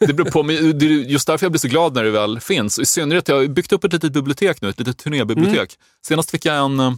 Det 0.00 0.12
beror 0.12 0.30
på, 0.30 0.42
men 0.42 0.78
det 0.78 0.86
är 0.86 0.90
just 0.90 1.26
därför 1.26 1.44
jag 1.44 1.52
blir 1.52 1.60
så 1.60 1.68
glad 1.68 1.94
när 1.94 2.04
det 2.04 2.10
väl 2.10 2.40
finns. 2.40 2.78
I 2.78 2.84
synnerhet, 2.86 3.28
jag 3.28 3.36
har 3.36 3.46
byggt 3.46 3.72
upp 3.72 3.84
ett 3.84 3.92
litet 3.92 4.12
bibliotek 4.12 4.60
nu, 4.62 4.68
ett 4.68 4.78
litet 4.78 4.98
turnébibliotek. 4.98 5.78
Senast 6.06 6.30
fick 6.30 6.44
jag 6.44 6.64
en 6.64 6.80
eh, 6.80 6.92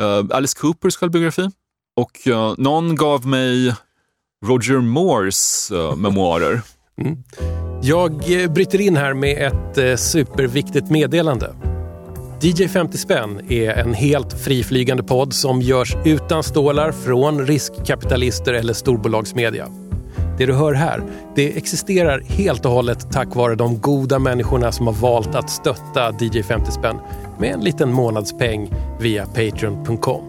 Eh, 0.00 0.24
Alice 0.30 0.58
Coopers 0.58 0.96
självbiografi 0.96 1.50
och 1.96 2.28
eh, 2.28 2.54
någon 2.58 2.96
gav 2.96 3.26
mig 3.26 3.74
Roger 4.46 4.80
Moores 4.80 5.72
uh, 5.74 5.96
memoarer. 5.96 6.60
Mm. 7.00 7.18
Jag 7.82 8.42
eh, 8.42 8.52
bryter 8.52 8.80
in 8.80 8.96
här 8.96 9.14
med 9.14 9.52
ett 9.52 10.00
superviktigt 10.00 10.90
meddelande. 10.90 11.54
DJ 12.40 12.68
50 12.68 12.98
spänn 12.98 13.40
är 13.50 13.70
en 13.70 13.94
helt 13.94 14.32
friflygande 14.32 15.02
podd 15.02 15.32
som 15.32 15.62
görs 15.62 15.96
utan 16.04 16.42
stålar 16.42 16.92
från 16.92 17.46
riskkapitalister 17.46 18.52
eller 18.52 18.72
storbolagsmedia. 18.72 19.68
Det 20.38 20.46
du 20.46 20.52
hör 20.52 20.72
här, 20.72 21.02
det 21.34 21.56
existerar 21.56 22.20
helt 22.20 22.64
och 22.64 22.72
hållet 22.72 23.12
tack 23.12 23.34
vare 23.34 23.54
de 23.54 23.80
goda 23.80 24.18
människorna 24.18 24.72
som 24.72 24.86
har 24.86 24.94
valt 24.94 25.34
att 25.34 25.50
stötta 25.50 26.12
DJ 26.20 26.42
50 26.42 26.72
spänn 26.72 26.98
med 27.40 27.52
en 27.52 27.60
liten 27.60 27.92
månadspeng 27.92 28.74
via 28.98 29.26
Patreon.com. 29.26 30.24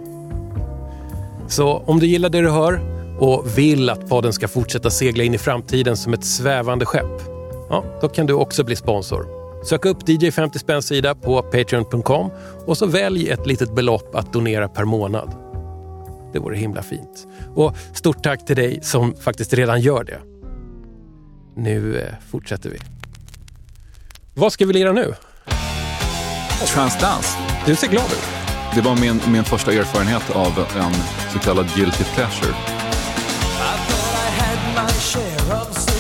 Så 1.48 1.78
om 1.78 2.00
du 2.00 2.06
gillar 2.08 2.30
det 2.30 2.42
du 2.42 2.50
hör 2.50 2.82
och 3.20 3.58
vill 3.58 3.90
att 3.90 4.10
podden 4.10 4.34
ska 4.34 4.48
fortsätta 4.48 4.90
segla 4.90 5.24
in 5.24 5.34
i 5.34 5.38
framtiden 5.38 5.98
som 5.98 6.14
ett 6.14 6.24
svävande 6.24 6.86
skepp, 6.86 7.22
ja, 7.70 7.84
då 8.02 8.10
kan 8.10 8.26
du 8.26 8.34
också 8.34 8.64
bli 8.64 8.76
sponsor. 8.76 9.26
Sök 9.66 9.86
upp 9.86 10.10
DJ 10.10 10.32
50 10.32 10.60
spänns 10.60 10.86
sida 10.86 11.16
på 11.16 11.42
Patreon.com 11.42 12.32
och 12.66 12.78
så 12.78 12.86
välj 12.86 13.30
ett 13.30 13.48
litet 13.48 13.76
belopp 13.76 14.16
att 14.16 14.34
donera 14.34 14.68
per 14.68 14.86
månad. 14.86 15.36
Det 16.34 16.40
vore 16.40 16.58
himla 16.58 16.84
fint. 16.84 17.28
Och 17.56 17.76
stort 17.94 18.24
tack 18.24 18.46
till 18.46 18.56
dig 18.56 18.80
som 18.82 19.16
faktiskt 19.16 19.54
redan 19.54 19.82
gör 19.82 20.04
det. 20.04 20.20
Nu 21.56 22.00
eh, 22.00 22.14
fortsätter 22.30 22.70
vi. 22.70 22.78
Vad 24.34 24.54
ska 24.54 24.66
vi 24.66 24.74
lira 24.74 24.92
nu? 24.92 25.14
Transdance. 26.68 27.38
Du 27.66 27.76
ser 27.76 27.88
glad 27.88 28.06
ut. 28.06 28.28
Det 28.76 28.82
var 28.82 28.96
min, 28.96 29.22
min 29.28 29.44
första 29.44 29.74
erfarenhet 29.74 30.30
av 30.30 30.66
en 30.78 30.94
så 31.34 31.40
kallad 31.40 31.76
guilty 31.76 32.04
pleasure. 32.04 32.56
I 35.88 35.91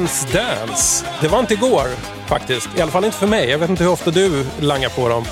Ja, 0.00 0.06
Transdance. 0.06 1.06
Det 1.20 1.28
var 1.28 1.40
inte 1.40 1.54
igår. 1.54 1.86
faktiskt. 2.28 2.68
I 2.76 2.80
alla 2.80 2.90
fall 2.92 3.04
inte 3.04 3.16
för 3.16 3.26
mig. 3.26 3.48
Jag 3.50 3.58
vet 3.58 3.70
inte 3.70 3.84
hur 3.84 3.90
ofta 3.90 4.10
du 4.10 4.46
langar 4.60 4.88
på 4.88 5.08
dem. 5.08 5.24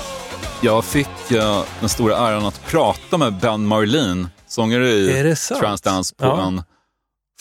Jag 0.61 0.85
fick 0.85 1.31
eh, 1.31 1.63
den 1.79 1.89
stora 1.89 2.17
äran 2.17 2.45
att 2.45 2.65
prata 2.65 3.17
med 3.17 3.33
Ben 3.39 3.65
Marlin, 3.65 4.27
sångare 4.47 4.89
i? 4.91 5.35
Transdance, 5.59 6.15
på 6.15 6.25
Ja. 6.25 6.47
en 6.47 6.61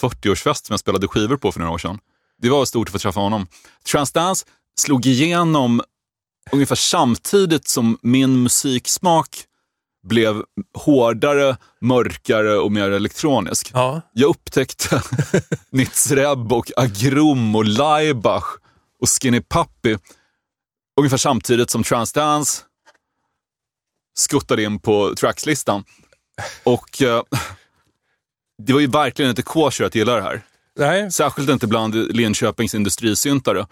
40-årsfest 0.00 0.66
som 0.66 0.72
jag 0.72 0.80
spelade 0.80 1.08
skivor 1.08 1.36
på 1.36 1.52
för 1.52 1.60
några 1.60 1.72
år 1.72 1.78
sedan. 1.78 1.98
Det 2.42 2.48
var 2.48 2.64
stort 2.64 2.88
att 2.88 2.92
få 2.92 2.98
träffa 2.98 3.20
honom. 3.20 3.46
Transdance 3.92 4.46
slog 4.80 5.06
igenom 5.06 5.82
ungefär 6.52 6.76
samtidigt 6.76 7.68
som 7.68 7.98
min 8.02 8.42
musiksmak 8.42 9.28
blev 10.06 10.42
hårdare, 10.74 11.56
mörkare 11.80 12.58
och 12.58 12.72
mer 12.72 12.90
elektronisk. 12.90 13.70
Ja. 13.74 14.00
Jag 14.12 14.28
upptäckte 14.30 15.02
Nitzreb 15.70 16.52
och 16.52 16.70
Agrum 16.76 17.56
och 17.56 17.64
Laibach 17.64 18.44
och 19.00 19.08
Skinny 19.08 19.40
Puppy 19.40 19.96
ungefär 21.00 21.16
samtidigt 21.16 21.70
som 21.70 21.82
Transdance 21.82 22.62
skuttade 24.18 24.62
in 24.62 24.78
på 24.80 25.14
trackslistan. 25.14 25.84
Och 26.64 27.02
eh, 27.02 27.22
det 28.62 28.72
var 28.72 28.80
ju 28.80 28.86
verkligen 28.86 29.28
inte 29.30 29.42
kosher 29.42 29.84
att 29.84 29.94
gilla 29.94 30.14
det 30.16 30.22
här. 30.22 30.42
Nej. 30.78 31.12
Särskilt 31.12 31.50
inte 31.50 31.66
bland 31.66 31.94
Linköpings 31.94 32.74
industrisyntare. 32.74 33.66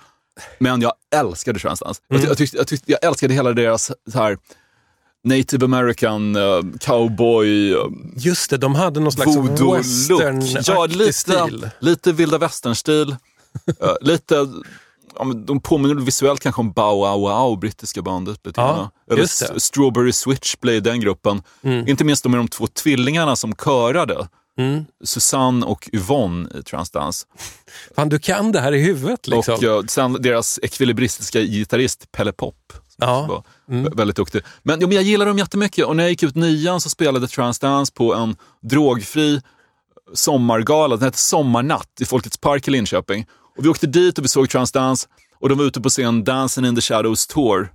Men 0.59 0.81
jag 0.83 0.93
älskade 1.15 1.59
Transdance. 1.61 2.03
Jag, 2.09 2.21
ty- 2.21 2.27
jag, 2.29 2.39
tyckte, 2.39 2.57
jag, 2.57 2.67
tyckte, 2.69 2.93
jag 2.93 3.05
älskade 3.05 3.35
hela 3.35 3.53
deras 3.53 3.93
så 4.13 4.19
här, 4.19 4.39
native 5.27 5.65
american, 5.65 6.37
eh, 6.37 6.61
cowboy, 6.81 7.73
eh, 7.73 7.79
Just 8.17 8.51
det, 8.51 8.57
de 8.57 8.75
hade 8.75 9.01
någon 9.01 9.13
slags 9.13 9.37
western 9.37 10.43
Ja, 10.67 10.87
lite, 10.87 11.13
stil. 11.13 11.71
lite 11.79 12.13
vilda 12.13 12.39
västern-stil. 12.39 13.17
Eh, 13.81 13.95
lite, 14.01 14.47
ja, 15.19 15.25
men 15.25 15.47
de 15.47 15.61
påminner 15.61 15.95
visuellt 15.95 16.41
kanske 16.41 16.61
om 16.61 16.73
Bow 16.73 16.97
Wow 16.99 17.21
Wow, 17.21 17.59
brittiska 17.59 18.03
bandet. 18.03 18.41
Lite 18.47 18.61
Ja. 18.61 18.91
Eller 19.11 19.59
Strawberry 19.59 20.13
Switchblade, 20.13 20.81
den 20.81 21.01
gruppen. 21.01 21.43
Inte 21.63 22.05
minst 22.05 22.23
de 22.23 22.29
med 22.33 22.41
de 22.41 22.49
två 22.49 22.67
tvillingarna 22.67 23.37
som 23.37 23.55
körade. 23.55 24.29
Susanne 25.05 25.67
och 25.67 25.89
Yvonne 25.93 26.49
i 26.55 26.63
Transdance. 26.63 27.27
Fan, 27.97 28.09
du 28.09 28.19
kan 28.19 28.53
det 28.53 28.61
här 28.61 28.73
i 28.73 28.83
huvudet 28.83 29.27
liksom. 29.29 29.55
Och 29.55 29.63
eh, 29.63 29.83
sen 29.89 30.13
deras 30.13 30.59
ekvilibristiska 30.63 31.41
gitarrist 31.41 32.13
Pelle 32.13 32.33
Pop. 32.33 32.73
Ja. 32.97 33.45
Vä- 33.69 33.97
Väldigt 33.97 34.17
duktig. 34.17 34.43
Men, 34.63 34.81
ja, 34.81 34.87
men 34.87 34.95
jag 34.97 35.05
gillar 35.05 35.27
dem 35.27 35.39
jättemycket 35.39 35.87
och 35.87 35.97
när 35.97 36.05
jag 36.05 36.11
gick 36.11 36.23
ut 36.23 36.35
nian 36.35 36.81
så 36.81 36.89
spelade 36.91 37.29
Transdance 37.29 37.93
på 37.93 38.15
en 38.15 38.37
drogfri 38.63 39.41
sommargala. 40.15 40.97
Den 40.97 41.05
hette 41.05 41.19
Sommarnatt 41.19 41.89
i 42.01 42.05
Folkets 42.05 42.37
Park 42.39 42.69
i 42.69 42.71
Linköping. 42.71 43.27
Och 43.59 43.65
vi 43.65 43.69
åkte 43.69 43.87
dit 43.87 44.19
och 44.19 44.25
vi 44.25 44.29
såg 44.29 44.51
Transdance 44.51 45.09
och 45.41 45.49
de 45.49 45.59
var 45.59 45.65
ute 45.65 45.81
på 45.81 45.89
scen 45.89 46.25
Dancing 46.25 46.67
in 46.67 46.75
the 46.75 46.81
Shadows 46.81 47.27
Tour. 47.27 47.73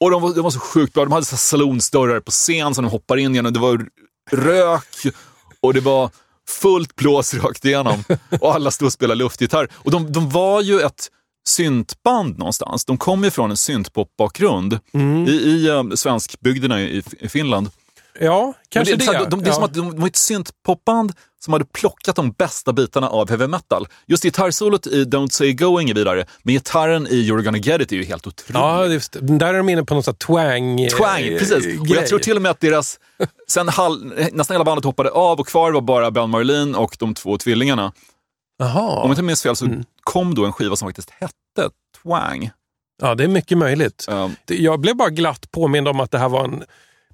Och 0.00 0.10
de 0.10 0.22
var, 0.22 0.34
de 0.34 0.40
var 0.40 0.50
så 0.50 0.58
sjukt 0.60 0.94
bra. 0.94 1.04
De 1.04 1.12
hade 1.12 1.26
salonsdörrar 1.26 2.20
på 2.20 2.30
scen 2.30 2.74
som 2.74 2.84
de 2.84 2.90
hoppar 2.90 3.16
in 3.16 3.34
genom. 3.34 3.52
Det 3.52 3.58
var 3.60 3.86
rök 4.30 5.14
och 5.60 5.74
det 5.74 5.80
var 5.80 6.10
fullt 6.48 6.96
blås 6.96 7.34
rakt 7.34 7.64
igenom. 7.64 8.04
Och 8.40 8.54
alla 8.54 8.70
stod 8.70 8.86
och 8.86 8.92
spelade 8.92 9.18
luftgitarr. 9.18 9.68
Och 9.74 9.90
de, 9.90 10.12
de 10.12 10.28
var 10.30 10.60
ju 10.62 10.80
ett 10.80 11.08
syntband 11.48 12.38
någonstans. 12.38 12.84
De 12.84 12.98
kom 12.98 13.24
ju 13.24 13.30
från 13.30 13.50
en 13.50 13.56
syntpop-bakgrund 13.56 14.78
i, 15.28 15.30
i 15.30 15.70
uh, 15.70 15.94
svenskbygderna 15.94 16.80
i, 16.80 17.02
i 17.20 17.28
Finland. 17.28 17.70
Ja, 18.20 18.54
kanske 18.68 18.96
Men 18.96 19.06
det. 19.06 19.12
det, 19.12 19.18
de, 19.18 19.30
de, 19.30 19.40
det 19.40 19.46
är 19.46 19.48
ja. 19.48 19.54
som 19.54 19.64
att 19.64 19.74
de, 19.74 19.90
de 19.90 20.00
var 20.00 20.08
ett 20.08 20.16
syntpopband 20.16 21.12
som 21.44 21.52
hade 21.52 21.64
plockat 21.64 22.16
de 22.16 22.32
bästa 22.32 22.72
bitarna 22.72 23.08
av 23.08 23.28
heavy 23.28 23.46
metal. 23.46 23.88
Just 24.06 24.22
gitarrsolot 24.22 24.86
i 24.86 25.04
Don't 25.04 25.28
Say 25.28 25.52
Going 25.52 25.90
är 25.90 25.94
vidare, 25.94 26.26
men 26.42 26.54
gitarren 26.54 27.06
i 27.06 27.30
You're 27.30 27.42
Gonna 27.42 27.58
Get 27.58 27.80
It 27.80 27.92
är 27.92 27.96
ju 27.96 28.04
helt 28.04 28.26
otrolig. 28.26 28.60
Ja, 28.60 28.86
just, 28.86 29.16
där 29.20 29.54
är 29.54 29.58
de 29.58 29.68
inne 29.68 29.84
på 29.84 29.94
någon 29.94 30.02
sån 30.02 30.14
här 30.20 30.26
twang 30.26 30.88
Twang, 30.88 31.22
eh, 31.22 31.38
precis. 31.38 31.80
Och 31.80 31.86
jag 31.86 32.06
tror 32.06 32.18
till 32.18 32.36
och 32.36 32.42
med 32.42 32.50
att 32.50 32.60
deras, 32.60 32.98
sen 33.48 33.68
halv, 33.68 34.04
nästan 34.32 34.54
hela 34.54 34.64
bandet 34.64 34.84
hoppade 34.84 35.10
av 35.10 35.40
och 35.40 35.48
kvar 35.48 35.72
var 35.72 35.80
bara 35.80 36.10
Ben 36.10 36.30
Marlin 36.30 36.74
och 36.74 36.96
de 36.98 37.14
två 37.14 37.38
tvillingarna. 37.38 37.92
Om 38.58 38.66
Jaha. 38.66 39.00
jag 39.02 39.10
inte 39.10 39.22
minns 39.22 39.42
fel 39.42 39.56
så 39.56 39.64
Mm. 39.64 39.84
kom 40.02 40.34
då 40.34 40.44
en 40.44 40.52
skiva 40.52 40.76
som 40.76 40.88
faktiskt 40.88 41.10
hette 41.10 41.70
Twang. 42.02 42.50
Ja, 43.02 43.14
det 43.14 43.24
är 43.24 43.28
mycket 43.28 43.58
möjligt. 43.58 44.06
Um, 44.08 44.36
Jag 44.46 44.80
blev 44.80 44.96
bara 44.96 45.10
glatt 45.10 45.50
påmind 45.50 45.88
om 45.88 46.00
att 46.00 46.10
det 46.10 46.18
här 46.18 46.28
var 46.28 46.44
en 46.44 46.64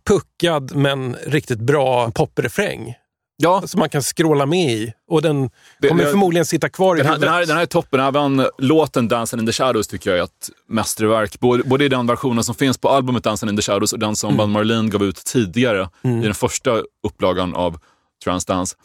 puckad 0.06 0.74
men 0.76 1.16
riktigt 1.26 1.58
bra 1.58 2.10
poprefräng. 2.10 2.94
ja, 3.36 3.62
Som 3.66 3.78
man 3.78 3.88
kan 3.88 4.02
scrolla 4.02 4.46
med 4.46 4.70
i. 4.72 4.92
Och 5.10 5.22
den 5.22 5.50
kommer 5.88 6.04
det- 6.04 6.10
förmodligen 6.10 6.46
sitta 6.46 6.68
kvar 6.68 6.96
i 6.96 6.98
den 6.98 7.06
här, 7.06 7.12
huvudet. 7.14 7.28
den, 7.28 7.34
här, 7.34 7.46
den 7.46 7.56
här 7.56 7.62
är 7.62 7.66
toppen. 7.66 8.00
Även 8.00 8.46
låten 8.58 9.08
Dancing 9.08 9.40
in 9.40 9.46
the 9.46 9.52
Shadows 9.52 9.88
tycker 9.88 10.10
jag 10.10 10.18
är 10.18 10.22
ett 10.24 10.50
mästerverk. 10.68 11.40
Både, 11.40 11.62
både 11.64 11.84
i 11.84 11.88
den 11.88 12.06
versionen 12.06 12.44
som 12.44 12.54
finns 12.54 12.78
på 12.78 12.88
albumet 12.88 13.24
Dancing 13.24 13.50
in 13.50 13.56
the 13.56 13.62
Shadows 13.62 13.92
och 13.92 13.98
den 13.98 14.16
som 14.16 14.36
Ben 14.36 14.50
Marlin 14.50 14.90
gav 14.90 15.02
ut 15.04 15.16
tidigare 15.24 15.88
i 16.02 16.08
den 16.08 16.34
första 16.34 16.82
upplagan 17.06 17.54
av 17.54 17.78
Transdance. 18.24 18.76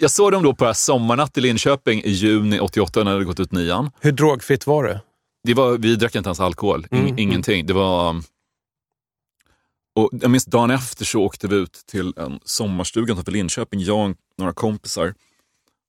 Jag 0.00 0.10
såg 0.10 0.32
dem 0.32 0.42
då 0.42 0.54
på 0.54 0.74
Sommarnatt 0.74 1.38
i 1.38 1.40
Linköping 1.40 2.02
i 2.04 2.10
juni 2.10 2.60
88 2.60 3.04
när 3.04 3.18
det 3.18 3.24
gått 3.24 3.40
ut 3.40 3.52
nian. 3.52 3.90
Hur 4.00 4.12
drogfritt 4.12 4.66
var 4.66 4.84
det? 4.84 5.00
Det 5.44 5.54
var, 5.54 5.78
vi 5.78 5.96
drack 5.96 6.14
inte 6.14 6.28
ens 6.28 6.40
alkohol, 6.40 6.86
In, 6.90 6.98
Mm, 6.98 7.18
ingenting. 7.18 7.66
Det 7.66 7.72
var... 7.72 8.22
Och 9.94 10.10
jag 10.12 10.30
minns 10.30 10.44
dagen 10.44 10.70
efter 10.70 11.04
så 11.04 11.22
åkte 11.22 11.48
vi 11.48 11.56
ut 11.56 11.72
till 11.86 12.14
en 12.16 12.40
sommarstuga 12.44 13.12
utanför 13.12 13.32
Linköping, 13.32 13.80
jag 13.80 14.10
och 14.10 14.16
några 14.38 14.52
kompisar. 14.52 15.14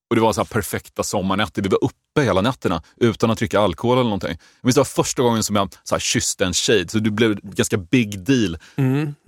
Och 0.10 0.16
det 0.16 0.22
var 0.22 0.34
så 0.34 0.40
här 0.40 0.46
perfekta 0.46 1.04
sommarnätter. 1.04 1.62
Vi 1.62 1.70
var 1.70 1.84
uppe 1.84 2.22
hela 2.22 2.42
nätterna 2.42 2.84
utan 2.98 3.32
att 3.32 3.38
dricka 3.38 3.60
alkohol 3.60 3.98
eller 3.98 4.04
någonting. 4.04 4.30
Jag 4.30 4.66
minns 4.68 4.76
det 4.76 4.80
var 4.80 4.86
första 4.86 5.22
gången 5.22 5.44
som 5.44 5.56
jag 5.56 5.74
så 5.84 5.96
här, 5.96 6.00
kysste 6.00 6.46
en 6.46 6.54
tjej, 6.54 6.90
så 6.90 7.00
det 7.00 7.12
blev 7.12 7.40
ganska 7.42 7.78
big 7.78 8.20
deal. 8.20 8.58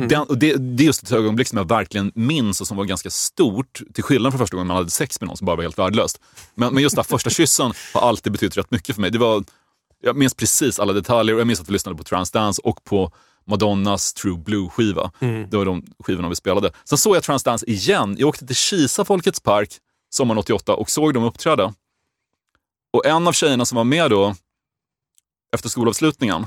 Den, 0.09 0.21
och 0.21 0.38
det, 0.38 0.53
det 0.53 0.84
är 0.84 0.86
just 0.86 1.03
ett 1.03 1.11
ögonblick 1.11 1.47
som 1.47 1.57
jag 1.57 1.69
verkligen 1.69 2.11
minns 2.15 2.61
och 2.61 2.67
som 2.67 2.77
var 2.77 2.86
ganska 2.86 3.09
stort, 3.09 3.82
till 3.93 4.03
skillnad 4.03 4.32
från 4.32 4.39
första 4.39 4.55
gången 4.55 4.67
man 4.67 4.77
hade 4.77 4.89
sex 4.89 5.21
med 5.21 5.27
någon 5.27 5.38
som 5.38 5.45
bara 5.45 5.55
var 5.55 5.63
helt 5.63 5.79
värdelöst. 5.79 6.21
Men, 6.55 6.73
men 6.73 6.84
just 6.84 6.95
den 6.95 7.05
första 7.05 7.29
kyssen 7.29 7.73
har 7.93 8.01
alltid 8.01 8.32
betytt 8.32 8.57
rätt 8.57 8.71
mycket 8.71 8.95
för 8.95 9.01
mig. 9.01 9.11
Det 9.11 9.19
var, 9.19 9.43
jag 10.03 10.15
minns 10.15 10.34
precis 10.34 10.79
alla 10.79 10.93
detaljer 10.93 11.36
och 11.36 11.39
jag 11.39 11.47
minns 11.47 11.61
att 11.61 11.69
vi 11.69 11.73
lyssnade 11.73 11.97
på 11.97 12.03
Transdance 12.03 12.61
och 12.63 12.84
på 12.84 13.11
Madonnas 13.47 14.13
True 14.13 14.38
Blue-skiva. 14.38 15.11
Det 15.49 15.57
var 15.57 15.65
de 15.65 15.86
skivorna 16.03 16.29
vi 16.29 16.36
spelade. 16.36 16.71
Sen 16.84 16.97
såg 16.97 17.15
jag 17.15 17.23
Transdance 17.23 17.65
igen. 17.65 18.15
Jag 18.19 18.29
åkte 18.29 18.47
till 18.47 18.55
Kisa 18.55 19.05
Folkets 19.05 19.39
Park 19.39 19.69
sommaren 20.12 20.38
88 20.39 20.76
och 20.76 20.89
såg 20.89 21.14
dem 21.14 21.24
uppträda. 21.24 21.74
Och 22.93 23.05
en 23.05 23.28
av 23.28 23.32
tjejerna 23.32 23.66
som 23.66 23.76
var 23.76 23.84
med 23.84 24.09
då, 24.12 24.36
efter 25.55 25.70
skolavslutningen, 25.70 26.45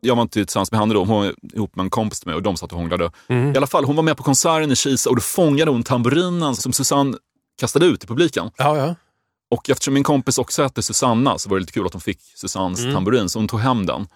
jag 0.00 0.14
var 0.16 0.22
inte 0.22 0.32
tillsammans 0.44 0.70
med 0.70 0.80
henne 0.80 0.94
då, 0.94 1.00
hon 1.04 1.08
var 1.08 1.34
ihop 1.54 1.76
med 1.76 1.84
en 1.84 1.90
kompis 1.90 2.26
mig 2.26 2.34
och 2.34 2.42
de 2.42 2.56
satt 2.56 2.72
och 2.72 2.78
hånglade. 2.78 3.10
I 3.54 3.56
alla 3.56 3.66
fall, 3.66 3.84
hon 3.84 3.96
var 3.96 4.02
med 4.02 4.16
på 4.16 4.22
konserten 4.22 4.72
i 4.72 4.76
Kisa 4.76 5.10
och 5.10 5.16
då 5.16 5.22
fångade 5.22 5.70
hon 5.70 5.82
tamburinen 5.82 6.56
som 6.56 6.72
Susanne 6.72 7.16
kastade 7.60 7.86
ut 7.86 8.04
i 8.04 8.06
publiken. 8.06 8.50
Ja, 8.56 8.76
ja. 8.76 8.94
Och 9.50 9.70
eftersom 9.70 9.94
min 9.94 10.04
kompis 10.04 10.38
också 10.38 10.62
hette 10.62 10.82
Susanna 10.82 11.38
så 11.38 11.48
var 11.48 11.56
det 11.56 11.60
lite 11.60 11.72
kul 11.72 11.86
att 11.86 11.92
hon 11.92 12.00
fick 12.00 12.20
Susannes 12.34 12.80
tamburin, 12.94 13.28
så 13.28 13.38
hon 13.38 13.48
tog 13.48 13.60
hem 13.60 13.86
den. 13.86 14.08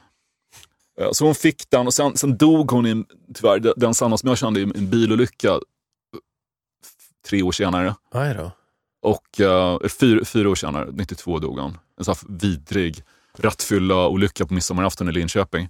Eh, 1.00 1.08
Så 1.12 1.24
hon 1.24 1.34
fick 1.34 1.70
den 1.70 1.86
och 1.86 1.94
sen, 1.94 2.16
sen 2.16 2.36
dog 2.36 2.70
hon, 2.70 2.86
i, 2.86 3.04
tyvärr, 3.34 3.72
den- 3.76 3.94
Sanna 3.94 4.18
som 4.18 4.28
jag 4.28 4.38
kände, 4.38 4.60
i 4.60 4.62
en 4.62 4.90
bilolycka 4.90 5.58
tre 7.28 7.42
år 7.42 7.52
senare. 7.52 7.94
Aj 8.12 8.34
då. 8.34 8.52
Och 9.02 9.40
uh, 9.40 9.88
fyra, 9.88 10.24
fyra 10.24 10.50
år 10.50 10.54
senare, 10.54 10.88
92 10.92 11.38
dog 11.38 11.58
hon. 11.58 11.78
En 11.98 12.04
sån 12.04 12.14
här 12.14 12.36
vidrig 12.38 13.04
rattfylla 13.38 14.08
olycka 14.08 14.46
på 14.46 14.54
midsommarafton 14.54 15.08
i 15.08 15.12
Linköping. 15.12 15.68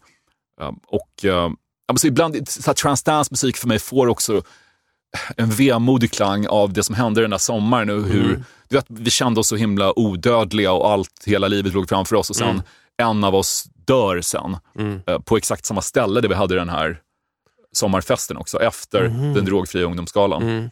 Eh, 0.61 0.73
och 0.87 1.25
uh, 1.25 1.51
så 1.97 2.07
ibland, 2.07 2.49
så 2.49 2.63
här, 2.67 2.75
transdance-musik 2.75 3.57
för 3.57 3.69
mig 3.69 3.79
får 3.79 4.07
också 4.07 4.43
en 5.37 5.51
vemodig 5.51 6.13
klang 6.13 6.47
av 6.47 6.73
det 6.73 6.83
som 6.83 6.95
hände 6.95 7.21
den 7.21 7.31
där 7.31 7.39
sommaren. 7.39 7.91
Och 7.91 8.03
hur, 8.03 8.45
du 8.69 8.77
vet, 8.77 8.87
vi 8.89 9.11
kände 9.11 9.41
oss 9.41 9.49
så 9.49 9.57
himla 9.57 9.99
odödliga 9.99 10.73
och 10.73 10.91
allt, 10.91 11.25
hela 11.27 11.49
livet 11.49 11.75
låg 11.75 11.89
framför 11.89 12.17
oss. 12.17 12.31
Och 12.31 12.37
sen 12.37 12.63
en 12.97 13.25
av 13.25 13.35
oss 13.35 13.69
dör 13.85 14.21
sen 14.21 14.57
eh, 15.07 15.19
på 15.19 15.37
exakt 15.37 15.67
samma 15.67 15.83
ställe 15.83 16.21
där 16.21 16.29
vi 16.29 16.35
hade 16.35 16.55
den 16.55 16.69
här 16.69 17.01
sommarfesten 17.73 18.37
också, 18.37 18.63
efter 18.63 19.03
den 19.35 19.45
drogfria 19.45 19.85
ungdomsgalan. 19.85 20.71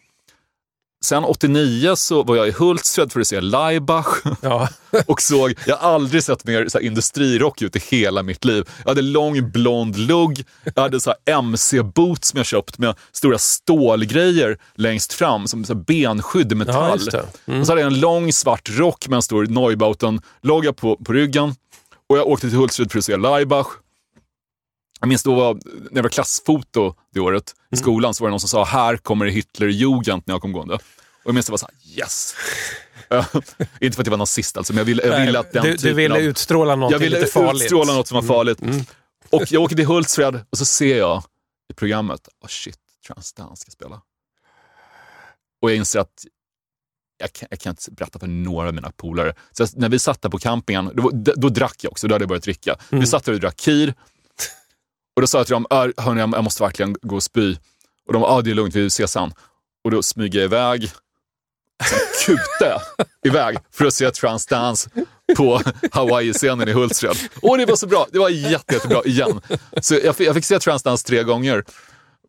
Sen 1.05 1.25
89 1.25 1.97
så 1.97 2.23
var 2.23 2.37
jag 2.37 2.49
i 2.49 2.51
Hultsfred 2.51 3.13
för 3.13 3.21
att 3.21 3.27
se 3.27 3.41
Laibach 3.41 4.07
Ja. 4.43 4.69
och 5.07 5.23
såg, 5.23 5.55
jag 5.67 5.77
har 5.77 5.95
aldrig 5.95 6.25
sett 6.25 6.45
mer 6.45 6.69
så 6.69 6.81
industrirock 6.81 7.63
ut 7.63 7.77
i 7.77 7.79
hela 7.97 8.23
mitt 8.23 8.45
liv. 8.45 8.69
Jag 8.85 8.91
hade 8.91 9.03
lång 9.03 9.51
blond 9.51 9.97
lugg, 9.99 10.45
jag 10.75 10.83
hade 10.83 11.01
så 11.01 11.15
MC-boots 11.27 12.29
som 12.29 12.37
jag 12.37 12.47
köpt 12.47 12.79
med 12.79 12.95
stora 13.13 13.39
stålgrejer 13.39 14.59
längst 14.75 15.13
fram 15.13 15.47
som 15.49 15.65
så 15.65 15.75
benskydd 15.75 16.53
i 16.53 16.55
Ja, 16.55 16.59
metall. 16.59 16.99
just 16.99 17.11
det. 17.11 17.59
Och 17.61 17.67
så 17.67 17.73
hade 17.73 17.81
jag 17.81 17.93
en 17.93 18.01
lång 18.01 18.33
svart 18.33 18.69
rock 18.71 19.09
med 19.09 19.17
en 19.17 19.23
stor 19.23 19.47
Neubauten-logga 19.47 20.73
på, 20.73 20.97
på 20.97 21.13
ryggen. 21.13 21.55
Och 22.09 22.19
jag 22.19 22.27
åkte 22.27 22.49
till 22.49 22.59
Hultsfred 22.59 22.93
för 22.93 22.99
att 22.99 23.05
se 23.05 23.17
Laibach. 23.17 23.67
Jag 25.01 25.09
minns 25.09 25.23
då 25.23 25.35
var, 25.35 25.55
när 25.55 25.91
jag 25.97 26.03
var 26.03 26.11
klassfoto 26.11 26.95
det 27.15 27.21
året 27.21 27.55
i 27.71 27.77
skolan 27.77 28.15
så 28.15 28.25
var 28.25 28.29
det 28.29 28.33
någon 28.33 28.41
som 28.41 28.49
sa 28.49 28.65
här 28.65 28.97
kommer 28.97 29.27
Hitlerjugend 29.27 30.23
när 30.27 30.35
jag 30.35 30.43
kom 30.43 30.53
gående. 30.53 30.75
Och 30.75 30.81
jag 31.25 31.35
minns 31.35 31.47
det 31.47 31.53
var 31.53 31.59
så 31.59 31.67
här, 31.67 31.99
yes! 31.99 32.35
inte 33.81 33.95
för 33.97 34.03
att 34.03 34.07
jag 34.07 34.11
var 34.11 34.17
nazist 34.17 34.57
alltså, 34.57 34.73
men 34.73 34.79
jag 34.79 34.85
ville, 34.85 35.07
jag 35.07 35.27
ville 35.27 35.39
att 35.39 35.53
den 35.53 35.63
du, 35.65 35.71
du 35.71 35.77
typen 35.79 35.97
ville 35.97 36.15
av... 36.15 36.21
utstråla 36.21 36.71
Jag 36.73 36.79
någonting 36.79 37.01
ville 37.01 37.27
farligt. 37.27 37.51
Mm. 37.51 37.63
utstråla 37.63 37.95
något 37.95 38.09
som 38.09 38.15
var 38.15 38.23
farligt. 38.23 38.59
Och 39.31 39.53
jag 39.53 39.63
åker 39.63 39.77
till 39.77 39.87
Hultsfred 39.87 40.41
och 40.51 40.59
så 40.59 40.65
ser 40.65 40.99
jag 40.99 41.23
i 41.71 41.75
programmet, 41.75 42.29
oh 42.45 42.49
shit, 42.49 42.79
Transdance 43.07 43.61
ska 43.61 43.71
spela. 43.71 44.01
Och 45.63 45.71
jag 45.71 45.77
inser 45.77 46.01
att 46.01 46.25
jag 47.19 47.33
kan, 47.33 47.49
jag 47.51 47.61
kan 47.61 47.71
inte 47.71 47.91
berätta 47.91 48.19
för 48.19 48.27
några 48.27 48.69
av 48.69 48.75
mina 48.75 48.91
polare. 48.97 49.35
Så 49.53 49.63
jag- 49.63 49.71
när 49.77 49.89
vi 49.89 49.99
satt 49.99 50.23
där 50.23 50.29
på 50.29 50.39
campingen, 50.39 50.91
då, 50.95 51.11
då, 51.13 51.33
då 51.37 51.49
drack 51.49 51.77
jag 51.81 51.93
också, 51.93 52.09
då 52.09 52.15
hade 52.15 52.23
jag 52.23 52.29
börjat 52.29 52.43
dricka. 52.43 52.77
Mm. 52.91 53.01
Vi 53.01 53.07
satt 53.07 53.25
där 53.25 53.33
och 53.33 53.41
drack 53.41 53.57
kir. 53.57 53.95
Och 55.19 55.23
då 55.23 55.27
sa 55.27 55.39
jag 55.39 55.47
till 55.47 55.53
dem, 55.55 55.67
"Äh, 55.71 56.05
hörni, 56.05 56.21
jag 56.21 56.45
måste 56.45 56.63
verkligen 56.63 56.97
gå 57.03 57.17
och 57.17 57.23
spy. 57.23 57.57
Och 58.07 58.13
de, 58.13 58.23
ja 58.23 58.29
ah, 58.29 58.43
det 58.43 58.51
är 58.51 58.55
lugnt, 58.55 58.75
vi 58.75 58.87
ses 58.87 59.13
sen. 59.13 59.33
Och 59.85 59.91
då 59.91 60.03
smyger 60.03 60.39
jag 60.39 60.45
iväg, 60.45 60.91
sen 61.85 61.99
kutar 62.27 62.83
iväg 63.27 63.59
för 63.71 63.85
att 63.85 63.95
se 63.95 64.11
Transdance 64.11 64.91
på 65.37 65.61
Hawaii-scenen 65.93 66.69
i 66.69 66.73
Hultsfred. 66.73 67.17
Och 67.43 67.59
det 67.59 67.67
var 67.67 67.77
så 67.77 67.87
bra, 67.87 68.07
det 68.13 68.19
var 68.19 68.29
jätte, 68.29 68.75
jättebra 68.75 69.03
igen. 69.05 69.41
Så 69.83 69.95
jag 69.95 70.17
fick, 70.17 70.27
jag 70.29 70.35
fick 70.35 70.45
se 70.45 70.59
Transdance 70.59 71.07
tre 71.07 71.23
gånger. 71.23 71.65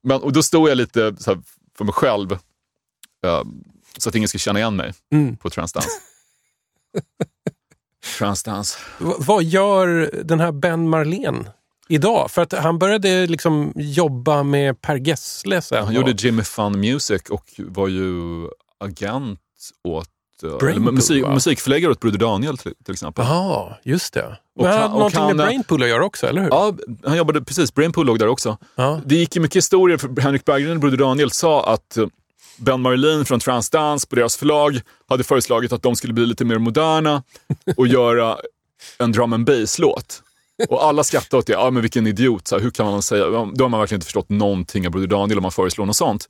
Men, 0.03 0.21
och 0.21 0.33
då 0.33 0.43
stod 0.43 0.69
jag 0.69 0.77
lite 0.77 1.15
för 1.77 1.83
mig 1.83 1.93
själv, 1.93 2.31
eh, 3.25 3.43
så 3.97 4.09
att 4.09 4.15
ingen 4.15 4.27
skulle 4.27 4.39
känna 4.39 4.59
igen 4.59 4.75
mig 4.75 4.93
på 5.39 5.49
Transdance. 5.49 5.89
Transdance. 8.17 8.77
V- 8.97 9.13
vad 9.17 9.43
gör 9.43 10.11
den 10.23 10.39
här 10.39 10.51
Ben 10.51 10.89
Marlén 10.89 11.49
idag? 11.89 12.31
För 12.31 12.41
att 12.41 12.53
han 12.53 12.79
började 12.79 13.27
liksom 13.27 13.73
jobba 13.75 14.43
med 14.43 14.81
Per 14.81 14.95
Gessle 14.95 15.61
sen. 15.61 15.85
Han 15.85 15.93
gjorde 15.93 16.11
Jimmy 16.11 16.43
Fun 16.43 16.79
Music 16.79 17.21
och 17.29 17.45
var 17.57 17.87
ju 17.87 18.47
agent 18.79 19.39
åt 19.83 20.07
eh, 20.43 20.57
Brainpool, 20.57 20.93
musik, 20.93 21.23
va? 21.23 21.33
musikförläggare 21.33 21.91
åt 21.91 21.99
Broder 21.99 22.17
Daniel 22.19 22.57
till, 22.57 22.73
till 22.85 22.93
exempel. 22.93 23.25
Ja, 23.27 23.77
just 23.83 24.13
det. 24.13 24.25
Och 24.55 24.63
Men 24.63 24.71
han 24.71 24.81
hade 24.81 24.93
någonting 24.93 25.17
kan- 25.19 25.27
med 25.37 25.45
Brainpool 25.45 25.83
att 25.83 25.89
göra 25.89 26.05
också, 26.05 26.27
eller 26.27 26.41
hur? 26.41 26.49
Ja, 26.49 26.73
han 27.03 27.17
jobbade 27.17 27.41
precis. 27.41 27.73
Brainpool 27.73 28.05
låg 28.05 28.19
där 28.19 28.27
också. 28.27 28.57
Ja. 28.75 29.01
Det 29.05 29.15
gick 29.15 29.35
ju 29.35 29.41
mycket 29.41 29.55
historier, 29.55 29.97
för 29.97 30.21
Henrik 30.21 30.45
Berggren 30.45 30.71
och 30.71 30.79
Broder 30.79 30.97
Daniel 30.97 31.31
sa 31.31 31.73
att 31.73 31.97
eh, 31.97 32.05
Ben 32.57 32.81
Marlin 32.81 33.25
från 33.25 33.39
Transdance 33.39 34.07
på 34.07 34.15
deras 34.15 34.37
förlag 34.37 34.81
hade 35.09 35.23
föreslagit 35.23 35.73
att 35.73 35.81
de 35.83 35.95
skulle 35.95 36.13
bli 36.13 36.25
lite 36.25 36.45
mer 36.45 36.57
moderna 36.57 37.23
och 37.77 37.87
göra 37.97 38.37
en 38.97 39.11
drum 39.11 39.33
and 39.33 39.45
bass-låt. 39.45 40.23
Och 40.69 40.83
alla 40.83 41.03
skrattade 41.03 41.39
åt 41.39 41.47
det. 41.47 41.53
Ja, 41.53 41.71
men 41.71 41.81
vilken 41.81 42.07
idiot. 42.07 42.47
Så 42.47 42.55
här, 42.55 42.63
hur 42.63 42.71
kan 42.71 42.85
man 42.85 43.01
säga? 43.01 43.25
Då 43.25 43.63
har 43.63 43.69
man 43.69 43.79
verkligen 43.79 43.97
inte 43.97 44.05
förstått 44.05 44.29
någonting 44.29 44.85
av 44.85 44.91
Broder 44.91 45.07
Daniel 45.07 45.37
om 45.37 45.41
man 45.41 45.51
föreslår 45.51 45.85
något 45.85 45.95
sånt. 45.95 46.29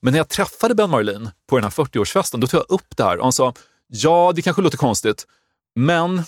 Men 0.00 0.12
när 0.12 0.18
jag 0.18 0.28
träffade 0.28 0.74
Ben 0.74 0.90
Marlin 0.90 1.30
på 1.46 1.56
den 1.56 1.64
här 1.64 1.70
40-årsfesten, 1.70 2.40
då 2.40 2.46
tog 2.46 2.60
jag 2.60 2.66
upp 2.68 2.96
det 2.96 3.04
här 3.04 3.16
och 3.18 3.24
han 3.24 3.32
sa, 3.32 3.54
ja, 3.88 4.32
det 4.34 4.42
kanske 4.42 4.62
låter 4.62 4.78
konstigt, 4.78 5.26
men 5.74 6.22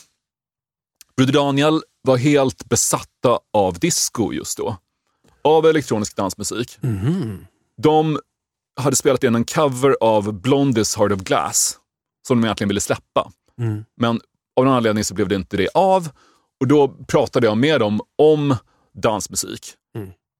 Broder 1.16 1.32
Daniel 1.32 1.82
var 2.02 2.16
helt 2.16 2.64
besatta 2.64 3.38
av 3.52 3.78
disco 3.78 4.32
just 4.32 4.58
då. 4.58 4.76
Av 5.44 5.66
elektronisk 5.66 6.16
dansmusik. 6.16 6.78
De 7.82 8.20
hade 8.80 8.96
spelat 8.96 9.24
in 9.24 9.34
en 9.34 9.44
cover 9.44 9.96
av 10.00 10.32
Blondies 10.32 10.96
Heart 10.96 11.12
of 11.12 11.20
Glass, 11.20 11.78
som 12.28 12.40
de 12.40 12.46
egentligen 12.46 12.68
ville 12.68 12.80
släppa. 12.80 13.30
Men 13.96 14.20
av 14.56 14.64
någon 14.64 14.74
anledning 14.74 15.04
så 15.04 15.14
blev 15.14 15.28
det 15.28 15.34
inte 15.34 15.56
det 15.56 15.68
av. 15.74 16.08
Och 16.60 16.66
då 16.66 16.88
pratade 16.88 17.46
jag 17.46 17.58
med 17.58 17.80
dem 17.80 18.00
om 18.18 18.56
dansmusik. 19.02 19.74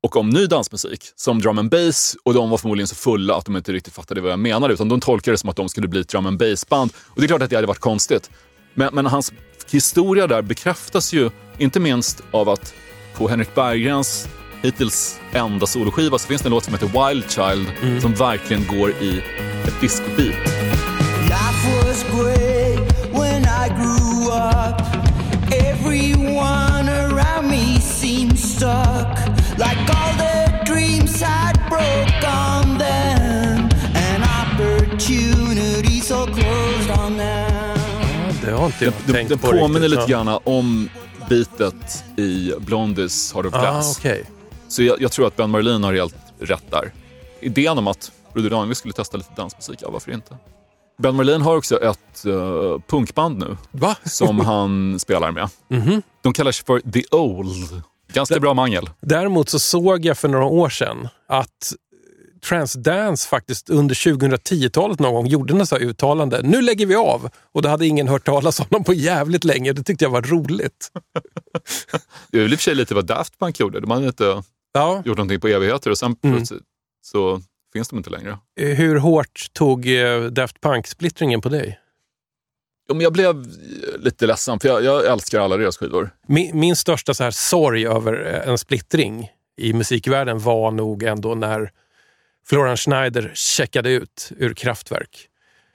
Och 0.03 0.17
om 0.17 0.31
ny 0.31 0.47
dansmusik, 0.47 1.01
som 1.17 1.39
drum 1.39 1.59
and 1.59 1.71
bass. 1.71 2.17
Och 2.25 2.35
de 2.35 2.51
var 2.51 2.59
förmodligen 2.59 2.89
så 2.89 2.95
fulla 2.95 3.35
att 3.37 3.45
de 3.45 3.57
inte 3.57 3.73
riktigt 3.73 3.95
fattade 3.95 4.21
vad 4.21 4.33
jag 4.33 4.39
menade. 4.39 4.75
Utan 4.75 4.89
de 4.89 5.01
tolkade 5.01 5.35
det 5.35 5.39
som 5.39 5.51
att 5.51 5.57
de 5.57 5.69
skulle 5.69 5.89
bli 5.89 6.01
ett 6.01 6.09
drum 6.09 6.27
and 6.27 6.39
bass-band. 6.39 6.93
Och 7.07 7.21
det 7.21 7.27
är 7.27 7.29
klart 7.29 7.43
att 7.43 7.51
det 7.51 7.57
hade 7.57 7.67
varit 7.67 7.79
konstigt. 7.79 8.31
Men, 8.75 8.95
men 8.95 9.07
hans 9.07 9.33
historia 9.71 10.27
där 10.27 10.43
bekräftas 10.43 11.13
ju 11.13 11.31
inte 11.59 11.81
minst 11.81 12.23
av 12.31 12.49
att 12.49 12.75
på 13.15 13.29
Henrik 13.29 13.55
Berggrens 13.55 14.29
hittills 14.63 15.21
enda 15.33 15.67
soloskiva 15.67 16.19
så 16.19 16.29
finns 16.29 16.43
det 16.43 16.47
en 16.47 16.51
låt 16.51 16.65
som 16.65 16.75
heter 16.75 17.09
Wild 17.09 17.31
Child 17.31 18.03
som 18.03 18.15
verkligen 18.15 18.67
går 18.67 18.91
i 18.91 19.23
ett 19.67 19.81
discobeat. 19.81 20.76
Stuck. 28.57 29.19
Like 29.59 29.81
all 29.97 30.13
the 30.19 30.65
dreams 30.73 31.23
I'd 31.23 31.59
broke 31.69 32.27
on 32.27 32.79
them. 32.79 33.69
And 33.95 34.23
opportunities 34.43 36.07
so 36.07 36.27
closed 36.27 36.91
on 36.99 37.17
them. 37.19 37.77
Det 38.45 38.51
har 38.53 38.67
inte 38.67 38.85
jag 38.85 38.95
Den, 39.07 39.15
tänkt 39.15 39.29
den 39.29 39.39
på 39.39 39.47
påminner 39.47 39.81
riktigt. 39.81 39.91
lite 40.01 40.13
grann 40.13 40.39
om 40.45 40.89
beatet 41.29 42.05
i 42.17 42.53
Blondies 42.59 43.33
Heart 43.35 43.47
of 43.47 43.55
Ah, 43.55 43.61
Glass. 43.61 43.99
okej. 43.99 44.25
Så 44.69 44.83
jag, 44.83 45.03
jag 45.03 45.13
tror 45.13 45.27
att 45.27 45.37
Ben 45.37 45.51
Marlin 45.51 45.85
har 45.85 45.93
helt 45.95 46.15
rätt 46.41 46.71
där. 46.71 46.93
Idén 47.41 47.79
om 47.79 47.87
att 47.87 48.13
Broder 48.35 48.51
Daniel 48.51 48.75
skulle 48.75 48.95
testa 48.95 49.17
lite 49.17 49.31
dansmusik, 49.37 49.79
ja 49.83 49.91
varför 49.91 50.13
inte? 50.13 50.37
Ben 50.99 51.15
Marlin 51.17 51.43
har 51.43 51.57
också 51.57 51.83
ett 51.83 52.23
uh, 52.27 52.33
punkband 52.87 53.39
nu 53.39 53.57
Va? 53.71 53.97
som 54.05 54.41
han 54.41 54.99
spelar 54.99 55.31
med. 55.31 55.49
Mhm. 55.69 56.03
De 56.23 56.33
kallar 56.33 56.53
sig 56.53 56.65
för 56.67 56.81
The 56.93 57.03
Old. 57.11 57.83
Ganska 58.17 58.41
bra 58.41 58.55
mangel. 58.55 58.91
Däremot 59.01 59.49
så 59.49 59.59
såg 59.59 60.05
jag 60.05 60.19
för 60.19 60.29
några 60.29 60.45
år 60.45 60.69
sedan 60.69 61.09
att 61.29 61.73
Transdance 62.49 63.29
faktiskt 63.29 63.71
under 63.71 63.95
2010-talet 63.95 64.99
någon 64.99 65.15
gång 65.15 65.27
gjorde 65.27 65.55
något 65.55 65.73
uttalande. 65.73 66.41
Nu 66.43 66.63
lägger 66.63 66.87
vi 66.87 66.95
av! 66.95 67.29
Och 67.53 67.63
då 67.63 67.69
hade 67.69 67.87
ingen 67.87 68.09
hört 68.09 68.25
talas 68.27 68.61
om 68.61 68.67
dem 68.71 68.85
på 68.85 68.95
jävligt 68.95 69.45
länge. 69.45 69.73
Det 69.73 69.83
tyckte 69.83 70.05
jag 70.05 70.11
var 70.11 70.23
roligt. 70.23 70.91
Det 72.31 72.39
är 72.39 72.43
väl 72.43 72.53
i 72.53 72.57
och 72.57 72.59
för 72.59 72.65
sig 72.65 72.75
lite 72.75 72.95
vad 72.95 73.07
Daft 73.07 73.39
Punk 73.39 73.61
gjorde. 73.61 73.81
De 73.81 73.91
hade 73.91 74.07
inte 74.07 74.43
Ja. 74.73 75.03
gjort 75.05 75.17
någonting 75.17 75.41
på 75.41 75.49
evigheter 75.49 75.91
och 75.91 75.99
sen 75.99 76.17
Mm. 76.23 76.37
plötsligt 76.37 76.63
så 77.07 77.41
finns 77.73 77.89
de 77.89 77.97
inte 77.99 78.11
längre. 78.11 78.39
Hur 78.61 78.97
hårt 78.97 79.47
tog 79.53 79.89
eh, 79.89 80.21
Daft 80.23 80.61
Punk-splittringen 80.61 81.41
på 81.41 81.49
dig? 81.49 81.79
Men 82.89 83.01
jag 83.01 83.13
blev 83.13 83.29
eh, 83.31 83.99
lite 83.99 84.27
ledsen, 84.27 84.61
för 84.61 84.69
jag, 84.69 84.85
jag 84.85 85.07
älskar 85.07 85.41
alla 85.41 85.57
deras 85.57 85.77
skivor. 85.77 86.11
Min, 86.27 86.59
min 86.61 86.77
största 86.77 87.15
så 87.15 87.25
här 87.25 87.31
sorg 87.31 87.87
över 87.87 88.27
eh, 88.45 88.49
en 88.49 88.59
splittring 88.59 89.31
i 89.61 89.73
musikvärlden 89.73 90.39
var 90.39 90.71
nog 90.71 91.03
ändå 91.03 91.35
när 91.35 91.71
Florian 92.49 92.77
Schneider 92.77 93.31
checkade 93.35 93.91
ut 93.91 94.31
ur 94.39 94.55
Kraftwerk. 94.55 95.29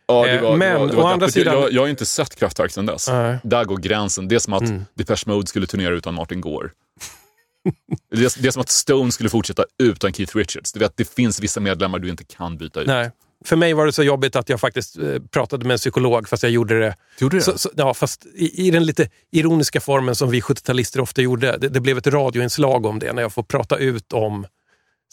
Ja, 0.08 0.26
det 0.26 0.32
Eh, 0.32 0.42
var, 0.42 0.58
men 0.58 0.74
det 0.74 0.80
var, 0.80 0.88
det 0.88 0.96
var 0.96 1.04
å 1.04 1.08
andra 1.08 1.28
sidan- 1.30 1.54
jag, 1.62 1.72
jag 1.72 1.82
har 1.82 1.88
inte 1.88 2.06
sett 2.06 2.36
Kraftwerk 2.36 2.72
sedan 2.72 2.86
dess. 2.86 3.08
Nej. 3.08 3.38
Där 3.44 3.66
går 3.66 3.78
gränsen. 3.78 4.28
Det 4.28 4.36
är 4.36 4.40
som 4.40 4.54
att 4.54 4.62
Mm. 4.62 4.86
Depeche 4.94 5.24
Mode 5.28 5.48
skulle 5.48 5.68
turnera 5.68 5.94
utan 5.96 6.14
Martin 6.14 6.42
Gore. 6.42 6.70
det, 8.12 8.18
är, 8.26 8.42
det 8.42 8.48
är 8.48 8.52
som 8.52 8.62
att 8.62 8.70
Stone 8.70 9.12
skulle 9.12 9.30
fortsätta 9.30 9.66
utan 9.84 10.14
Keith 10.14 10.38
Richards. 10.38 10.72
Du 10.74 10.80
vet, 10.80 10.98
det 10.98 11.14
finns 11.14 11.40
vissa 11.40 11.60
medlemmar 11.60 12.00
du 12.00 12.10
inte 12.10 12.24
kan 12.24 12.58
byta 12.58 12.82
ut. 12.82 12.88
Nej. 12.88 13.12
För 13.46 13.56
mig 13.56 13.74
var 13.74 13.86
det 13.86 13.94
så 13.94 14.04
jobbigt 14.04 14.36
att 14.36 14.50
jag 14.50 14.60
faktiskt 14.60 14.98
eh, 14.98 15.20
pratade 15.32 15.66
med 15.66 15.74
en 15.74 15.78
psykolog 15.78 16.30
fast 16.30 16.44
jag 16.44 16.52
gjorde 16.52 16.80
det 16.80 16.96
Gjorde 17.20 17.38
det? 17.38 17.42
Så, 17.42 17.58
så, 17.58 17.70
ja, 17.76 17.94
fast 17.94 18.26
i, 18.26 18.68
i 18.68 18.72
den 18.72 18.86
lite 18.86 19.10
ironiska 19.32 19.82
formen 19.82 20.16
som 20.16 20.30
vi 20.30 20.42
70-talister 20.42 21.00
ofta 21.00 21.22
gjorde. 21.22 21.58
Det, 21.58 21.70
det 21.70 21.80
blev 21.80 21.98
ett 21.98 22.08
radioinslag 22.08 22.86
om 22.86 23.00
det 23.00 23.14
när 23.14 23.22
jag 23.22 23.34
får 23.34 23.44
prata 23.44 23.78
ut 23.78 24.14
om 24.14 24.46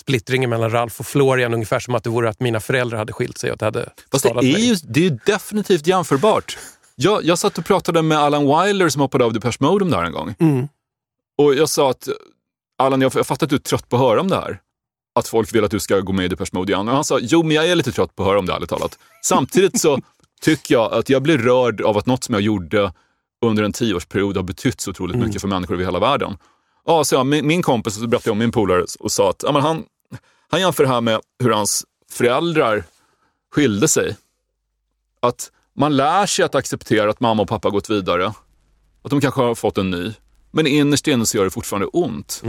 splittringen 0.00 0.50
mellan 0.50 0.70
Ralf 0.70 1.00
och 1.00 1.06
Florian 1.06 1.54
ungefär 1.54 1.80
som 1.80 1.94
att 1.94 2.04
det 2.04 2.10
vore 2.10 2.28
att 2.28 2.40
mina 2.40 2.60
föräldrar 2.60 2.98
hade 2.98 3.12
skilt 3.12 3.38
sig 3.38 3.50
och 3.50 3.54
att 3.54 3.60
det 3.60 3.66
hade 3.66 3.92
Fast 4.10 4.24
det 4.24 4.30
är 4.30 4.34
mig. 4.34 4.68
ju 4.68 4.74
det 4.74 5.06
är 5.06 5.18
definitivt 5.26 5.86
jämförbart. 5.86 6.58
Jag, 6.94 7.24
jag 7.24 7.38
satt 7.38 7.58
och 7.58 7.64
pratade 7.64 8.02
med 8.02 8.18
Alan 8.18 8.42
Wilder 8.42 8.88
som 8.88 9.00
hoppade 9.00 9.24
av 9.24 9.32
Depeche 9.32 9.56
Mode 9.60 9.84
om 9.84 9.90
det 9.90 9.96
här 9.96 10.04
en 10.04 10.12
gång. 10.12 10.34
Mm. 10.38 10.68
Och 11.38 11.54
jag 11.54 11.68
sa 11.68 11.90
att 11.90 12.08
Alan, 12.78 13.00
jag, 13.00 13.12
jag 13.14 13.26
fattar 13.26 13.46
att 13.46 13.50
du 13.50 13.56
är 13.56 13.60
trött 13.60 13.88
på 13.88 13.96
att 13.96 14.02
höra 14.02 14.20
om 14.20 14.28
det 14.28 14.36
här. 14.36 14.60
Att 15.18 15.28
folk 15.28 15.54
vill 15.54 15.64
att 15.64 15.70
du 15.70 15.80
ska 15.80 16.00
gå 16.00 16.12
med 16.12 16.24
i 16.24 16.28
Depeche 16.28 16.50
Mode 16.52 16.72
igen. 16.72 16.88
Och 16.88 16.94
han 16.94 17.04
sa, 17.04 17.18
jo 17.22 17.42
men 17.42 17.56
jag 17.56 17.66
är 17.68 17.74
lite 17.74 17.92
trött 17.92 18.16
på 18.16 18.22
att 18.22 18.28
höra 18.28 18.38
om 18.38 18.46
det 18.46 18.52
ärligt 18.52 18.70
talat. 18.70 18.98
Samtidigt 19.22 19.80
så 19.80 20.00
tycker 20.40 20.74
jag 20.74 20.92
att 20.92 21.08
jag 21.08 21.22
blir 21.22 21.38
rörd 21.38 21.80
av 21.80 21.98
att 21.98 22.06
något 22.06 22.24
som 22.24 22.32
jag 22.34 22.42
gjorde 22.42 22.92
under 23.42 23.62
en 23.62 23.72
tioårsperiod 23.72 24.36
har 24.36 24.42
betytt 24.42 24.80
så 24.80 24.90
otroligt 24.90 25.16
mycket 25.16 25.40
för 25.40 25.48
människor 25.48 25.74
över 25.74 25.84
hela 25.84 25.98
världen. 25.98 26.36
Ja, 26.86 27.04
så 27.04 27.14
jag, 27.14 27.26
min, 27.26 27.46
min 27.46 27.62
kompis, 27.62 27.94
så 27.94 28.00
berättade 28.06 28.28
jag 28.28 28.32
om 28.32 28.38
min 28.38 28.52
polare 28.52 28.84
och 29.00 29.12
sa 29.12 29.30
att 29.30 29.42
ja, 29.42 29.52
men 29.52 29.62
han, 29.62 29.84
han 30.50 30.60
jämför 30.60 30.82
det 30.84 30.88
här 30.88 31.00
med 31.00 31.20
hur 31.38 31.50
hans 31.50 31.84
föräldrar 32.10 32.84
skilde 33.54 33.88
sig. 33.88 34.16
Att 35.20 35.50
man 35.76 35.96
lär 35.96 36.26
sig 36.26 36.44
att 36.44 36.54
acceptera 36.54 37.10
att 37.10 37.20
mamma 37.20 37.42
och 37.42 37.48
pappa 37.48 37.70
gått 37.70 37.90
vidare. 37.90 38.32
Att 39.02 39.10
de 39.10 39.20
kanske 39.20 39.40
har 39.40 39.54
fått 39.54 39.78
en 39.78 39.90
ny. 39.90 40.12
Men 40.50 40.66
innerst 40.66 41.06
inne 41.06 41.26
så 41.26 41.36
gör 41.36 41.44
det 41.44 41.50
fortfarande 41.50 41.86
ont. 41.86 42.42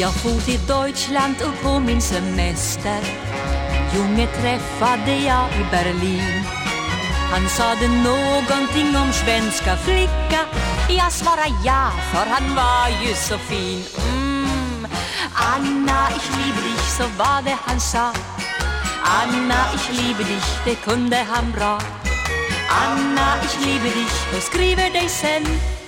Jag 0.00 0.14
for 0.14 0.40
till 0.40 0.66
Deutschland 0.66 1.36
och 1.42 1.62
på 1.62 1.80
min 1.80 2.00
semester 2.00 3.00
Junge 3.94 4.26
träffade 4.26 5.12
jag 5.12 5.46
i 5.60 5.64
Berlin 5.70 6.42
Han 7.32 7.48
sade 7.48 7.88
någonting 7.88 8.96
om 8.96 9.12
svenska 9.12 9.76
flicka 9.76 10.40
Jag 10.88 11.12
svarade 11.12 11.54
ja, 11.64 11.90
för 12.12 12.30
han 12.30 12.54
var 12.54 12.88
ju 13.02 13.14
så 13.14 13.38
fin 13.38 13.82
mm. 14.12 14.86
Anna, 15.34 16.08
ich 16.16 16.30
liebe 16.36 16.60
dich, 16.62 16.86
så 16.98 17.02
var 17.18 17.42
det 17.42 17.58
han 17.66 17.80
sa. 17.80 18.12
Anna, 19.04 19.60
ich 19.74 19.90
liebe 19.90 20.24
dich, 20.24 20.48
det 20.64 20.74
kunde 20.74 21.16
han 21.16 21.52
bra. 21.52 21.78
Anna, 22.68 23.36
ich 23.44 23.66
liebe 23.66 23.88
dich 23.88 24.36
och 24.36 24.42
skriver 24.42 24.90
dig 24.90 25.08
sen. 25.08 25.79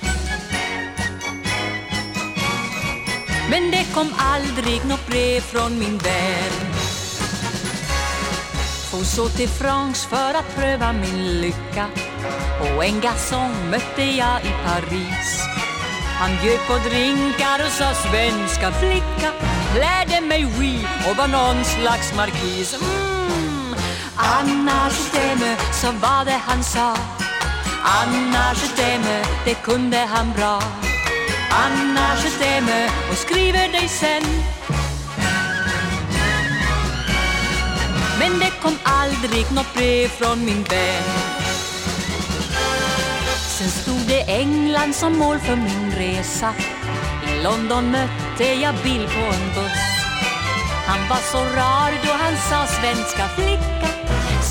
Men 3.53 3.71
det 3.71 3.87
kom 3.95 4.15
aldrig 4.19 4.85
något 4.85 5.07
brev 5.07 5.41
från 5.41 5.79
min 5.79 5.99
vän. 5.99 6.73
For 8.91 9.05
så 9.05 9.29
till 9.29 9.49
France 9.49 10.09
för 10.09 10.35
att 10.35 10.57
pröva 10.57 10.93
min 10.93 11.41
lycka. 11.41 11.87
Och 12.61 12.85
en 12.85 13.01
garçon 13.01 13.71
mötte 13.71 14.03
jag 14.03 14.41
i 14.41 14.53
Paris. 14.67 15.43
Han 16.21 16.31
bjöd 16.43 16.59
på 16.69 16.89
drinkar 16.89 17.59
och 17.67 17.73
sa 17.73 17.95
svenska 17.95 18.73
flicka. 18.73 19.31
Lärde 19.75 20.27
mig 20.27 20.47
oui 20.59 20.87
och 21.11 21.17
var 21.17 21.29
någon 21.29 21.65
slags 21.65 22.15
markis. 22.17 22.75
Mm. 22.75 23.75
Annars 24.17 24.93
stämme, 24.93 25.57
så 25.73 25.87
var 25.87 26.25
det 26.25 26.41
han 26.47 26.65
sa. 26.65 26.97
Annars 27.85 28.59
stämme, 28.59 29.25
det 29.45 29.55
kunde 29.55 29.99
han 29.99 30.33
bra. 30.37 30.63
Annars 31.55 32.25
je 32.25 32.31
t'aime 32.31 32.91
och 33.11 33.17
skriver 33.17 33.69
dig 33.73 33.89
sen. 33.89 34.23
Men 38.19 38.39
det 38.39 38.53
kom 38.63 38.79
aldrig 38.85 39.53
något 39.53 39.75
brev 39.75 40.09
från 40.09 40.45
min 40.45 40.63
vän. 40.63 41.03
Sen 43.59 43.69
stod 43.69 44.01
det 44.09 44.21
England 44.21 44.95
som 44.95 45.19
mål 45.19 45.39
för 45.39 45.57
min 45.57 45.93
resa. 45.97 46.55
I 47.29 47.43
London 47.43 47.91
mötte 47.91 48.45
jag 48.45 48.75
Bill 48.75 49.07
på 49.07 49.35
en 49.35 49.49
buss. 49.55 49.83
Han 50.87 51.09
var 51.09 51.23
så 51.33 51.39
rar 51.39 51.93
då 52.05 52.13
han 52.13 52.37
sa 52.37 52.67
svenska 52.67 53.29
flicka. 53.29 53.89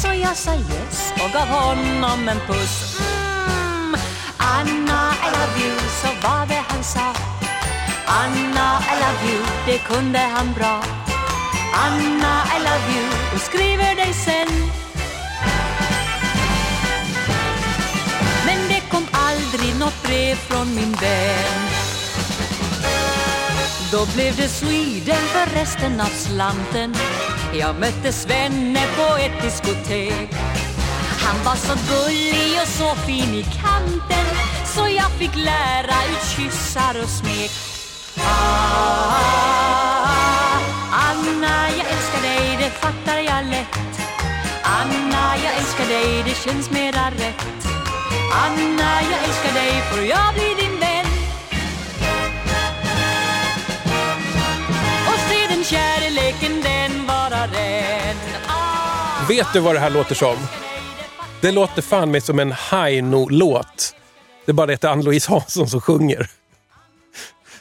Så 0.02 0.08
jag 0.08 0.38
sa 0.38 0.54
yes 0.54 1.14
och 1.14 1.32
gav 1.34 1.48
honom 1.48 2.30
en 2.30 2.40
puss. 2.48 2.98
Anna, 4.42 5.14
I 5.26 5.30
love 5.38 5.58
you, 5.66 5.78
så 6.02 6.08
var 6.28 6.46
det 6.46 6.64
han 6.68 6.84
sa. 6.84 7.14
Anna, 8.06 8.68
I 8.92 8.94
love 9.04 9.34
you, 9.34 9.42
det 9.66 9.80
kunde 9.80 10.20
han 10.20 10.54
bra. 10.54 10.84
Anna, 11.74 12.44
I 12.56 12.60
love 12.60 12.86
you 12.96 13.08
och 13.34 13.42
skriver 13.42 13.96
dig 13.96 14.14
sen. 14.14 14.72
Men 18.46 18.68
det 18.68 18.82
kom 18.92 19.08
aldrig 19.12 19.80
något 19.80 20.04
brev 20.04 20.36
från 20.36 20.76
min 20.76 20.92
vän. 20.92 21.62
Då 23.92 24.06
blev 24.14 24.36
det 24.36 24.48
Sweden 24.48 25.22
för 25.34 25.60
resten 25.60 26.02
av 26.02 26.06
slanten. 26.06 26.96
Jag 27.54 27.80
mötte 27.80 28.12
Svenne 28.12 28.82
på 28.98 29.18
ett 29.18 29.42
diskotek. 29.42 30.51
Han 31.32 31.44
var 31.46 31.56
så 31.56 31.74
gullig 31.90 32.60
och 32.62 32.68
så 32.68 32.96
fin 32.96 33.34
i 33.36 33.44
kanten 33.44 34.26
så 34.66 34.88
jag 34.90 35.12
fick 35.12 35.36
lära 35.36 36.06
ut 36.12 36.24
kyssar 36.36 37.04
och 37.04 37.10
smek. 37.10 37.52
Ah, 38.20 39.18
Anna, 40.92 41.70
jag 41.78 41.88
älskar 41.92 42.22
dig, 42.22 42.58
det 42.60 42.70
fattar 42.70 43.18
jag 43.18 43.46
lätt. 43.46 44.02
Anna, 44.64 45.36
jag 45.44 45.54
älskar 45.58 45.88
dig, 45.88 46.24
det 46.26 46.36
känns 46.36 46.72
mera 46.72 47.10
rätt. 47.12 47.66
Anna, 48.34 49.02
jag 49.12 49.24
älskar 49.24 49.54
dig, 49.54 49.82
får 49.92 50.04
jag 50.06 50.34
bli 50.34 50.54
din 50.64 50.80
vän. 50.80 51.06
Och 55.08 55.20
se 55.30 55.48
den 55.56 55.64
kärleken, 55.64 56.62
den 56.62 57.08
vara 57.08 57.48
ren. 57.48 58.18
Ah, 58.48 59.26
Vet 59.28 59.48
du 59.54 59.60
vad 59.60 59.76
det 59.76 59.80
här 59.80 59.90
låter 59.90 60.16
som? 60.16 60.38
Det 61.42 61.52
låter 61.52 61.82
fan 61.82 62.12
mig 62.12 62.22
som 62.22 62.40
en 62.40 62.52
Haino-låt. 62.52 63.96
Det 64.46 64.52
är 64.52 64.54
bara 64.54 64.68
det 64.68 64.74
att 64.74 64.82
det 64.82 64.88
är 64.88 64.92
Ann-Louise 64.92 65.32
Hansson 65.32 65.70
som 65.70 65.82
sjunger. 65.82 66.30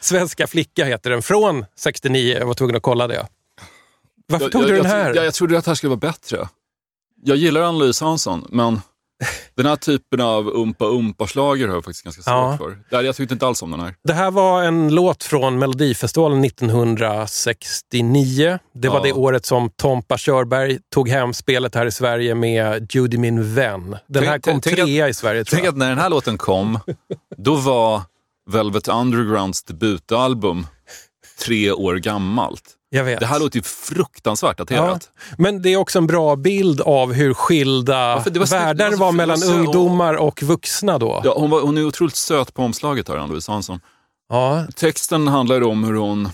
Svenska 0.01 0.47
flicka 0.47 0.85
heter 0.85 1.11
den, 1.11 1.23
från 1.23 1.67
69. 1.77 2.37
Jag 2.39 2.47
var 2.47 2.55
tvungen 2.55 2.77
att 2.77 2.83
kolla 2.83 3.07
det. 3.07 3.27
Varför 4.29 4.49
tog 4.49 4.63
jag, 4.63 4.69
du 4.69 4.77
jag, 4.77 4.85
den 4.85 4.91
här? 4.91 5.07
Jag, 5.07 5.17
jag, 5.17 5.25
jag 5.25 5.35
trodde 5.35 5.59
att 5.59 5.65
det 5.65 5.71
här 5.71 5.75
skulle 5.75 5.89
vara 5.89 6.01
bättre. 6.01 6.49
Jag 7.23 7.37
gillar 7.37 7.61
Ann-Louise 7.61 8.05
Hansson, 8.05 8.47
men 8.49 8.81
den 9.57 9.67
här 9.67 9.77
typen 9.77 10.21
av 10.21 10.49
umpa-umpa-schlager 10.49 11.69
har 11.69 11.75
jag 11.75 11.85
faktiskt 11.85 12.05
ganska 12.05 12.23
svårt 12.23 12.33
Ja. 12.33 12.57
för. 12.59 12.79
Där, 12.91 13.03
jag 13.03 13.17
tyckte 13.17 13.35
inte 13.35 13.47
alls 13.47 13.63
om 13.63 13.71
den 13.71 13.81
här. 13.81 13.95
Det 14.05 14.13
här 14.13 14.31
var 14.31 14.63
en 14.63 14.95
låt 14.95 15.25
från 15.25 15.59
Melodifestivalen 15.59 16.45
1969. 16.45 18.59
Det 18.75 18.89
var 18.89 18.97
Ja. 18.97 19.03
det 19.03 19.13
året 19.13 19.47
som 19.47 19.71
Tompa 19.71 20.17
Körberg 20.19 20.79
tog 20.95 21.09
hem 21.09 21.35
spelet 21.35 21.75
här 21.75 21.87
i 21.87 21.93
Sverige 21.93 22.35
med 22.35 22.89
Judy 22.95 23.19
min 23.19 23.55
vän. 23.55 23.97
Den 24.07 24.25
här 24.25 24.31
Tänk- 24.33 24.45
kom 24.45 24.61
tänk 24.61 24.77
trea 24.77 25.09
i 25.09 25.15
Sverige 25.15 25.45
tror 25.45 25.57
Tänk 25.57 25.67
jag. 25.67 25.73
att 25.73 25.79
när 25.79 25.89
den 25.89 25.99
här 25.99 26.11
låten 26.11 26.39
kom, 26.39 26.79
då 27.37 27.55
var 27.55 28.03
Velvet 28.51 28.89
Undergrounds 28.89 29.63
debutalbum 29.63 30.67
tre 31.45 31.73
år 31.73 31.95
gammalt. 31.97 32.63
Jag 32.93 33.05
vet. 33.05 33.21
Det 33.21 33.27
här 33.27 33.41
låter 33.41 33.57
ju 33.59 33.63
fruktansvärt 33.63 34.59
daterat. 34.59 35.11
Men 35.39 35.63
det 35.63 35.69
är 35.73 35.77
också 35.77 35.99
en 35.99 36.07
bra 36.07 36.37
bild 36.37 36.81
av 36.81 37.13
hur 37.13 37.35
skilda 37.35 38.25
det 38.25 38.39
var 38.39 38.47
världar 38.47 38.91
det 38.91 38.97
var 38.97 39.07
var 39.07 39.13
mellan 39.13 39.43
och- 39.43 39.49
ungdomar 39.55 40.15
och 40.15 40.43
vuxna 40.43 40.99
då. 40.99 41.21
Ja, 41.25 41.35
hon, 41.39 41.51
var, 41.51 41.61
hon 41.61 41.79
är 41.79 41.85
otroligt 41.87 42.17
söt 42.17 42.55
på 42.55 42.63
omslaget 42.63 43.09
här, 43.09 43.17
Ann-Louise 43.17 43.53
Hansson. 43.53 43.81
Ja, 44.29 44.67
Texten 44.77 45.29
handlar 45.29 45.63
om 45.63 45.85
hur 45.85 45.95
hon 45.95 46.29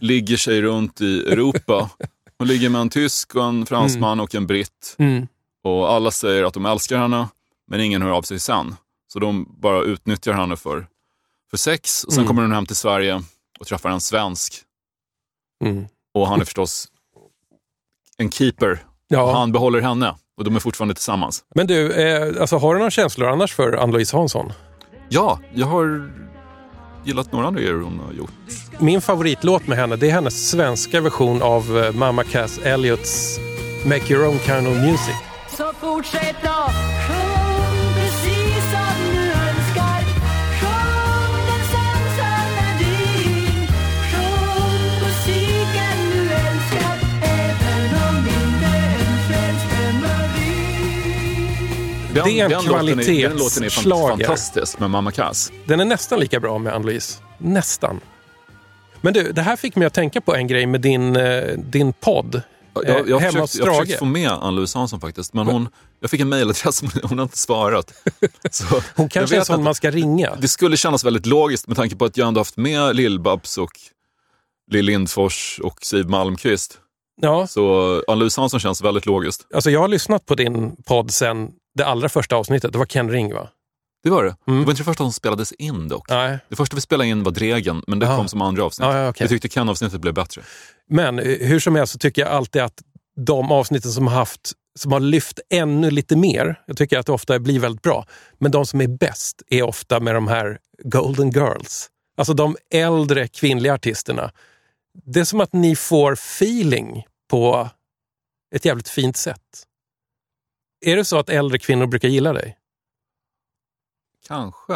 ligger 0.00 0.36
sig 0.36 0.62
runt 0.62 1.00
i 1.00 1.20
Europa. 1.20 1.90
Hon 2.38 2.48
ligger 2.48 2.68
med 2.68 2.80
en 2.80 2.90
tysk, 2.90 3.34
och 3.34 3.44
en 3.44 3.66
fransman 3.66 4.20
och 4.20 4.34
en 4.34 4.46
britt. 4.46 4.96
Mm. 4.98 5.26
Och 5.64 5.92
alla 5.92 6.10
säger 6.10 6.44
att 6.44 6.54
de 6.54 6.66
älskar 6.66 6.98
henne, 6.98 7.28
men 7.70 7.80
ingen 7.80 8.02
hör 8.02 8.10
av 8.10 8.22
sig 8.22 8.40
sen. 8.40 8.74
Så 9.12 9.18
de 9.18 9.56
bara 9.60 9.82
utnyttjar 9.82 10.32
henne 10.32 10.56
för, 10.56 10.86
för 11.50 11.56
sex. 11.56 12.04
Och 12.04 12.12
sen 12.12 12.20
Mm. 12.20 12.28
kommer 12.28 12.42
hon 12.42 12.52
hem 12.52 12.66
till 12.66 12.76
Sverige 12.76 13.22
och 13.60 13.66
träffar 13.66 13.90
en 13.90 14.00
svensk. 14.00 14.62
Mm. 15.64 15.86
Och 16.14 16.28
han 16.28 16.40
är 16.40 16.44
förstås 16.44 16.88
en 18.18 18.30
keeper. 18.30 18.78
Ja. 19.08 19.22
Och 19.22 19.30
han 19.30 19.52
behåller 19.52 19.80
henne 19.80 20.14
och 20.36 20.44
de 20.44 20.56
är 20.56 20.60
fortfarande 20.60 20.94
tillsammans. 20.94 21.44
Men 21.54 21.66
du, 21.66 21.92
eh, 21.92 22.40
alltså, 22.40 22.56
har 22.56 22.74
du 22.74 22.78
några 22.78 22.90
känslor 22.90 23.28
annars 23.28 23.54
för 23.54 23.72
Ann-Louise 23.72 24.16
Hansson? 24.16 24.52
Ja, 25.08 25.40
jag 25.54 25.66
har 25.66 26.10
gillat 27.04 27.32
några 27.32 27.46
andra 27.46 27.60
grejer 27.60 27.74
hon 27.74 28.00
har 28.06 28.12
gjort. 28.12 28.30
Min 28.78 29.00
favoritlåt 29.00 29.66
med 29.66 29.78
henne 29.78 29.96
det 29.96 30.08
är 30.08 30.12
hennes 30.12 30.50
svenska 30.50 31.00
version 31.00 31.42
av 31.42 31.78
eh, 31.78 31.92
Mamma 31.92 32.24
Cass 32.24 32.58
Elliots 32.58 33.38
Make 33.86 34.12
Your 34.12 34.26
Own 34.26 34.38
Kind 34.38 34.68
of 34.68 34.76
Music. 34.76 35.16
Så 35.56 35.72
fortsätt 35.72 36.36
då, 36.42 36.70
Den, 52.16 52.24
Det 52.34 52.40
är 52.40 52.44
en 52.44 52.52
är, 52.52 52.56
den 52.56 52.64
låten 52.66 52.84
är 52.84 53.28
kvalitetsschlager. 53.38 54.08
fan- 54.08 54.18
fantastisk 54.18 54.78
med 54.78 54.90
Mamma 54.90 55.10
Cass. 55.12 55.52
Den 55.66 55.80
är 55.80 55.84
nästan 55.84 56.20
lika 56.20 56.40
bra 56.40 56.58
med 56.58 56.74
Ann-Louise. 56.74 57.18
Nästan. 57.38 58.00
Men 59.00 59.14
du, 59.14 59.32
det 59.32 59.42
här 59.42 59.56
fick 59.56 59.76
mig 59.76 59.86
att 59.86 59.94
tänka 59.94 60.20
på 60.20 60.34
en 60.34 60.46
grej 60.46 60.66
med 60.66 60.80
din, 60.80 61.16
eh, 61.16 61.42
din 61.58 61.92
podd. 61.92 62.42
Jag, 62.74 62.84
Eh, 62.88 62.96
jag, 62.96 63.08
jag, 63.08 63.18
hemma 63.18 63.40
hos 63.40 63.50
försökte, 63.50 63.68
jag 63.70 63.76
försökte 63.76 63.98
få 63.98 64.04
med 64.04 64.30
Ann-Louise 64.30 64.78
Hansson 64.78 65.00
faktiskt, 65.00 65.34
men 65.34 65.46
hon, 65.46 65.68
jag 66.00 66.10
fick 66.10 66.20
en 66.20 66.28
mejladress 66.28 66.82
men 66.82 66.90
hon 67.02 67.18
har 67.18 67.22
inte 67.22 67.38
svarat. 67.38 67.92
Så 68.50 68.64
Hon 68.96 69.08
kanske 69.08 69.36
är 69.36 69.44
sån 69.44 69.62
man 69.62 69.74
ska 69.74 69.90
ringa. 69.90 70.34
Det 70.40 70.48
skulle 70.48 70.76
kännas 70.76 71.04
väldigt 71.04 71.26
logiskt 71.26 71.66
med 71.66 71.76
tanke 71.76 71.96
på 71.96 72.04
att 72.04 72.16
jag 72.16 72.28
ändå 72.28 72.40
haft 72.40 72.56
med 72.56 72.96
Lill-Babs 72.96 73.58
och 73.58 73.70
Lill 74.70 74.84
Lindfors 74.84 75.60
och 75.62 75.78
Siw 75.82 76.10
Malmkvist. 76.10 76.78
Ja, 77.20 77.46
Så 77.46 78.02
Ann-Louise 78.08 78.40
Hansson 78.40 78.60
känns 78.60 78.82
väldigt 78.82 79.06
logiskt. 79.06 79.46
alltså 79.54 79.70
jag 79.70 79.80
har 79.80 79.88
lyssnat 79.88 80.26
på 80.26 80.34
din 80.34 80.76
podd 80.86 81.10
sen 81.10 81.48
det 81.76 81.86
allra 81.86 82.08
första 82.08 82.36
avsnittet. 82.36 82.72
Det 82.72 82.78
var 82.78 82.86
Ken 82.86 83.10
Ring 83.10 83.34
va? 83.34 83.48
Det 84.02 84.10
var 84.10 84.24
det. 84.24 84.36
Mm. 84.46 84.60
Det 84.60 84.66
var 84.66 84.72
inte 84.72 84.80
det 84.82 84.84
första 84.84 85.04
som 85.04 85.12
spelades 85.12 85.52
in 85.52 85.88
dock. 85.88 86.10
Nej. 86.10 86.38
Det 86.48 86.56
första 86.56 86.74
vi 86.74 86.80
spelade 86.80 87.08
in 87.08 87.22
var 87.22 87.32
Dregen, 87.32 87.82
men 87.86 87.98
det 87.98 88.06
Ja. 88.06 88.16
kom 88.16 88.28
som 88.28 88.42
andra 88.42 88.64
avsnitt. 88.64 88.86
Ja, 88.88 88.98
ja. 88.98 89.12
Jag 89.18 89.28
tyckte 89.28 89.48
Ken-avsnittet 89.48 90.00
blev 90.00 90.14
bättre. 90.14 90.42
Men 90.90 91.18
eh, 91.18 91.24
hur 91.24 91.60
som 91.60 91.76
helst 91.76 91.92
så 91.92 91.98
tycker 91.98 92.22
jag 92.22 92.30
alltid 92.30 92.62
att 92.62 92.82
de 93.26 93.52
avsnitten 93.52 93.90
som 93.92 94.06
har 94.06 94.14
haft 94.14 94.52
som 94.78 94.92
har 94.92 95.00
lyft 95.00 95.40
ännu 95.50 95.90
lite 95.90 96.16
mer, 96.16 96.60
jag 96.66 96.76
tycker 96.76 96.98
att 96.98 97.06
det 97.06 97.12
ofta 97.12 97.38
blir 97.38 97.60
väldigt 97.60 97.82
bra. 97.82 98.06
Men 98.38 98.50
de 98.50 98.66
som 98.66 98.80
är 98.80 98.88
bäst 98.88 99.42
är 99.48 99.62
ofta 99.62 100.00
med 100.00 100.14
de 100.14 100.28
här 100.28 100.58
Golden 100.84 101.30
Girls. 101.30 101.88
Alltså 102.16 102.34
de 102.34 102.56
äldre 102.74 103.28
kvinnliga 103.28 103.74
artisterna. 103.74 104.30
Det 105.04 105.20
är 105.20 105.24
som 105.24 105.40
att 105.40 105.52
ni 105.52 105.76
får 105.76 106.12
feeling 106.12 107.04
på 107.30 107.68
ett 108.54 108.64
jävligt 108.64 108.88
fint 108.88 109.16
sätt. 109.16 109.40
Är 110.80 110.96
det 110.96 111.04
så 111.04 111.18
att 111.18 111.28
äldre 111.30 111.58
kvinnor 111.58 111.86
brukar 111.86 112.08
gilla 112.08 112.32
dig? 112.32 112.58
Kanske. 114.26 114.72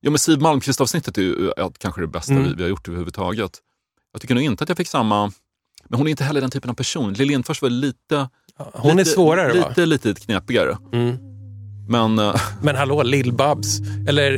Ja, 0.00 0.10
men 0.10 0.18
Siw 0.18 0.42
Malmkvist-avsnittet 0.42 1.18
är 1.18 1.22
ju 1.22 1.50
är 1.50 1.70
kanske 1.78 2.00
det 2.00 2.06
bästa 2.06 2.32
Mm. 2.32 2.44
vi, 2.44 2.54
vi 2.54 2.62
har 2.62 2.70
gjort 2.70 2.88
överhuvudtaget. 2.88 3.58
Jag 4.12 4.20
tycker 4.20 4.34
nog 4.34 4.44
inte 4.44 4.64
att 4.64 4.68
jag 4.68 4.78
fick 4.78 4.88
samma... 4.88 5.32
Men 5.84 5.98
hon 5.98 6.06
är 6.06 6.10
inte 6.10 6.24
heller 6.24 6.40
den 6.40 6.50
typen 6.50 6.70
av 6.70 6.74
person. 6.74 7.12
Lill 7.12 7.28
Lindfors 7.28 7.62
var 7.62 7.70
lite... 7.70 8.28
Hon 8.56 8.96
lite, 8.96 9.10
är 9.10 9.14
svårare 9.14 9.60
va? 9.60 9.68
Lite, 9.68 9.86
lite 9.86 10.14
knepigare. 10.14 10.78
Mm. 10.92 11.31
Men 11.92 12.18
eh, 12.18 12.34
Men 12.62 12.76
hallå, 12.76 13.02
Lill-Babs. 13.02 13.80
Eller 14.08 14.32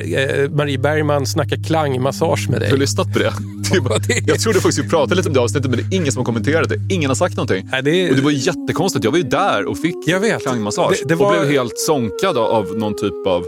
eh, 0.45 0.51
Marie 0.51 0.79
Bergman 0.79 1.27
snackar 1.27 1.57
klangmassage 1.65 2.51
med 2.51 2.61
dig. 2.61 2.69
har 2.69 2.77
du 2.77 2.81
lyssnat 2.81 3.13
på 3.13 3.19
det? 3.19 3.33
Jag 4.27 4.41
trodde 4.41 4.61
faktiskt 4.61 4.79
vi 4.85 4.89
pratade 4.89 5.15
lite 5.15 5.29
om 5.29 5.35
det 5.35 5.41
avsnittet, 5.41 5.71
men 5.71 5.79
det 5.81 5.95
är 5.97 5.99
ingen 6.01 6.13
som 6.13 6.21
har 6.21 6.25
kommenterat 6.25 6.69
det. 6.69 6.95
Ingen 6.95 7.11
har 7.11 7.15
sagt 7.15 7.37
någonting. 7.37 7.69
Nej, 7.73 7.83
det 7.83 8.11
Och 8.11 8.17
det 8.17 8.23
var 8.23 8.31
ju 8.31 8.37
jättekonstigt. 8.37 9.05
Jag 9.05 9.11
var 9.11 9.19
ju 9.19 9.25
där 9.25 9.65
och 9.65 9.79
fick 9.79 9.97
Jag 10.07 10.21
vet. 10.21 10.43
klangmassage. 10.43 10.97
Det- 11.03 11.09
det 11.09 11.15
var- 11.15 11.27
Och 11.37 11.41
blev 11.41 11.53
helt 11.53 11.79
sonkad 11.79 12.39
av 12.39 12.67
någon 12.79 12.97
typ 12.97 13.27
av 13.27 13.45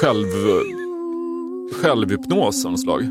själv, 0.00 0.26
självhypnos 1.82 2.64
av 2.64 2.70
något 2.70 2.80
slag. 2.80 3.10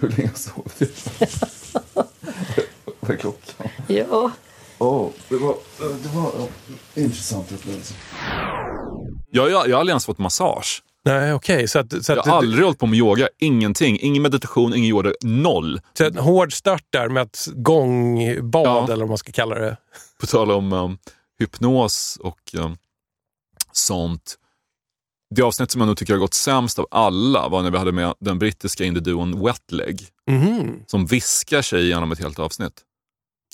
Hur 0.00 0.08
länge 0.08 0.34
sov 0.34 0.72
du? 0.78 0.88
Vad 3.00 3.10
är 3.10 3.16
klockan? 3.16 3.68
Ja. 3.86 4.30
Oh, 4.78 5.10
det 5.28 5.36
var, 5.36 5.54
det 5.78 6.08
var 6.08 6.32
en 6.94 7.02
intressant 7.04 7.52
upplevelse. 7.52 7.94
Jag, 9.30 9.50
jag, 9.50 9.68
jag 9.68 9.76
har 9.76 9.80
aldrig 9.80 9.92
ens 9.92 10.06
fått 10.06 10.18
massage. 10.18 10.82
Nej, 11.04 11.32
okej. 11.34 11.68
Så, 11.68 11.78
att, 11.78 12.04
så, 12.04 12.12
Jag 12.12 12.18
att, 12.18 12.26
har 12.26 12.36
aldrig 12.36 12.64
hållit 12.64 12.78
på 12.78 12.86
med 12.86 12.98
yoga. 12.98 13.28
Ingenting. 13.38 13.98
Ingen 14.00 14.22
meditation, 14.22 14.74
ingen 14.74 14.90
yoga. 14.90 15.12
Noll. 15.22 15.80
så 15.98 16.04
en 16.04 16.16
hård 16.18 16.52
start 16.52 16.84
där 16.90 17.08
med 17.08 17.22
ett 17.22 17.46
gångbad, 17.54 18.66
Ja. 18.66 18.84
eller 18.84 18.96
vad 19.04 19.08
man 19.08 19.18
ska 19.18 19.32
kalla 19.32 19.54
det. 19.54 19.76
På 20.20 20.26
tal 20.26 20.50
om 20.50 20.72
um, 20.72 20.98
hypnos 21.38 22.18
och 22.22 22.54
um, 22.58 22.76
sånt. 23.72 24.38
Det 25.34 25.42
avsnitt 25.42 25.70
som 25.70 25.80
jag 25.80 25.86
nog 25.88 25.96
tycker 25.96 26.12
har 26.12 26.20
gått 26.20 26.34
sämst 26.34 26.78
av 26.78 26.86
alla 26.90 27.48
var 27.48 27.62
när 27.62 27.70
vi 27.70 27.78
hade 27.78 27.92
med 27.92 28.14
den 28.20 28.38
brittiska 28.38 28.84
indie-duon 28.84 29.44
Wetleg. 29.44 30.06
Mhm. 30.30 30.82
Som 30.86 31.06
viskar 31.06 31.62
sig 31.62 31.84
igenom 31.84 32.12
ett 32.12 32.18
helt 32.18 32.38
avsnitt. 32.38 32.72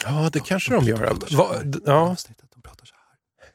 Ja, 0.05 0.31
det 0.33 0.41
kanske 0.41 0.73
de 0.75 0.85
gör. 0.85 1.17
Va, 1.37 1.49
d- 1.65 1.79
ja. 1.87 1.93
Avsnittet, 1.93 2.45
de 2.55 2.63
pratar 2.63 2.87
så 2.87 2.95
här. 2.95 3.49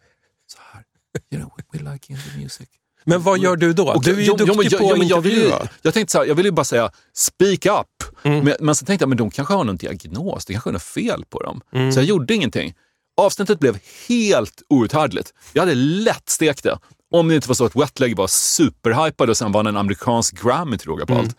Så 0.53 0.57
här. 0.73 0.83
You 1.31 1.41
know, 1.43 1.53
we, 1.57 1.79
we 1.85 1.91
like 1.93 2.13
indie 2.13 2.43
music. 2.43 2.67
Men 3.03 3.21
vad 3.23 3.39
gör 3.39 3.55
du 3.55 3.73
då? 3.73 3.87
Och 3.93 4.03
du 4.03 4.11
är 4.11 4.15
ju 4.19 4.23
jo, 4.25 4.35
jo, 4.39 4.45
duktig 4.45 4.71
jag- 4.73 4.79
på 4.79 4.85
jo, 4.87 4.91
att 4.93 4.99
men 4.99 5.07
jag, 5.07 5.21
vill 5.21 5.31
ju, 5.33 5.43
intervjua. 5.45 5.69
jag 5.81 5.93
tänkte 5.93 6.11
så 6.11 6.17
här, 6.17 6.25
jag 6.25 6.35
vill 6.35 6.45
ju 6.45 6.51
bara 6.51 6.63
säga 6.63 6.91
speak 7.13 7.65
up. 7.65 8.25
Mm. 8.25 8.45
Men, 8.45 8.55
men 8.59 8.75
så 8.75 8.85
tänkte 8.85 9.03
jag, 9.03 9.09
men 9.09 9.17
de 9.17 9.31
kanske 9.31 9.53
har 9.53 9.63
någon 9.63 9.77
diagnos, 9.77 10.45
det 10.45 10.53
kanske 10.53 10.69
är 10.69 10.71
något 10.73 10.83
fel 10.83 11.25
på 11.29 11.43
dem. 11.43 11.61
Mm. 11.73 11.91
Så 11.91 11.99
jag 11.99 12.05
gjorde 12.05 12.33
ingenting. 12.33 12.73
Avsnittet 13.17 13.59
blev 13.59 13.77
helt 14.07 14.61
outhärdligt. 14.69 15.33
Jag 15.53 15.61
hade 15.61 15.75
lätt 15.75 16.29
stekt 16.29 16.63
det. 16.63 16.79
Om 17.11 17.27
det 17.27 17.35
inte 17.35 17.47
var 17.47 17.55
så 17.55 17.65
att 17.65 17.75
Wetleg 17.75 18.15
var 18.17 18.27
superhypad 18.27 19.29
och 19.29 19.37
sen 19.37 19.51
vann 19.51 19.67
en 19.67 19.77
amerikansk 19.77 20.41
Grammy 20.43 20.77
till 20.77 20.87
råga 20.87 21.05
på 21.05 21.13
Mm. 21.13 21.25
allt. 21.25 21.37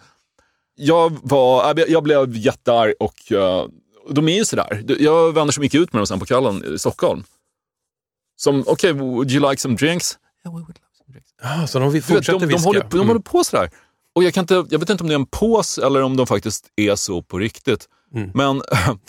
Jag, 0.75 1.19
var, 1.23 1.65
jag- 1.79 1.89
jag 1.91 2.03
blev 2.03 2.37
jättearg 2.37 2.95
och 3.01 3.15
uh, 3.33 3.65
de 4.11 4.29
är 4.29 4.37
ju 4.37 4.45
sådär. 4.45 4.85
Jag 4.99 5.13
har 5.13 5.33
vänner 5.33 5.53
som 5.53 5.63
gick 5.65 5.75
ut 5.75 5.93
med 5.93 6.01
dem 6.01 6.07
sen 6.07 6.19
på 6.21 6.27
kvällen 6.27 6.75
i 6.75 6.79
Stockholm. 6.79 7.25
Som, 8.37 8.65
okej, 8.67 8.93
would 8.93 9.31
you 9.31 9.51
like 9.51 9.63
some 9.63 9.75
drinks? 9.77 10.19
Yeah, 10.45 10.57
we 10.57 10.61
would 10.63 10.69
love 10.79 10.91
some 10.99 11.13
drinks. 11.13 11.31
Ja, 11.43 11.67
så 11.67 11.79
de 11.79 11.93
Du 11.93 12.01
vet, 12.01 12.27
de, 12.27 12.39
de, 12.39 12.47
viska. 12.47 12.67
håller, 12.69 12.81
de 12.91 12.97
Mm. 12.97 13.09
håller 13.09 13.21
på 13.21 13.45
sådär. 13.45 13.71
Och 14.15 14.25
jag, 14.25 14.35
kan 14.35 14.43
inte, 14.43 14.55
jag 14.71 14.79
vet 14.79 14.91
inte 14.91 15.03
om 15.05 15.09
det 15.09 15.15
är 15.15 15.19
en 15.19 15.27
pås 15.27 15.79
eller 15.79 16.03
om 16.03 16.17
de 16.17 16.27
faktiskt 16.27 16.67
är 16.77 16.95
så 16.97 17.23
på 17.23 17.39
riktigt. 17.39 17.89
Mm. 18.15 18.31
Men 18.35 18.63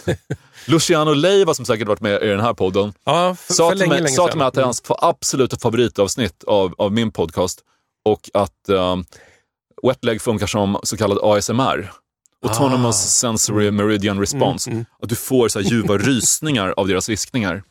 Luciano 0.67 1.13
Leiva 1.13 1.53
som 1.53 1.65
säkert 1.65 1.87
varit 1.87 2.01
med 2.01 2.23
i 2.23 2.27
den 2.27 2.39
här 2.39 2.53
podden 2.53 2.93
Ja, 3.03 3.35
för, 3.39 3.53
sa 3.53 3.69
för 3.69 3.77
till 3.77 3.89
mig, 3.89 4.07
sa 4.11 4.27
till 4.27 4.37
mig 4.37 4.47
att 4.47 4.53
det 4.53 4.61
är 4.61 4.65
hans 4.65 4.83
absoluta 4.87 5.57
favoritavsnitt 5.57 6.43
av, 6.43 6.75
av 6.77 6.91
min 6.93 7.11
podcast 7.11 7.59
och 8.05 8.29
att 8.33 8.69
um, 8.69 9.05
Wetleg 9.83 10.21
funkar 10.21 10.47
som 10.47 10.79
så 10.83 10.97
kallad 10.97 11.19
ASMR. 11.23 11.91
Autonomous 12.45 12.95
Sensory 12.97 13.71
Meridian 13.71 14.19
Response. 14.19 14.69
Ah. 14.69 14.73
Mm, 14.73 14.85
Att 15.03 15.09
du 15.09 15.15
får 15.15 15.47
så 15.47 15.59
här 15.61 15.69
ljuva 15.69 15.97
rysningar 15.97 16.73
av 16.77 16.87
deras 16.87 17.09
viskningar. 17.09 17.63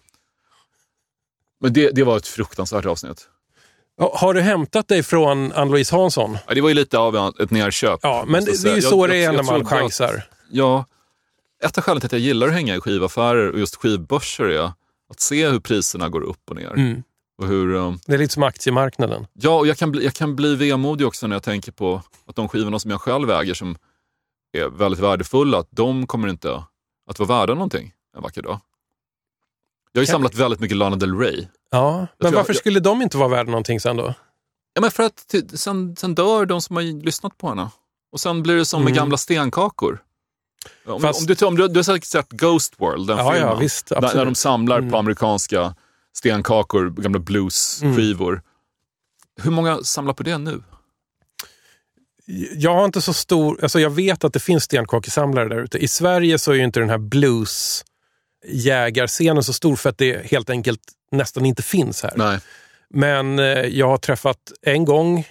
Men 1.61 1.73
det, 1.73 1.91
det 1.91 2.05
var 2.05 2.17
ett 2.17 2.27
fruktansvärt 2.27 2.87
avsnitt. 2.87 3.29
Har 4.13 4.35
du 4.35 4.41
hämtat 4.41 4.89
dig 4.89 5.03
från 5.03 5.53
Ann-Louise 5.53 5.97
Hansson? 5.97 6.39
Ja, 6.47 6.55
det 6.55 6.61
var 6.61 6.69
ju 6.69 6.75
lite 6.75 6.99
av 6.99 7.33
ett 7.41 7.51
nerköp. 7.51 8.01
Ja, 8.03 8.25
men 8.27 8.45
det, 8.45 8.63
det 8.63 8.71
är 8.71 8.77
ju 8.77 8.83
så 8.83 9.03
Jag- 9.03 9.09
det 9.11 9.17
är 9.17 9.23
jag- 9.25 9.35
när 9.35 9.43
man 9.43 9.65
chansar. 9.67 10.23
Ja, 10.51 10.85
ett 11.65 11.79
av 11.79 11.85
skälen 11.85 12.01
till 12.01 12.07
att 12.07 12.13
jag 12.13 12.21
gillar 12.21 12.47
att 12.49 12.53
hänga 12.53 12.77
i 12.77 12.81
skivaffärer 12.81 13.51
och 13.53 13.59
just 13.59 13.77
skivbörser 13.77 14.45
är 14.45 14.73
att 15.11 15.21
se 15.21 15.49
hur 15.49 15.61
priserna 15.61 16.09
går 16.09 16.21
upp 16.21 16.51
och 16.51 16.57
ner. 16.57 16.71
Mm. 16.73 17.03
Och 17.39 17.47
hur, 17.47 17.75
um, 17.75 17.99
Det 18.07 18.15
är 18.15 18.19
lite 18.19 18.35
som 18.35 18.43
aktiemarknaden. 18.43 19.27
ja, 19.33 19.59
och 19.59 19.67
jag 19.67 19.77
kan, 19.77 19.93
bli, 19.93 20.05
jag 20.05 20.15
kan 20.15 20.37
bli 20.37 20.55
vemodig 20.57 21.07
också 21.07 21.27
när 21.27 21.37
jag 21.37 21.43
tänker 21.43 21.73
på 21.73 22.03
att 22.27 22.37
de 22.37 22.49
skivorna 22.49 22.79
som 22.79 22.91
jag 22.91 23.01
själv 23.01 23.31
äger 23.31 23.55
som 23.55 23.77
är 24.53 24.69
väldigt 24.69 25.01
värdefulla, 25.01 25.59
att 25.59 25.69
de 25.71 26.07
kommer 26.07 26.29
inte 26.29 26.63
att 27.11 27.19
vara 27.19 27.29
värda 27.41 27.55
någonting 27.55 27.93
en 28.17 28.23
vacker 28.23 28.43
dag. 28.43 28.61
Jag 29.93 29.99
har 30.01 30.03
ju 30.03 30.07
Kan- 30.07 30.13
samlat 30.13 30.35
väldigt 30.35 30.61
mycket 30.61 30.77
Lana 30.77 30.97
Del 30.97 31.19
Rey. 31.19 31.47
Ja, 31.71 32.07
men 32.19 32.33
varför 32.35 32.53
jag- 32.53 32.57
skulle 32.57 32.81
de 32.81 33.03
inte 33.03 33.17
vara 33.17 33.29
värda 33.29 33.51
någonting 33.51 33.81
sen 33.81 33.97
då? 33.97 34.15
Ja, 34.75 34.81
men 34.81 34.91
för 34.91 35.03
att 35.03 35.35
sen, 35.55 35.97
sen 35.97 36.15
dör 36.15 36.47
de 36.47 36.61
som 36.63 36.77
har 36.77 36.83
lyssnat 36.83 37.39
på 37.39 37.49
henne. 37.49 37.69
Och 38.13 38.21
sen 38.21 38.43
blir 38.43 38.57
det 38.57 38.65
som 38.65 38.83
med 38.83 38.91
Mm. 38.91 38.97
gamla 38.97 39.17
stenkakor. 39.17 40.03
Om, 40.87 41.03
Fast- 41.03 41.21
om 41.21 41.27
du, 41.27 41.35
om 41.47 41.57
du, 41.57 41.69
du 41.69 41.79
har 41.79 41.83
säkert 41.83 42.09
sett 42.09 42.31
Ghost 42.31 42.75
World, 42.79 43.07
den 43.09 43.19
Ja, 43.19 43.33
filmen. 43.33 43.49
ja, 43.49 43.55
visst, 43.55 43.87
Där, 43.89 44.01
där 44.01 44.25
de 44.25 44.35
samlar 44.35 44.79
Mm. 44.79 44.91
på 44.91 44.97
amerikanska 44.99 45.75
stenkakor, 46.17 46.91
gamla 46.91 47.19
bluesskivor. 47.19 48.43
Hur 49.43 49.51
många 49.51 49.79
samlar 49.83 50.15
på 50.15 50.23
det 50.23 50.39
nu? 50.39 50.63
Jag 52.55 52.75
har 52.75 52.85
inte 52.85 53.01
så 53.01 53.13
stor... 53.13 53.59
Alltså 53.63 53.81
jag 53.81 53.91
vet 53.91 54.25
att 54.25 54.33
det 54.33 54.41
finns 54.41 54.65
stenkakesamlare 54.65 55.49
där 55.49 55.63
ute. 55.63 55.79
I 55.79 55.89
Sverige 55.89 56.39
så 56.39 56.51
är 56.53 56.57
ju 56.57 56.65
inte 56.65 56.81
den 56.81 56.91
här 56.91 56.99
bluesjägarscenen 56.99 59.43
så 59.45 59.53
stor 59.53 59.77
för 59.77 59.91
att 59.91 59.99
det 59.99 60.27
helt 60.31 60.51
enkelt 60.51 60.81
nästan 61.13 61.47
inte 61.47 61.63
finns 61.63 62.03
här. 62.03 62.13
Nej. 62.17 62.39
Men 62.95 63.39
eh, 63.39 63.45
jag 63.47 63.89
har 63.89 63.99
träffat 63.99 64.39
en 64.63 64.85
gång 64.85 65.29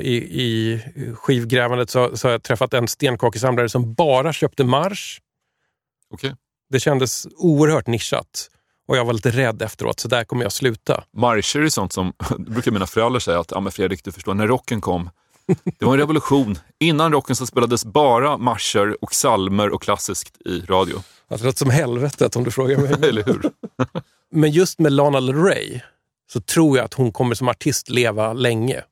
i, 0.00 0.14
i 0.14 0.80
skivgrävandet 1.14 1.90
så, 1.90 2.16
så 2.16 2.28
har 2.28 2.32
jag 2.32 2.42
träffat 2.42 2.74
en 2.74 2.88
stenkakesamlare 2.88 3.68
som 3.68 3.94
bara 3.94 4.32
köpte 4.32 4.64
marsch. 4.64 5.20
Okej. 6.10 6.34
Det 6.70 6.80
kändes 6.80 7.26
oerhört 7.36 7.86
nischat. 7.86 8.50
Och 8.88 8.96
jag 8.96 9.04
var 9.04 9.12
lite 9.12 9.30
rädd 9.30 9.62
efteråt, 9.62 10.00
så 10.00 10.08
där 10.08 10.24
kommer 10.24 10.42
jag 10.42 10.52
sluta. 10.52 11.04
Marscher 11.16 11.60
är 11.60 11.68
sånt 11.68 11.92
som, 11.92 12.12
brukar 12.38 12.70
mina 12.70 12.86
föräldrar 12.86 13.20
säga 13.20 13.40
att, 13.40 13.50
ja 13.50 13.60
men 13.60 13.72
Fredrik 13.72 14.04
du 14.04 14.12
förstår, 14.12 14.34
när 14.34 14.46
rocken 14.46 14.80
kom, 14.80 15.10
det 15.78 15.84
var 15.84 15.92
en 15.92 15.98
revolution. 15.98 16.58
Innan 16.80 17.12
rocken 17.12 17.36
så 17.36 17.46
spelades 17.46 17.84
bara 17.84 18.36
marscher 18.36 19.04
och 19.04 19.14
salmer 19.14 19.70
och 19.70 19.82
klassiskt 19.82 20.46
i 20.46 20.60
radio. 20.60 21.02
Det 21.28 21.44
låter 21.44 21.58
som 21.58 21.70
helvetet 21.70 22.36
om 22.36 22.44
du 22.44 22.50
frågar 22.50 22.78
mig. 22.78 22.92
Eller 23.08 23.24
hur? 23.24 23.42
Men 24.30 24.50
just 24.50 24.78
med 24.78 24.92
Lana 24.92 25.20
Del 25.20 25.34
Rey 25.34 25.80
så 26.32 26.40
tror 26.40 26.76
jag 26.76 26.84
att 26.84 26.94
hon 26.94 27.12
kommer 27.12 27.34
som 27.34 27.48
artist 27.48 27.88
leva 27.88 28.32
länge. 28.32 28.82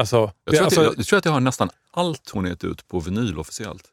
Alltså, 0.00 0.32
Jag 0.44 0.54
tror, 0.54 0.64
alltså, 0.64 0.80
att, 0.80 0.86
jag, 0.86 0.94
jag 0.98 1.06
tror 1.06 1.18
att 1.18 1.24
jag 1.24 1.32
har 1.32 1.40
nästan 1.40 1.70
allt 1.92 2.30
hon 2.32 2.46
gett 2.46 2.64
ut 2.64 2.88
på 2.88 3.00
vinyl 3.00 3.38
officiellt. 3.38 3.84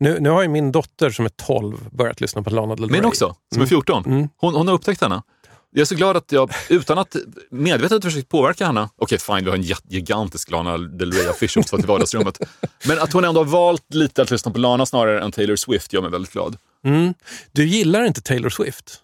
nu, 0.00 0.20
nu 0.20 0.30
har 0.30 0.42
ju 0.42 0.48
min 0.48 0.72
dotter 0.72 1.10
som 1.10 1.24
är 1.24 1.28
12 1.28 1.88
börjat 1.92 2.20
lyssna 2.20 2.42
på 2.42 2.50
Lana 2.50 2.74
Del 2.74 2.84
Rey. 2.84 2.92
Min 2.92 3.04
också, 3.04 3.36
som 3.54 3.62
är 3.62 3.66
14. 3.66 4.04
Mm. 4.06 4.28
Hon, 4.36 4.54
hon 4.54 4.68
har 4.68 4.74
upptäckt 4.74 5.00
henne. 5.00 5.22
Jag 5.70 5.80
är 5.80 5.84
så 5.84 5.94
glad 5.94 6.16
att 6.16 6.32
jag, 6.32 6.50
utan 6.68 6.98
att 6.98 7.16
medvetet 7.50 8.04
försökt 8.04 8.28
påverka 8.28 8.66
henne, 8.66 8.88
okej 8.96 9.18
fine, 9.18 9.44
vi 9.44 9.50
har 9.50 9.56
en 9.56 9.62
gigantisk 9.88 10.50
Lana 10.50 10.78
Del 10.78 11.12
Rey-affisch 11.12 11.56
uppsatt 11.56 11.80
i 11.80 11.86
vardagsrummet, 11.86 12.38
men 12.86 12.98
att 12.98 13.12
hon 13.12 13.24
ändå 13.24 13.40
har 13.40 13.44
valt 13.44 13.94
lite 13.94 14.22
att 14.22 14.30
lyssna 14.30 14.52
på 14.52 14.58
Lana 14.58 14.86
snarare 14.86 15.24
än 15.24 15.32
Taylor 15.32 15.56
Swift 15.56 15.92
gör 15.92 16.02
mig 16.02 16.10
väldigt 16.10 16.32
glad. 16.32 16.56
Mm. 16.84 17.14
Du 17.52 17.66
gillar 17.66 18.04
inte 18.04 18.20
Taylor 18.20 18.50
Swift? 18.50 19.00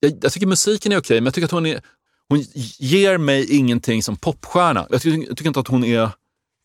Jag, 0.00 0.12
jag 0.22 0.32
tycker 0.32 0.46
musiken 0.46 0.92
är 0.92 0.98
okej, 0.98 1.20
men 1.20 1.24
jag 1.24 1.34
tycker 1.34 1.44
att 1.44 1.50
hon 1.50 1.66
är, 1.66 1.80
hon 2.28 2.44
ger 2.78 3.18
mig 3.18 3.56
ingenting 3.56 4.02
som 4.02 4.16
popstjärna. 4.16 4.86
Jag 4.90 5.02
tycker, 5.02 5.28
jag 5.28 5.36
tycker 5.36 5.48
inte 5.48 5.60
att 5.60 5.68
hon 5.68 5.84
är 5.84 6.10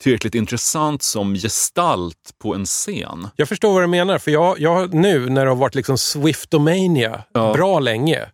tillräckligt 0.03 0.35
intressant 0.35 1.03
som 1.03 1.35
gestalt 1.35 2.33
på 2.41 2.55
en 2.55 2.65
scen. 2.65 3.27
Jag 3.35 3.47
förstår 3.49 3.73
vad 3.73 3.83
du 3.83 3.87
menar, 3.87 4.17
för 4.17 4.31
jag, 4.31 4.59
jag 4.59 4.93
nu 4.93 5.29
när 5.29 5.45
det 5.45 5.51
har 5.51 5.55
varit 5.55 5.75
liksom 5.75 5.97
Swiftomania 5.97 7.23
Ja. 7.33 7.53
bra 7.53 7.79
länge, 7.79 8.25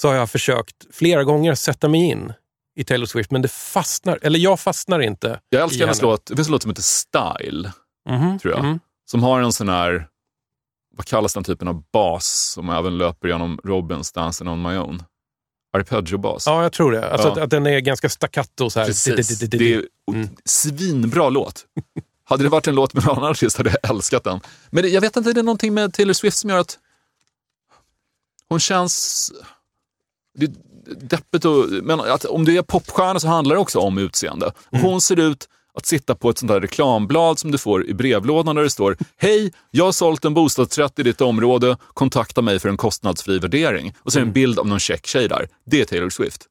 så 0.00 0.08
har 0.08 0.14
jag 0.14 0.30
försökt 0.30 0.76
flera 0.92 1.24
gånger 1.24 1.54
sätta 1.54 1.88
mig 1.88 2.00
in 2.00 2.32
i 2.76 2.84
Taylor 2.84 3.06
Swift, 3.06 3.30
men 3.30 3.42
det 3.42 3.48
fastnar, 3.52 4.18
eller 4.22 4.38
jag 4.38 4.60
fastnar 4.60 5.00
inte. 5.00 5.40
Jag 5.48 5.62
älskar 5.62 5.80
hennes 5.86 6.00
henne. 6.00 6.10
låt, 6.12 6.26
det 6.26 6.36
finns 6.36 6.48
en 6.48 6.52
låt 6.52 6.62
som 6.62 6.70
heter 6.70 6.82
Style. 6.82 7.72
Mhm, 8.08 8.38
tror 8.38 8.54
jag. 8.54 8.64
mhm. 8.64 8.80
Som 9.10 9.22
har 9.22 9.40
en 9.40 9.52
sån 9.52 9.68
här, 9.68 10.06
vad 10.96 11.06
kallas 11.06 11.34
den 11.34 11.44
typen 11.44 11.68
av 11.68 11.82
bas 11.92 12.26
som 12.54 12.68
även 12.70 12.98
löper 12.98 13.28
genom 13.28 13.60
Robins 13.64 14.12
Dancing 14.12 14.48
on 14.48 14.62
my 14.62 14.76
own? 14.76 15.02
Arpeggio-bas. 15.72 16.46
Ja, 16.46 16.62
jag 16.62 16.72
tror 16.72 16.92
det. 16.92 17.10
Alltså 17.10 17.28
Ja. 17.28 17.32
att, 17.32 17.38
att 17.38 17.50
den 17.50 17.66
är 17.66 17.80
ganska 17.80 18.08
staccato. 18.08 18.70
Så 18.70 18.80
här. 18.80 18.86
Precis. 18.86 19.28
Di- 19.40 19.46
di- 19.46 19.46
Det 19.46 19.56
di. 19.58 19.74
är 19.74 19.84
mm. 20.12 20.28
svinbra 20.44 21.28
låt. 21.28 21.64
Hade 22.24 22.42
det 22.42 22.48
varit 22.48 22.66
en 22.66 22.74
låt 22.74 22.94
med 22.94 23.04
någon 23.06 23.16
annan 23.18 23.30
artist 23.30 23.56
hade 23.56 23.70
jag 23.82 23.90
älskat 23.90 24.24
den. 24.24 24.40
Men 24.70 24.82
det, 24.82 24.88
jag 24.88 25.00
vet 25.00 25.16
inte, 25.16 25.32
det 25.32 25.40
är 25.40 25.44
någonting 25.44 25.74
med 25.74 25.94
Taylor 25.94 26.12
Swift 26.12 26.36
som 26.38 26.50
gör 26.50 26.58
att 26.58 26.78
hon 28.48 28.60
känns... 28.60 29.32
Det 30.38 30.44
är 30.44 30.50
deppigt 31.00 31.44
och, 31.44 31.66
men 31.82 32.00
att 32.00 32.24
om 32.24 32.44
du 32.44 32.58
är 32.58 32.62
popstjärna 32.62 33.20
så 33.20 33.28
handlar 33.28 33.54
det 33.54 33.60
också 33.60 33.78
om 33.78 33.98
utseende. 33.98 34.46
Och 34.70 34.78
Hon 34.78 35.00
ser 35.00 35.18
ut 35.20 35.48
att 35.74 35.86
sitta 35.86 36.14
på 36.14 36.30
ett 36.30 36.38
sånt 36.38 36.52
där 36.52 36.60
reklamblad 36.60 37.38
som 37.38 37.50
du 37.50 37.58
får 37.58 37.86
i 37.86 37.94
brevlådan 37.94 38.56
där 38.56 38.62
det 38.62 38.70
står 38.70 38.96
Hej, 39.16 39.52
jag 39.70 39.84
har 39.84 39.92
sålt 39.92 40.24
en 40.24 40.34
bostadsrätt 40.34 40.98
i 40.98 41.02
ditt 41.02 41.20
område, 41.20 41.76
kontakta 41.94 42.42
mig 42.42 42.58
för 42.58 42.68
en 42.68 42.76
kostnadsfri 42.76 43.38
värdering. 43.38 43.94
Och 43.98 44.12
så 44.12 44.18
är 44.18 44.22
det 44.22 44.28
en 44.28 44.32
bild 44.32 44.58
av 44.58 44.66
någon 44.66 44.80
check 44.80 45.06
tjej 45.06 45.28
där. 45.28 45.48
Det 45.66 45.80
är 45.80 45.84
Taylor 45.84 46.10
Swift. 46.10 46.46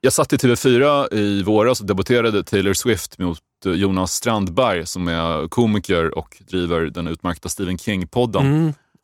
Jag 0.00 0.12
satt 0.12 0.32
i 0.32 0.36
TV4 0.36 1.14
i 1.14 1.42
våras 1.42 1.80
och 1.80 1.86
debatterade 1.86 2.44
Taylor 2.44 2.72
Swift 2.72 3.18
mot 3.18 3.38
eh, 3.66 3.72
Jonas 3.72 4.12
Strandberg 4.12 4.86
som 4.86 5.08
är 5.08 5.48
komiker 5.48 6.18
och 6.18 6.42
driver 6.50 6.80
den 6.80 7.08
utmärkta 7.08 7.48
Stephen 7.48 7.76
King-podden. 7.78 8.42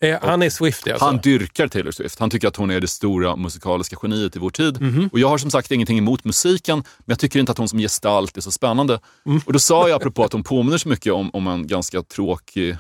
Eh, 0.03 0.19
han 0.23 0.43
är 0.43 0.51
Swift 0.51 0.89
alltså. 0.89 1.05
Han 1.05 1.19
dyrkar 1.19 1.69
Taylor 1.69 1.91
Swift. 1.91 2.19
Han 2.19 2.31
tycker 2.31 2.49
att 2.49 2.57
hon 2.57 2.71
är 2.71 2.81
det 2.81 2.89
stora 2.89 3.37
musikaliska 3.37 3.97
geniet 4.03 4.37
i 4.37 4.39
vår 4.39 4.51
tid. 4.51 4.81
Mhm. 4.81 5.09
Och 5.13 5.19
jag 5.19 5.29
har 5.29 5.39
som 5.39 5.51
sagt 5.51 5.71
ingenting 5.71 5.99
emot 5.99 6.25
musiken, 6.25 6.77
men 6.77 7.05
jag 7.05 7.19
tycker 7.19 7.41
inte 7.41 7.53
att 7.53 7.59
hon 7.59 7.69
som 7.69 7.79
gestalt 7.79 8.37
är 8.37 8.41
så 8.41 8.51
spännande. 8.51 9.01
Mm. 9.27 9.41
Och 9.47 9.53
då 9.53 9.59
sa 9.59 9.89
jag, 9.89 9.97
apropå 9.97 10.25
att 10.25 10.33
hon 10.33 10.43
påminner 10.43 10.79
så 10.79 10.89
mycket 10.89 11.13
om, 11.13 11.31
om 11.33 11.47
en 11.47 11.67
ganska 11.67 12.03
tråkig 12.03 12.77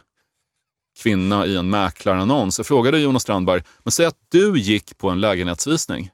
kvinna 0.98 1.46
i 1.46 1.56
en 1.56 1.70
mäklarannons. 1.70 2.58
Jag 2.58 2.66
frågade 2.66 2.98
Jonas 2.98 3.22
Strandberg, 3.22 3.62
men 3.82 3.92
säg 3.92 4.06
att 4.06 4.18
du 4.28 4.58
gick 4.58 4.98
på 4.98 5.10
en 5.10 5.20
lägenhetsvisning 5.20 6.10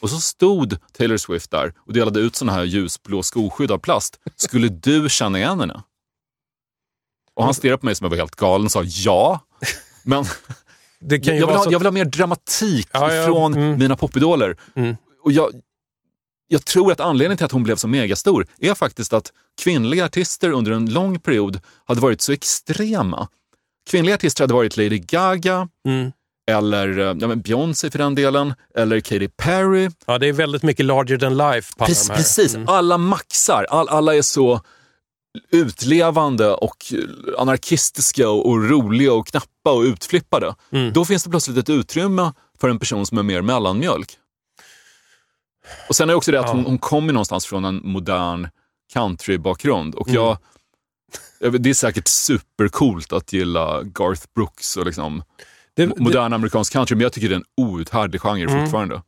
och 0.00 0.10
så 0.10 0.20
stod 0.20 0.76
Taylor 0.92 1.16
Swift 1.16 1.50
där 1.50 1.72
och 1.78 1.92
delade 1.92 2.20
ut 2.20 2.36
såna 2.36 2.52
här 2.52 2.64
ljusblå 2.64 3.22
skoskydd 3.22 3.70
av 3.70 3.78
plast. 3.78 4.20
Skulle 4.36 4.68
du 4.68 5.08
känna 5.08 5.38
igen 5.38 5.60
henne? 5.60 5.82
Och 7.34 7.44
han 7.44 7.54
stirrade 7.54 7.78
på 7.78 7.86
mig 7.86 7.94
som 7.94 8.04
jag 8.04 8.10
var 8.10 8.16
helt 8.16 8.36
galen 8.36 8.64
och 8.64 8.72
sa 8.72 8.82
ja. 8.84 9.40
Men 10.10 10.24
jag, 11.24 11.34
vill 11.34 11.42
ha, 11.44 11.64
så... 11.64 11.72
jag 11.72 11.78
vill 11.78 11.86
ha 11.86 11.92
mer 11.92 12.04
dramatik 12.04 12.88
Ja, 12.92 13.14
ja, 13.14 13.26
från 13.26 13.54
mm. 13.54 13.78
mina 13.78 13.96
popidoler. 13.96 14.56
Mm. 14.76 14.96
Och 15.24 15.32
jag, 15.32 15.50
jag 16.48 16.64
tror 16.64 16.92
att 16.92 17.00
anledningen 17.00 17.36
till 17.36 17.44
att 17.46 17.52
hon 17.52 17.62
blev 17.62 17.76
så 17.76 17.88
megastor 17.88 18.46
är 18.58 18.74
faktiskt 18.74 19.12
att 19.12 19.32
kvinnliga 19.62 20.04
artister 20.04 20.50
under 20.50 20.72
en 20.72 20.92
lång 20.92 21.20
period 21.20 21.60
hade 21.84 22.00
varit 22.00 22.20
så 22.20 22.32
extrema. 22.32 23.28
Kvinnliga 23.90 24.14
artister 24.14 24.44
hade 24.44 24.54
varit 24.54 24.76
Lady 24.76 24.98
Gaga, 24.98 25.68
Mm. 25.86 26.12
eller 26.50 26.98
eh, 26.98 27.04
ja, 27.04 27.28
men 27.28 27.40
Beyoncé 27.40 27.90
för 27.90 27.98
den 27.98 28.14
delen, 28.14 28.54
eller 28.74 29.00
Katy 29.00 29.28
Perry. 29.28 29.90
Ja, 30.06 30.18
det 30.18 30.28
är 30.28 30.32
väldigt 30.32 30.62
mycket 30.62 30.86
larger 30.86 31.18
than 31.18 31.36
life 31.36 31.72
Precis, 31.78 32.08
precis. 32.08 32.54
Mm. 32.54 32.68
alla 32.68 32.98
maxar. 32.98 33.66
All, 33.70 33.88
alla 33.88 34.14
är 34.14 34.22
så 34.22 34.60
utlevande 35.50 36.54
och 36.54 36.76
anarkistiska 37.38 38.30
och, 38.30 38.70
roliga 38.70 39.12
och 39.12 39.26
knappa 39.26 39.72
och 39.72 39.82
utflippade. 39.82 40.54
Mm. 40.70 40.92
Då 40.92 41.04
finns 41.04 41.24
det 41.24 41.30
plötsligt 41.30 41.56
ett 41.58 41.68
utrymme 41.70 42.32
för 42.60 42.68
en 42.68 42.78
person 42.78 43.06
som 43.06 43.18
är 43.18 43.22
mer 43.22 43.42
mellanmjölk. 43.42 44.16
Och 45.88 45.96
sen 45.96 46.08
är 46.08 46.12
det 46.12 46.16
också 46.16 46.32
det 46.32 46.40
att 46.40 46.46
Ja. 46.46 46.52
hon, 46.52 46.64
hon 46.64 46.78
kommer 46.78 47.12
någonstans 47.12 47.46
från 47.46 47.64
en 47.64 47.80
modern 47.84 48.48
countrybakgrund. 48.92 49.94
Och 49.94 50.08
Mm. 50.08 50.22
jag, 51.40 51.50
vet, 51.50 51.62
det 51.62 51.70
är 51.70 51.74
säkert 51.74 52.08
supercoolt 52.08 53.12
att 53.12 53.32
gilla 53.32 53.82
Garth 53.82 54.22
Brooks 54.34 54.76
och 54.76 54.86
liksom 54.86 55.22
Det, 55.74 55.86
mo- 55.86 55.94
det, 55.96 56.02
modern 56.02 56.32
amerikansk 56.32 56.72
country, 56.72 56.96
men 56.96 57.02
jag 57.02 57.12
tycker 57.12 57.28
det 57.28 57.34
är 57.34 57.36
en 57.36 57.44
outhärdlig 57.66 58.20
genre 58.20 58.44
Mm. 58.50 58.64
fortfarande. 58.64 59.02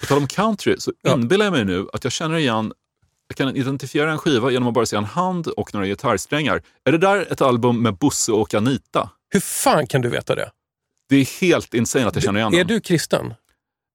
På 0.00 0.06
tal 0.06 0.18
om 0.18 0.26
country 0.26 0.76
så 0.78 0.92
Ja. 1.02 1.14
inbillar 1.14 1.46
jag 1.46 1.52
mig 1.52 1.64
nu 1.64 1.86
att 1.92 2.04
jag 2.04 2.12
känner 2.12 2.36
igen, 2.38 2.72
kan 3.34 3.56
identifiera 3.56 4.12
en 4.12 4.18
skiva 4.18 4.50
genom 4.50 4.68
att 4.68 4.74
bara 4.74 4.86
se 4.86 4.96
en 4.96 5.04
hand 5.04 5.46
och 5.46 5.74
några 5.74 5.86
gitarrsträngar. 5.86 6.62
Är 6.84 6.92
det 6.92 6.98
där 6.98 7.32
ett 7.32 7.40
album 7.40 7.82
med 7.82 7.94
Bosse 7.96 8.32
och 8.32 8.54
Anita? 8.54 9.10
hur 9.32 9.40
fan 9.40 9.86
kan 9.86 10.00
du 10.00 10.08
veta 10.08 10.34
det? 10.34 10.50
Det 11.08 11.16
är 11.16 11.40
helt 11.40 11.74
insane 11.74 12.06
att 12.06 12.14
jag 12.14 12.24
känner 12.24 12.40
igen 12.40 12.54
Är 12.54 12.58
den. 12.58 12.66
du 12.66 12.80
kristen? 12.80 13.34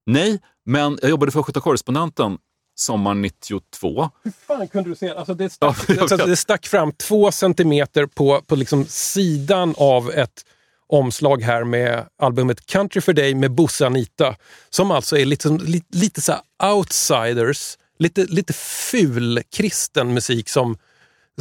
Nej, 0.06 0.40
men 0.66 1.00
jag 1.02 1.10
jobbade 1.10 1.32
för 1.32 1.40
Östgöta 1.40 1.60
Correspondenten 1.62 2.38
sommaren 2.76 3.22
92. 3.22 4.10
Hur 4.24 4.32
fan 4.48 4.68
kunde 4.68 4.90
du 4.90 4.96
se? 4.96 5.10
Alltså 5.10 5.34
det, 5.34 5.58
Ja, 5.60 5.74
stack, 5.74 5.90
jag 5.90 6.00
alltså 6.00 6.18
det 6.18 6.36
stack 6.36 6.68
fram 6.68 6.92
två 6.92 7.32
centimeter 7.32 8.06
på, 8.06 8.42
på 8.42 8.56
liksom 8.56 8.86
sidan 8.86 9.74
av 9.78 10.12
ett 10.12 10.46
omslag 10.88 11.42
här 11.42 11.64
med 11.64 12.06
albumet 12.22 12.66
Country 12.66 13.02
for 13.02 13.14
Day 13.14 13.36
med 13.36 13.52
Bosse 13.52 13.86
Anita. 13.86 14.36
Som 14.70 14.92
alltså 14.92 15.18
är 15.18 15.26
liksom, 15.26 15.58
lite, 15.58 15.98
lite 15.98 16.22
så 16.22 16.32
här 16.32 16.72
outsiders, 16.76 17.78
lite, 18.00 18.26
lite 18.26 18.54
ful 18.92 19.42
kristen 19.56 20.14
musik 20.14 20.50
som 20.50 20.78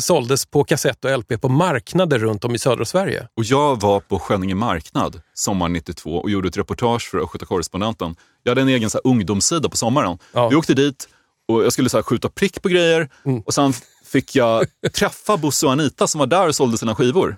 såldes 0.01 0.47
på 0.47 0.65
kassett 0.65 1.05
och 1.05 1.19
LP 1.19 1.41
på 1.41 1.49
marknader 1.49 2.19
runt 2.19 2.45
om 2.45 2.55
i 2.55 2.59
södra 2.59 2.85
Sverige. 2.85 3.29
Och 3.37 3.45
jag 3.45 3.81
var 3.81 4.01
på 4.01 4.19
Skänninge 4.19 4.55
marknad 4.55 5.21
sommaren 5.35 5.73
92 5.73 6.11
och 6.11 6.31
gjorde 6.31 6.49
ett 6.49 6.57
reportage 6.57 7.11
för 7.11 7.19
Östgöta 7.19 7.47
Correspondenten. 7.47 8.17
Jag 8.43 8.51
hade 8.51 8.61
en 8.61 8.69
egen 8.69 8.91
så 8.91 8.99
här, 9.05 9.11
ungdomssida 9.11 9.69
på 9.69 9.77
sommaren. 9.77 10.19
Ja. 10.33 10.49
Vi 10.49 10.57
åkte 10.57 10.75
dit 10.75 11.09
och 11.49 11.65
jag 11.65 11.73
skulle 11.73 11.89
så 11.89 11.97
här, 11.97 12.03
skjuta 12.03 12.29
prick 12.29 12.63
på 12.63 12.69
grejer 12.69 13.09
Mm. 13.25 13.41
och 13.41 13.55
sen 13.55 13.73
fick 14.05 14.37
jag 14.37 14.67
träffa 14.93 15.37
Bosse 15.37 15.67
och 15.67 15.73
Anita 15.73 16.07
som 16.07 16.19
var 16.19 16.27
där 16.27 16.49
och 16.49 16.55
sålde 16.57 16.79
sina 16.79 16.95
skivor. 16.95 17.37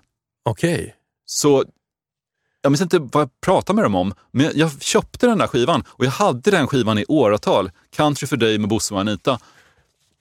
Okej. 0.49 0.95
Så 1.27 1.64
jag 2.67 2.73
minns 2.73 2.81
inte 2.83 2.99
vad 2.99 3.23
jag 3.23 3.31
pratade 3.41 3.75
med 3.75 3.85
dem 3.85 3.95
om, 3.95 4.14
men 4.33 4.51
jag 4.55 4.83
köpte 4.83 5.27
den 5.27 5.39
där 5.39 5.47
skivan 5.47 5.85
och 5.89 6.05
jag 6.05 6.11
hade 6.11 6.51
den 6.51 6.67
skivan 6.67 6.99
i 6.99 7.05
åratal. 7.09 7.71
Country 7.97 8.27
for 8.27 8.37
Day 8.37 8.59
med 8.59 8.69
Bosse 8.69 8.95
och 8.95 9.01
Anita. 9.01 9.39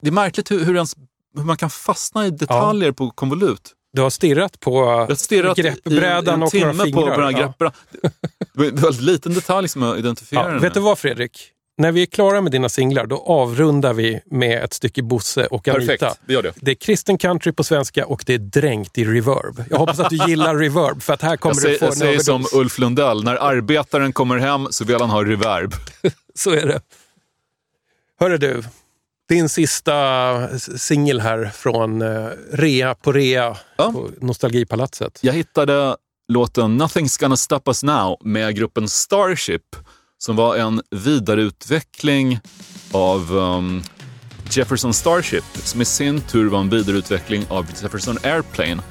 Det 0.02 0.08
är 0.08 0.12
märkligt 0.12 0.50
hur, 0.50 0.64
hur, 0.64 0.74
ens, 0.74 0.96
hur 1.36 1.44
man 1.44 1.56
kan 1.56 1.70
fastna 1.70 2.26
i 2.26 2.30
detaljer 2.30 2.92
på 2.92 3.10
konvolut. 3.10 3.72
Du 3.92 4.02
har 4.02 4.10
stirrat 4.10 4.60
på 4.60 5.06
Jag 5.08 5.18
stirrat 5.18 5.58
i 5.58 5.62
greppbrädan 5.62 6.34
en 6.34 6.42
och 6.42 6.50
timme 6.50 6.64
några 6.66 6.78
på, 6.78 6.84
fingrar. 6.84 7.14
på 7.14 7.20
den 7.20 7.34
här 7.34 7.40
Ja. 7.40 7.46
greppbrädan. 7.46 7.74
Det 8.52 8.58
var 8.60 8.64
en 8.64 8.76
väldigt 8.76 9.02
liten 9.02 9.34
detalj 9.34 9.68
som 9.68 9.82
jag 9.82 9.98
identifierar 9.98 10.52
Ja, 10.54 10.58
vet 10.60 10.74
du 10.74 10.80
vad 10.80 10.98
Fredrik? 10.98 11.52
När 11.78 11.92
vi 11.92 12.02
är 12.02 12.06
klara 12.06 12.40
med 12.40 12.52
dina 12.52 12.68
singlar, 12.68 13.06
då 13.06 13.16
avrundar 13.16 13.92
vi 13.92 14.20
med 14.26 14.64
ett 14.64 14.72
stycke 14.72 15.02
Bosse 15.02 15.46
och 15.46 15.68
Anita. 15.68 15.86
Perfekt, 15.86 16.20
vi 16.26 16.34
gör 16.34 16.42
det. 16.42 16.52
Det 16.56 16.70
är 16.70 16.74
kristen 16.74 17.18
country 17.18 17.52
på 17.52 17.64
svenska 17.64 18.06
och 18.06 18.22
det 18.26 18.34
är 18.34 18.38
dränkt 18.38 18.98
i 18.98 19.04
reverb. 19.04 19.64
Jag 19.70 19.78
hoppas 19.78 19.98
att 20.00 20.10
du 20.10 20.16
gillar 20.28 20.54
reverb, 20.58 21.02
för 21.02 21.12
att 21.14 21.22
här 21.22 21.36
kommer 21.36 21.54
Jag 21.54 21.62
säger, 21.62 21.72
du 21.74 21.78
få 21.78 21.84
jag 21.84 21.92
en 21.92 21.98
säger 21.98 22.18
som 22.18 22.34
överdos. 22.34 22.52
Ulf 22.52 22.78
Lundell, 22.78 23.24
när 23.24 23.36
arbetaren 23.36 24.12
kommer 24.12 24.38
hem 24.38 24.66
så 24.70 24.84
vill 24.84 24.96
han 25.00 25.10
ha 25.10 25.24
reverb. 25.24 25.72
Så 26.34 26.50
är 26.50 26.66
det. 26.66 26.80
Hörru 28.20 28.38
du, 28.38 28.62
din 29.28 29.48
sista 29.48 30.58
singel 30.58 31.20
här 31.20 31.50
från 31.54 32.02
eh, 32.02 32.28
Rea 32.52 32.94
på 32.94 33.12
Rea 33.12 33.56
Ja. 33.76 33.92
på 33.92 34.10
Nostalgipalatset. 34.20 35.18
Jag 35.22 35.32
hittade 35.32 35.96
låten 36.28 36.82
Nothing's 36.82 37.20
gonna 37.20 37.36
stop 37.36 37.60
us 37.66 37.82
now 37.82 38.16
med 38.20 38.56
gruppen 38.56 38.88
Starship 38.88 39.62
som 40.18 40.36
var 40.36 40.56
en 40.56 40.82
vidareutveckling 40.90 42.40
av 42.92 43.36
um, 43.36 43.82
Jefferson 44.50 44.94
Starship 44.94 45.44
som 45.54 45.80
i 45.80 45.84
sin 45.84 46.20
tur 46.20 46.48
var 46.48 46.60
en 46.60 46.70
vidareutveckling 46.70 47.44
av 47.48 47.66
Jefferson 47.82 48.18
Airplane. 48.22 48.82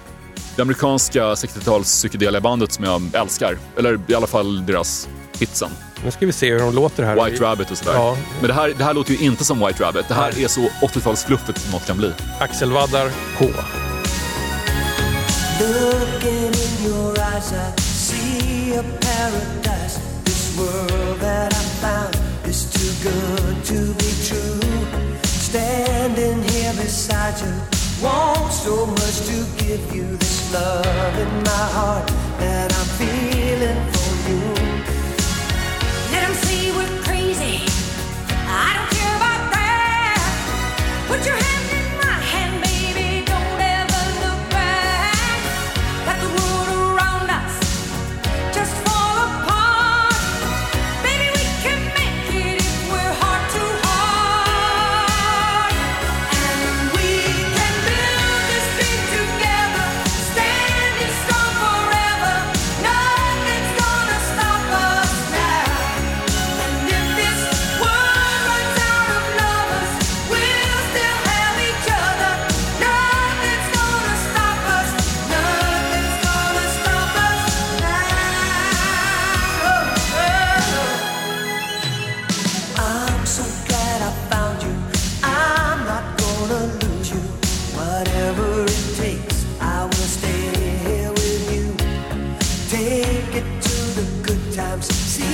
Det 0.55 0.61
amerikanska 0.61 1.33
60-tals 1.33 1.87
psykedelia-bandet 1.87 2.71
som 2.71 2.85
jag 2.85 3.01
älskar. 3.13 3.57
Eller 3.77 3.99
i 4.07 4.13
alla 4.15 4.27
fall 4.27 4.65
deras 4.65 5.09
hitsen. 5.39 5.69
Nu 6.05 6.11
ska 6.11 6.25
vi 6.25 6.31
se 6.31 6.51
hur 6.51 6.59
de 6.59 6.75
låter 6.75 7.03
här. 7.03 7.25
White 7.25 7.43
Rabbit 7.43 7.71
och 7.71 7.77
sådär. 7.77 7.93
Ja. 7.93 8.17
Men 8.39 8.47
det 8.47 8.53
här, 8.53 8.73
det 8.77 8.83
här 8.83 8.93
låter 8.93 9.11
ju 9.13 9.17
inte 9.17 9.45
som 9.45 9.59
White 9.67 9.83
Rabbit. 9.83 10.07
Det 10.07 10.13
här 10.13 10.39
är 10.39 10.47
så 10.47 10.61
80-talsfluffigt 10.61 11.59
som 11.59 11.71
något 11.71 11.87
kan 11.87 11.97
bli. 11.97 12.11
Axelvaddar 12.39 13.11
K. 13.37 13.45
Looking 15.59 16.45
in 16.45 16.87
your 16.87 17.19
eyes, 17.19 17.51
I 17.51 17.81
see 17.81 18.77
a 18.77 18.83
paradise. 19.01 20.14
World 20.57 21.19
that 21.19 21.53
I 21.53 21.63
found 21.83 22.15
is 22.45 22.63
too 22.71 22.93
good 23.03 23.65
to 23.65 23.93
be 23.99 24.11
true. 24.23 24.61
Standing 25.23 26.41
here 26.43 26.71
beside 26.73 27.41
you, 27.41 27.53
want 28.01 28.53
so 28.53 28.85
much 28.85 29.17
to 29.27 29.45
give 29.57 29.93
you 29.93 30.15
this 30.15 30.53
love 30.53 31.19
in 31.19 31.43
my 31.43 31.65
heart 31.75 32.07
that 32.39 32.71
I'm 32.73 32.87
feeling 32.99 33.81
for 33.91 34.29
you. 34.29 34.64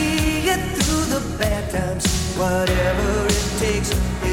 we 0.01 0.41
get 0.41 0.59
through 0.77 1.05
the 1.05 1.21
bad 1.37 1.69
times, 1.71 2.05
whatever 2.35 3.27
it 3.27 3.59
takes. 3.59 4.30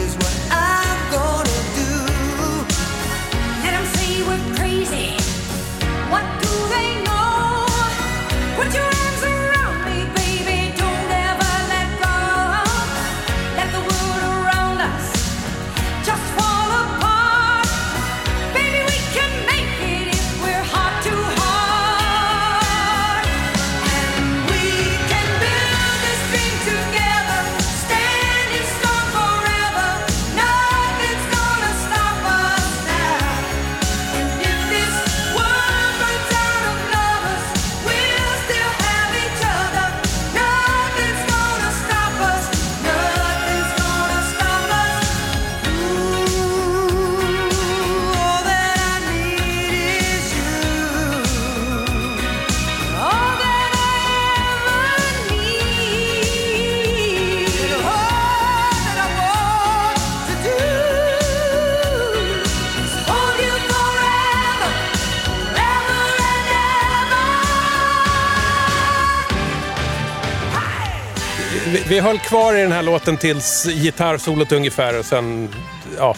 Vi 71.99 72.03
höll 72.03 72.18
kvar 72.18 72.55
i 72.55 72.61
den 72.61 72.72
här 72.72 72.82
låten 72.82 73.16
tills 73.16 73.64
gitarrsolot 73.64 74.53
ungefär 74.53 74.99
och 74.99 75.05
sen, 75.05 75.49
ja. 75.96 76.14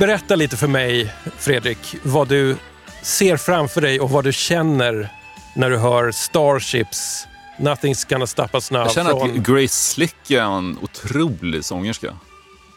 Berätta 0.00 0.36
lite 0.36 0.56
för 0.56 0.66
mig, 0.66 1.12
Fredrik, 1.38 1.96
vad 2.02 2.28
du 2.28 2.56
ser 3.02 3.36
framför 3.36 3.80
dig 3.80 4.00
och 4.00 4.10
vad 4.10 4.24
du 4.24 4.32
känner 4.32 5.08
när 5.54 5.70
du 5.70 5.76
hör 5.76 6.12
Starships, 6.12 7.26
Nothing's 7.58 8.10
gonna 8.10 8.26
stop 8.26 8.48
us 8.52 8.70
now. 8.70 8.80
Jag 8.80 8.92
känner 8.92 9.10
från... 9.10 9.30
att 9.30 9.36
Grace 9.36 9.74
Slick 9.74 10.30
är 10.30 10.42
en 10.42 10.78
otrolig 10.82 11.64
sångerska. 11.64 12.16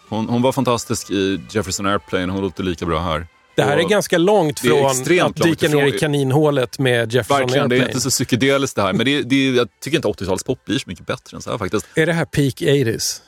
Hon, 0.09 0.29
hon 0.29 0.41
var 0.41 0.51
fantastisk 0.51 1.11
i 1.11 1.41
Jefferson 1.51 1.85
Airplane, 1.85 2.31
hon 2.31 2.41
låter 2.41 2.63
lika 2.63 2.85
bra 2.85 2.99
här. 2.99 3.27
Det 3.55 3.63
här 3.63 3.77
är 3.77 3.83
ganska 3.89 4.17
långt 4.17 4.59
från 4.59 4.85
att 4.85 5.05
dyka 5.05 5.23
långt 5.23 5.37
ner 5.61 5.85
i 5.85 5.87
ifrån- 5.87 5.99
kaninhålet 5.99 6.79
med 6.79 7.13
Jefferson 7.13 7.39
Verkligen, 7.39 7.69
det 7.69 7.75
är 7.75 7.77
Airplane. 7.77 7.91
inte 7.91 8.01
så 8.01 8.09
psykedeliskt 8.09 8.75
det 8.75 8.81
här. 8.81 8.93
Men 8.93 9.05
det, 9.05 9.21
det, 9.21 9.49
jag 9.49 9.67
tycker 9.81 9.97
inte 9.97 10.07
80-talspop 10.07 10.65
blir 10.65 10.79
så 10.79 10.89
mycket 10.89 11.05
bättre 11.05 11.35
än 11.37 11.41
så 11.41 11.51
här 11.51 11.57
faktiskt. 11.57 11.85
Är 11.95 12.05
det 12.05 12.13
här 12.13 12.25
peak 12.25 12.53
80s? 12.61 13.21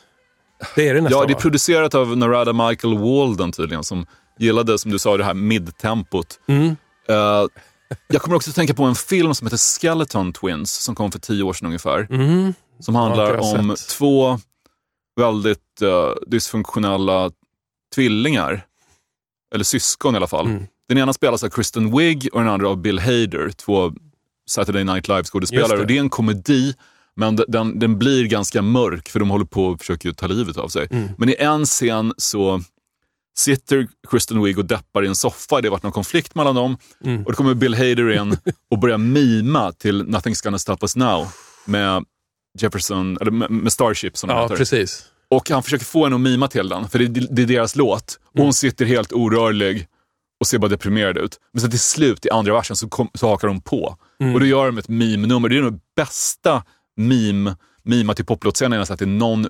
Det 0.75 0.87
är 0.89 0.93
det 0.93 1.01
nästan 1.01 1.19
Ja, 1.21 1.25
det 1.27 1.33
är 1.33 1.39
producerat 1.39 1.95
av 1.95 2.17
Narada 2.17 2.53
Michael 2.53 2.97
Walden 2.97 3.51
tydligen, 3.51 3.83
som 3.83 4.05
gillade, 4.39 4.79
som 4.79 4.91
du 4.91 4.99
sa, 4.99 5.17
det 5.17 5.23
här 5.23 5.33
midtempot. 5.33 6.39
Mm. 6.47 6.75
Eh, 7.09 7.15
jag 8.07 8.21
kommer 8.21 8.35
också 8.35 8.49
att 8.49 8.55
tänka 8.55 8.73
på 8.73 8.83
en 8.83 8.95
film 8.95 9.33
som 9.35 9.47
heter 9.47 9.57
Skeleton 9.79 10.33
Twins, 10.33 10.73
som 10.83 10.95
kom 10.95 11.11
för 11.11 11.19
tio 11.19 11.43
år 11.43 11.53
sedan 11.53 11.65
ungefär. 11.67 12.07
Mm. 12.09 12.53
Som 12.79 12.95
Ja, 12.95 13.01
handlar 13.01 13.33
jag 13.33 13.41
om 13.41 13.77
sett. 13.77 13.87
två 13.89 14.39
väldigt 15.19 15.59
uh, 15.81 15.89
dysfunktionella 16.27 17.31
tvillingar. 17.95 18.65
Eller 19.53 19.63
syskon 19.63 20.13
i 20.13 20.17
alla 20.17 20.27
fall. 20.27 20.45
Mm. 20.47 20.63
Den 20.89 20.97
ena 20.97 21.13
spelas 21.13 21.43
av 21.43 21.49
Kristen 21.49 21.97
Wiig 21.97 22.29
och 22.33 22.39
den 22.39 22.49
andra 22.49 22.69
av 22.69 22.77
Bill 22.77 22.99
Hader, 22.99 23.49
två 23.49 23.93
Saturday 24.49 24.83
Night 24.83 25.07
Live-skådespelare. 25.07 25.77
det. 25.77 25.85
Det 25.85 25.95
är 25.97 25.99
en 25.99 26.09
komedi, 26.09 26.75
men 27.15 27.35
den, 27.47 27.79
den 27.79 27.99
blir 27.99 28.25
ganska 28.25 28.61
mörk 28.61 29.09
för 29.09 29.19
de 29.19 29.29
håller 29.29 29.45
på 29.45 29.65
och 29.65 29.79
försöker 29.79 30.11
ta 30.11 30.27
livet 30.27 30.57
av 30.57 30.67
sig. 30.67 30.87
Mm. 30.91 31.09
Men 31.17 31.29
i 31.29 31.35
en 31.39 31.65
scen 31.65 32.13
så 32.17 32.61
sitter 33.37 33.87
Kristen 34.09 34.43
Wiig 34.43 34.59
och 34.59 34.65
deppar 34.65 35.03
i 35.03 35.07
en 35.07 35.15
soffa. 35.15 35.61
Det 35.61 35.67
har 35.67 35.71
varit 35.71 35.83
någon 35.83 35.91
konflikt 35.91 36.35
mellan 36.35 36.55
dem. 36.55 36.77
Mm. 37.05 37.23
Och 37.25 37.31
då 37.31 37.35
kommer 37.35 37.53
Bill 37.53 37.73
Hader 37.73 38.11
in 38.21 38.37
och 38.71 38.79
börjar 38.79 38.97
mima 38.97 39.71
till 39.71 40.03
Nothing's 40.03 40.43
gonna 40.43 40.59
stop 40.59 40.77
us 40.81 40.95
now 40.95 41.27
med 41.65 42.05
Jefferson, 42.59 43.17
eller 43.21 43.31
med, 43.31 43.73
Starship 43.73 44.17
som 44.17 44.29
Ja, 44.29 44.43
heter. 44.43 44.55
precis. 44.55 45.05
Och 45.29 45.49
han 45.49 45.63
försöker 45.63 45.85
få 45.85 46.03
henne 46.03 46.15
att 46.15 46.21
mima 46.21 46.47
till 46.47 46.69
den, 46.69 46.89
för 46.89 46.99
det, 46.99 47.07
det 47.07 47.41
är 47.41 47.45
deras 47.45 47.75
låt. 47.75 48.19
Och 48.29 48.35
Mm. 48.35 48.45
hon 48.45 48.53
sitter 48.53 48.85
helt 48.85 49.13
orörlig 49.13 49.87
och 50.39 50.47
ser 50.47 50.57
bara 50.57 50.67
deprimerad 50.67 51.17
ut. 51.17 51.39
Men 51.53 51.61
sen 51.61 51.69
till 51.69 51.79
slut, 51.79 52.25
i 52.25 52.29
andra 52.29 52.53
versen, 52.53 52.75
så, 52.75 52.89
kom, 52.89 53.09
så 53.13 53.27
hakar 53.27 53.47
de 53.47 53.61
på. 53.61 53.97
Mm. 54.21 54.33
Och 54.33 54.39
då 54.39 54.45
gör 54.45 54.65
de 54.65 54.77
ett 54.77 54.87
meme-nummer. 54.87 55.49
Det 55.49 55.57
är 55.57 55.61
nog 55.61 55.79
bästa 55.95 56.63
meme, 56.97 57.55
mima 57.83 58.13
till 58.13 58.25
poplåtscenen 58.25 58.77
jag 58.79 58.87
sett 58.87 59.01
i 59.01 59.05
någon 59.05 59.47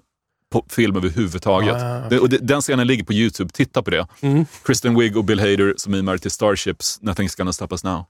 film 0.70 0.96
överhuvudtaget. 0.96 1.76
Ah, 1.76 2.20
och 2.22 2.30
det, 2.30 2.38
den 2.38 2.62
scenen 2.62 2.88
ligger 2.88 3.04
på 3.04 3.14
YouTube, 3.14 3.50
titta 3.54 3.82
på 3.84 3.92
det. 3.92 4.08
Mm. 4.22 4.46
Kristen 4.66 5.00
Wiig 5.00 5.18
och 5.18 5.24
Bill 5.24 5.40
Hader 5.40 5.74
som 5.78 5.92
mimar 5.92 6.18
till 6.18 6.32
Starships, 6.32 7.00
Nothing's 7.02 7.38
gonna 7.38 7.54
stop 7.54 7.68
us 7.72 7.84
now. 7.84 8.06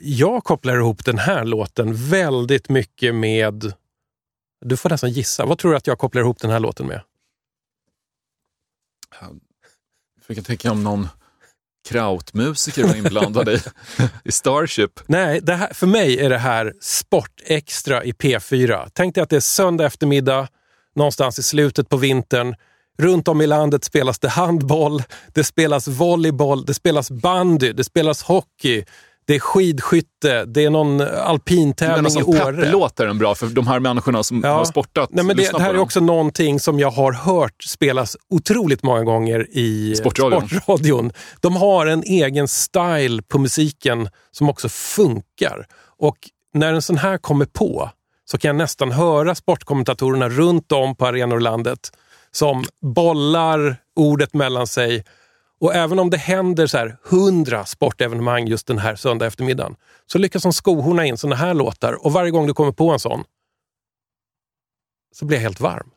Jag 0.00 0.44
kopplar 0.44 0.76
ihop 0.76 1.04
den 1.04 1.18
här 1.18 1.44
låten 1.44 1.94
väldigt 1.94 2.68
mycket 2.68 3.14
med... 3.14 3.72
Du 4.60 4.76
får 4.76 4.90
nästan 4.90 5.10
gissa. 5.10 5.44
Vad 5.44 5.58
tror 5.58 5.70
du 5.70 5.76
att 5.76 5.86
jag 5.86 5.98
kopplar 5.98 6.22
ihop 6.22 6.38
den 6.38 6.50
här 6.50 6.60
låten 6.60 6.86
med? 6.86 7.00
Jag 10.26 10.36
kan 10.36 10.44
tänka 10.44 10.70
om 10.72 10.84
någon 10.84 11.08
krautmusiker 11.88 12.84
var 12.84 12.94
inblandad 12.94 13.48
i, 13.48 13.60
i 14.24 14.32
Starship. 14.32 15.00
Nej, 15.06 15.40
här, 15.46 15.74
för 15.74 15.86
mig 15.86 16.20
är 16.20 16.30
det 16.30 16.38
här 16.38 16.74
Sportextra 16.80 18.04
i 18.04 18.12
P4. 18.12 18.90
Tänk 18.92 19.14
dig 19.14 19.22
att 19.22 19.30
det 19.30 19.36
är 19.36 19.40
söndag 19.40 19.86
eftermiddag, 19.86 20.48
någonstans 20.94 21.38
i 21.38 21.42
slutet 21.42 21.88
på 21.88 21.96
vintern. 21.96 22.54
Runt 22.98 23.28
om 23.28 23.40
i 23.40 23.46
landet 23.46 23.84
spelas 23.84 24.18
det 24.18 24.28
handboll, 24.28 25.02
det 25.34 25.44
spelas 25.44 25.88
volleyboll, 25.88 26.64
det 26.64 26.74
spelas 26.74 27.10
bandy, 27.10 27.72
det 27.72 27.84
spelas 27.84 28.22
hockey, 28.22 28.84
det 29.30 29.36
är 29.36 29.40
skidskytte, 29.40 30.44
det 30.44 30.64
är 30.64 30.70
någon 30.70 31.00
alpintävling 31.00 32.06
i 32.06 32.10
som 32.10 32.28
Åre. 32.28 32.62
pepplåt 32.62 33.00
är 33.00 33.06
den 33.06 33.18
bra 33.18 33.34
för 33.34 33.46
de 33.46 33.66
här 33.66 33.80
människorna 33.80 34.22
som 34.22 34.44
har 34.44 34.64
sportat. 34.64 35.08
Nej, 35.12 35.24
men 35.24 35.36
det, 35.36 35.52
det 35.52 35.62
här 35.62 35.70
är 35.70 35.74
dem. 35.74 35.82
också 35.82 36.00
någonting 36.00 36.60
som 36.60 36.78
jag 36.78 36.90
har 36.90 37.12
hört 37.12 37.62
spelas 37.62 38.16
otroligt 38.30 38.82
många 38.82 39.04
gånger 39.04 39.46
i 39.50 39.96
Sportradion. 39.96 40.48
sportradion. 40.48 41.12
De 41.40 41.56
har 41.56 41.86
en 41.86 42.02
egen 42.02 42.48
style 42.48 43.22
på 43.22 43.38
musiken 43.38 44.08
som 44.30 44.48
också 44.48 44.68
funkar. 44.68 45.66
Och 45.98 46.16
när 46.54 46.72
en 46.72 46.82
sån 46.82 46.98
här 46.98 47.18
kommer 47.18 47.44
på 47.46 47.90
så 48.24 48.38
kan 48.38 48.48
jag 48.48 48.56
nästan 48.56 48.92
höra 48.92 49.34
sportkommentatorerna 49.34 50.28
runt 50.28 50.72
om 50.72 50.96
på 50.96 51.06
arenor 51.06 51.38
i 51.38 51.42
landet 51.42 51.92
som 52.32 52.64
bollar 52.94 53.76
ordet 53.96 54.34
mellan 54.34 54.66
sig. 54.66 55.04
Och 55.60 55.74
även 55.74 55.98
om 55.98 56.10
det 56.10 56.16
händer 56.16 56.66
så 56.66 56.78
här 56.78 56.96
hundra 57.02 57.66
sportevenemang 57.66 58.46
just 58.46 58.66
den 58.66 58.78
här 58.78 58.96
söndag 58.96 59.26
eftermiddagen 59.26 59.76
så 60.06 60.18
lyckas 60.18 60.42
de 60.42 60.52
skohorna 60.52 61.06
in 61.06 61.16
såna 61.16 61.36
här 61.36 61.54
låtar 61.54 62.06
och 62.06 62.12
varje 62.12 62.30
gång 62.30 62.46
du 62.46 62.54
kommer 62.54 62.72
på 62.72 62.90
en 62.90 62.98
sån 62.98 63.24
så 65.14 65.24
blir 65.24 65.36
jag 65.38 65.42
helt 65.42 65.60
varm. 65.60 65.90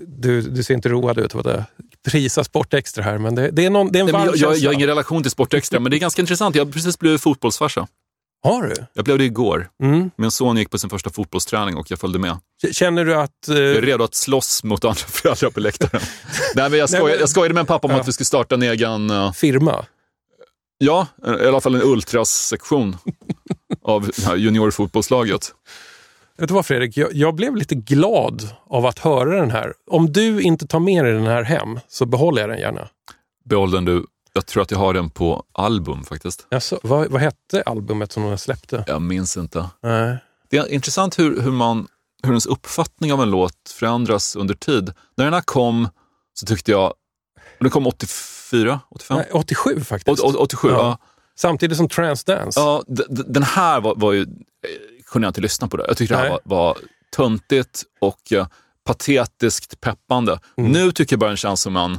Du, 0.00 0.42
du 0.42 0.62
ser 0.62 0.74
inte 0.74 0.88
road 0.88 1.18
ut 1.18 1.34
av 1.34 1.48
att 1.48 1.64
prisa 2.04 2.44
Sportextra 2.44 3.04
här, 3.04 3.18
men 3.18 3.34
det, 3.34 3.50
det 3.50 3.64
är, 3.64 3.70
någon, 3.70 3.92
det 3.92 3.98
är 3.98 4.00
en 4.00 4.06
Nej, 4.06 4.12
varm 4.12 4.24
jag, 4.24 4.36
jag, 4.36 4.56
jag 4.56 4.68
har 4.68 4.74
ingen 4.74 4.88
relation 4.88 5.22
till 5.22 5.30
Sportextra, 5.30 5.80
men 5.80 5.90
det 5.90 5.96
är 5.96 5.98
ganska 5.98 6.22
intressant. 6.22 6.56
Jag 6.56 6.64
har 6.64 6.72
precis 6.72 6.98
blivit 6.98 7.20
fotbollsfarsa. 7.20 7.88
Har 8.42 8.62
du? 8.62 8.74
Jag 8.92 9.04
blev 9.04 9.18
det 9.18 9.24
igår. 9.24 9.68
Mm. 9.82 10.10
Min 10.16 10.30
son 10.30 10.56
gick 10.56 10.70
på 10.70 10.78
sin 10.78 10.90
första 10.90 11.10
fotbollsträning 11.10 11.76
och 11.76 11.90
jag 11.90 11.98
följde 11.98 12.18
med. 12.18 12.36
Känner 12.72 13.04
du 13.04 13.14
att... 13.14 13.48
eh, 13.48 13.54
Jag 13.56 13.64
är 13.76 13.82
redo 13.82 14.04
att 14.04 14.14
slåss 14.14 14.64
mot 14.64 14.84
andra 14.84 14.94
föräldrar 15.08 15.50
på 15.50 15.60
läktaren. 15.60 16.02
Nej, 16.54 16.70
men 16.70 16.78
jag, 16.78 16.90
Nej, 16.90 17.00
skoj, 17.00 17.10
men- 17.10 17.20
jag 17.20 17.28
skojade 17.28 17.54
med 17.54 17.60
en 17.60 17.66
pappa 17.66 17.86
om 17.88 17.94
Ja. 17.94 18.00
att 18.00 18.08
vi 18.08 18.12
skulle 18.12 18.24
starta 18.26 18.54
en 18.54 18.62
egen, 18.62 19.10
eh, 19.10 19.32
firma? 19.32 19.84
ja, 20.78 21.06
i 21.42 21.46
alla 21.46 21.60
fall 21.60 21.74
en 21.74 21.82
ultrasektion 21.82 22.96
av 23.84 24.10
juniorfotbollslaget. 24.36 25.54
Vet 26.38 26.48
du 26.48 26.54
vad 26.54 26.66
Fredrik, 26.66 26.96
jag, 26.96 27.08
jag 27.12 27.34
blev 27.34 27.56
lite 27.56 27.74
glad 27.74 28.48
av 28.70 28.86
att 28.86 28.98
höra 28.98 29.40
den 29.40 29.50
här. 29.50 29.72
Om 29.90 30.12
du 30.12 30.40
inte 30.42 30.66
tar 30.66 30.80
med 30.80 31.04
dig 31.04 31.12
den 31.12 31.26
här 31.26 31.42
hem 31.42 31.80
så 31.88 32.06
behåller 32.06 32.40
jag 32.40 32.50
den 32.50 32.58
gärna. 32.58 32.88
Behåll 33.44 33.70
den 33.70 33.84
du. 33.84 34.04
Jag 34.32 34.46
tror 34.46 34.62
att 34.62 34.70
jag 34.70 34.78
har 34.78 34.94
den 34.94 35.10
på 35.10 35.44
album 35.52 36.04
faktiskt. 36.04 36.46
Jaså, 36.50 36.78
vad, 36.82 37.10
vad 37.10 37.20
hette 37.20 37.62
albumet 37.66 38.12
som 38.12 38.22
de 38.22 38.38
släppte? 38.38 38.84
Jag 38.86 39.02
minns 39.02 39.36
inte. 39.36 39.68
Nej. 39.82 40.18
Det 40.50 40.56
är 40.56 40.68
intressant 40.72 41.18
hur, 41.18 41.40
hur, 41.40 41.52
man, 41.52 41.88
hur 42.22 42.30
ens 42.30 42.46
uppfattning 42.46 43.12
av 43.12 43.22
en 43.22 43.30
låt 43.30 43.68
förändras 43.74 44.36
under 44.36 44.54
tid. 44.54 44.92
När 45.16 45.24
den 45.24 45.34
här 45.34 45.40
kom 45.40 45.88
så 46.34 46.46
tyckte 46.46 46.70
jag, 46.70 46.94
den 47.58 47.70
kom 47.70 47.86
84, 47.86 48.80
85? 48.90 49.16
Nej, 49.16 49.28
87 49.32 49.80
faktiskt. 49.80 50.20
Åt- 50.20 50.34
åt- 50.34 50.40
87, 50.40 50.68
ja. 50.68 50.74
Ja. 50.74 50.98
Samtidigt 51.36 51.76
som 51.76 51.88
Transdance. 51.88 52.60
Ja, 52.60 52.82
den 53.26 53.42
här 53.42 53.80
var, 53.80 53.94
var 53.96 54.12
ju, 54.12 54.22
eh, 54.22 54.26
kunde 55.06 55.26
jag 55.26 55.30
inte 55.30 55.40
lyssna 55.40 55.68
på 55.68 55.76
det. 55.76 55.84
Jag 55.88 55.96
tyckte 55.96 56.14
det 56.14 56.18
här 56.18 56.28
Nej. 56.28 56.38
var, 56.44 56.56
var 56.56 56.76
töntigt 57.16 57.82
och 58.00 58.32
eh, 58.32 58.46
patetiskt 58.84 59.80
peppande. 59.80 60.40
Mm. 60.56 60.72
Nu 60.72 60.92
tycker 60.92 61.12
jag 61.12 61.20
bara 61.20 61.28
den 61.28 61.36
känns 61.36 61.60
som 61.60 61.76
en 61.76 61.98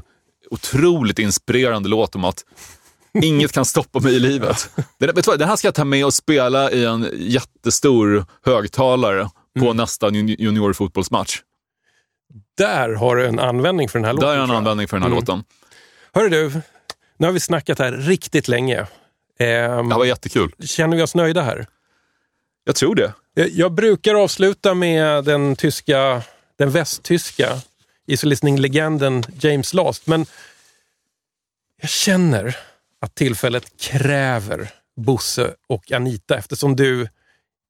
otroligt 0.53 1.19
inspirerande 1.19 1.89
låt 1.89 2.15
om 2.15 2.23
att 2.25 2.43
inget 3.23 3.51
kan 3.51 3.65
stoppa 3.65 3.99
mig 3.99 4.15
i 4.15 4.19
livet. 4.19 4.69
Den, 4.75 5.15
vet 5.15 5.15
du 5.25 5.31
vad, 5.31 5.39
den 5.39 5.49
här 5.49 5.55
ska 5.55 5.67
jag 5.67 5.75
ta 5.75 5.85
med 5.85 6.05
och 6.05 6.13
spela 6.13 6.71
i 6.71 6.85
en 6.85 7.09
jättestor 7.13 8.25
högtalare 8.45 9.29
på 9.59 9.65
Mm. 9.65 9.77
nästa 9.77 10.09
jun- 10.09 10.35
juniorfotbollsmatch. 10.39 11.39
Där 12.57 12.89
har 12.89 13.15
du 13.15 13.25
en 13.27 13.39
användning 13.39 13.89
för 13.89 13.99
den 13.99 14.05
här 14.05 14.13
låten. 14.13 14.29
Där 14.29 14.37
är 14.37 14.43
en 14.43 14.51
användning 14.51 14.87
för 14.87 14.97
den 14.97 15.01
här 15.03 15.09
Mm. 15.09 15.19
låten. 15.19 15.43
Hörru 16.13 16.29
du, 16.29 16.61
nu 17.17 17.27
har 17.27 17.31
vi 17.33 17.39
snackat 17.39 17.79
här 17.79 17.91
riktigt 17.91 18.47
länge. 18.47 18.87
Ehm, 19.39 19.89
Det 19.89 19.95
var 19.95 20.05
jättekul. 20.05 20.51
känner 20.65 20.97
vi 20.97 21.03
oss 21.03 21.15
nöjda 21.15 21.41
här? 21.41 21.65
Jag 22.63 22.75
tror 22.75 22.95
det. 22.95 23.13
Jag, 23.33 23.49
jag 23.49 23.71
brukar 23.71 24.15
avsluta 24.15 24.73
med 24.73 25.23
den 25.23 25.55
tyska, 25.55 26.21
den 26.57 26.71
västtyska 26.71 27.49
easy 28.07 28.27
listening-legenden 28.27 29.23
James 29.39 29.73
Last, 29.73 30.07
men 30.07 30.25
jag 31.81 31.89
känner 31.89 32.57
att 33.01 33.15
tillfället 33.15 33.77
kräver 33.77 34.69
Bosse 34.95 35.53
och 35.67 35.91
Anita 35.91 36.37
eftersom 36.37 36.75
du 36.75 37.07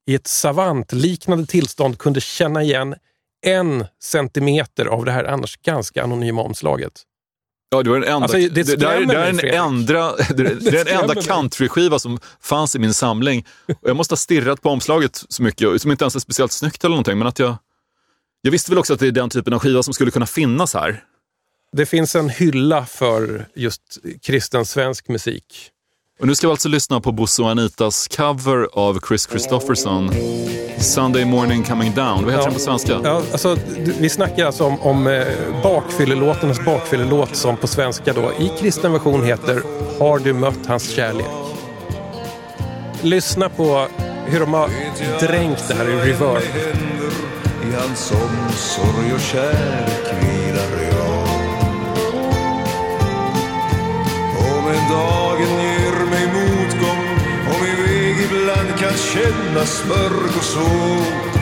i 0.06 0.16
ett 0.16 0.28
savantliknande 0.28 1.46
tillstånd 1.46 1.98
kunde 1.98 2.22
känna 2.22 2.64
igen 2.64 2.96
en 3.46 3.86
centimeter 4.04 4.86
av 4.86 5.06
det 5.06 5.12
här 5.12 5.24
annars 5.24 5.58
ganska 5.58 6.04
anonyma 6.04 6.42
omslaget. 6.42 7.04
Ja, 7.70 7.84
det 7.84 7.90
var 7.90 8.00
den 8.00 8.10
enda, 8.10 8.24
Alltså, 8.24 8.38
det 8.38 8.50
det, 8.50 8.64
det, 8.64 8.86
är, 8.86 9.06
det 9.06 9.16
är 9.16 9.34
den 9.34 9.54
enda, 9.54 10.16
det, 10.16 10.34
det 10.34 10.44
är 10.44 10.50
den 10.50 10.62
skrämmer 10.62 11.02
enda 11.02 11.14
mig. 11.14 11.24
countryskiva 11.24 12.00
som 12.00 12.20
fanns 12.42 12.76
i 12.76 12.80
min 12.80 12.94
samling. 12.94 13.46
Och 13.68 13.90
jag 13.90 13.96
måste 13.96 14.12
ha 14.12 14.18
stirrat 14.18 14.62
på 14.62 14.70
omslaget 14.70 15.24
så 15.30 15.44
mycket, 15.44 15.82
som 15.82 15.92
inte 15.92 16.04
ens 16.04 16.16
är 16.16 16.20
speciellt 16.20 16.52
snyggt 16.52 16.84
eller 16.84 16.94
någonting, 16.94 17.18
men 17.18 17.28
att 17.28 17.40
jag... 17.40 17.56
Jag 18.46 18.52
visste 18.52 18.72
väl 18.72 18.78
också 18.78 18.94
att 18.94 19.00
det 19.00 19.08
är 19.08 19.12
den 19.12 19.30
typen 19.30 19.54
av 19.54 19.60
skiva 19.60 19.84
som 19.84 19.94
skulle 19.94 20.12
kunna 20.12 20.26
finnas 20.26 20.74
här. 20.74 21.04
Det 21.72 21.86
finns 21.86 22.16
en 22.16 22.30
hylla 22.30 22.86
för 22.86 23.48
just 23.56 23.82
kristen 24.22 24.66
svensk 24.66 25.08
musik. 25.08 25.70
Och 26.20 26.28
nu 26.28 26.36
ska 26.36 26.48
vi 26.48 26.52
alltså 26.52 26.70
lyssna 26.70 27.02
på 27.02 27.12
Bosse 27.12 27.42
och 27.42 27.50
Anitas 27.50 28.08
cover 28.08 28.68
av 28.74 29.00
Chris 29.08 29.28
Christopherson. 29.30 30.12
Sunday 30.78 31.26
morning 31.26 31.64
coming 31.64 31.94
down. 31.94 32.24
Vad 32.24 32.34
heter 32.34 32.46
den 32.46 32.54
på 32.54 32.60
svenska? 32.60 33.00
Ja, 33.04 33.24
alltså, 33.32 33.58
vi 34.00 34.10
snackar 34.10 34.46
alltså 34.46 34.64
om, 34.64 34.80
om 34.80 35.08
eh, 35.08 35.28
bakfyllelåtarnas 35.64 36.66
bakfyllelåt 36.66 37.36
som 37.36 37.58
på 37.58 37.68
svenska 37.68 38.14
då 38.14 38.32
i 38.40 38.52
kristen 38.60 38.92
version 38.92 39.24
heter 39.24 39.62
Har 40.00 40.20
du 40.20 40.34
mött 40.34 40.66
hans 40.68 40.90
kärlek? 40.90 41.26
Lyssna 43.02 43.50
på 43.50 43.88
hur 44.26 44.40
de 44.40 44.54
har 44.54 44.70
dränkt 45.20 45.68
det 45.68 45.74
här 45.74 45.90
i 45.90 46.12
reverb 46.12 46.44
hans 47.76 48.12
omsorg 48.12 49.14
och 49.14 49.20
kärlek 49.20 50.08
vilar 50.22 50.74
jag. 50.92 51.28
Om 54.54 54.68
en 54.68 54.90
dagen 54.90 55.54
ger 55.62 56.06
mig 56.10 56.26
motgång 56.28 57.04
och 57.50 57.62
min 57.64 57.86
väg 57.86 58.16
ibland 58.26 58.80
kan 58.80 58.98
kännas 58.98 59.84
mörk 59.88 60.38
och 60.38 60.44
svår 60.44 61.34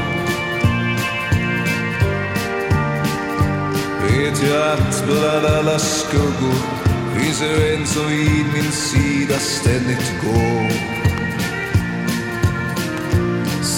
vet 4.02 4.44
jag 4.50 4.72
att 4.74 5.04
bland 5.06 5.46
alla 5.46 5.80
skuggor 5.80 6.82
finns 7.16 7.42
en 7.42 7.60
vän 7.60 7.88
som 7.88 8.08
vid 8.08 8.46
min 8.54 8.72
sida 8.72 9.40
ständigt 9.40 10.14
går 10.24 11.01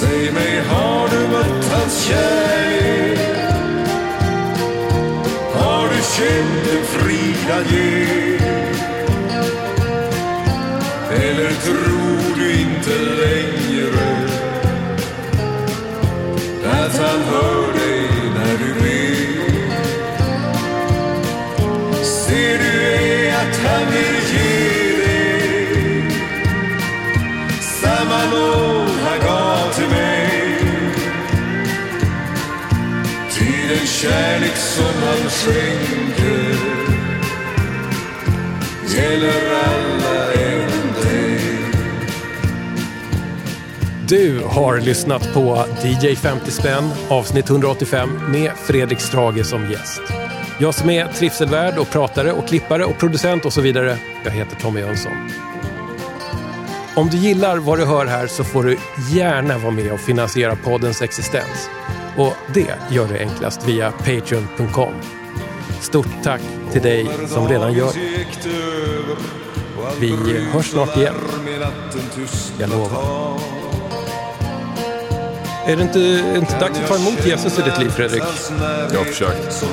Säg 0.04 0.32
mig, 0.32 0.62
har 0.70 1.08
du 1.08 1.28
mött 1.28 1.66
hans 1.72 2.06
kärlek? 2.06 3.20
Har 5.54 5.90
du 5.90 5.96
känt 5.96 6.68
en 6.78 6.86
frid 6.86 7.36
han 7.50 7.64
ger? 7.74 8.42
Eller 11.12 11.52
tror 11.52 12.36
du 12.36 12.52
inte 12.52 13.23
kärlek 34.04 34.56
som 34.56 34.86
han 34.86 35.30
skänker 35.30 36.54
gäller 38.96 39.54
alla, 39.54 40.34
även 40.34 40.94
dig. 41.04 41.40
Du 44.08 44.42
har 44.46 44.80
lyssnat 44.80 45.34
på 45.34 45.66
DJ 45.84 46.16
50 46.16 46.52
spänn 46.52 46.92
avsnitt 47.10 47.50
185 47.50 48.10
med 48.32 48.52
Fredrik 48.58 49.00
Strage 49.00 49.46
som 49.46 49.72
gäst. 49.72 50.02
Jag 50.60 50.76
som 50.76 50.90
är 50.90 51.08
trivselvärd 51.08 51.78
och 51.78 51.90
pratare 51.90 52.32
och 52.32 52.48
klippare 52.48 52.86
och 52.86 52.98
producent 52.98 53.46
och 53.46 53.54
så 53.54 53.62
vidare. 53.62 53.98
Jag 54.24 54.32
heter 54.32 54.56
Tommy 54.56 54.80
Jönsson. 54.80 55.30
Om 56.96 57.10
du 57.10 57.18
gillar 57.18 57.58
vad 57.58 57.80
du 57.80 57.86
hör 57.86 58.06
här 58.06 58.28
så 58.28 58.44
får 58.44 58.64
du 58.64 58.78
gärna 59.12 59.58
vara 59.58 59.72
med 59.72 59.92
och 59.92 60.00
finansiera 60.00 60.56
poddens 60.56 61.02
existens. 61.02 61.70
Och 62.18 62.34
det 62.54 62.76
gör 62.92 63.08
du 63.08 63.18
enklast 63.18 63.68
via 63.68 63.92
Patreon.com. 63.92 64.94
Stort 65.82 66.08
tack 66.24 66.42
till 66.72 66.82
dig 66.82 67.10
som 67.28 67.48
redan 67.48 67.74
gör 67.74 67.92
det. 67.94 68.26
Vi 70.00 70.40
hörs 70.54 70.66
snart 70.66 70.98
igen. 70.98 71.16
Jag 72.60 72.70
lovar. 72.70 73.40
Är 75.66 75.76
det 75.76 75.82
inte, 75.82 76.00
inte 76.36 76.60
dags 76.60 76.80
att 76.80 76.88
ta 76.88 76.96
emot 76.96 77.26
Jesus 77.26 77.60
i 77.60 77.62
ditt 77.62 77.80
liv, 77.80 77.90
Fredrik? 77.90 78.24
Jag 78.92 78.98
har 79.00 79.06
försökt. 79.06 79.66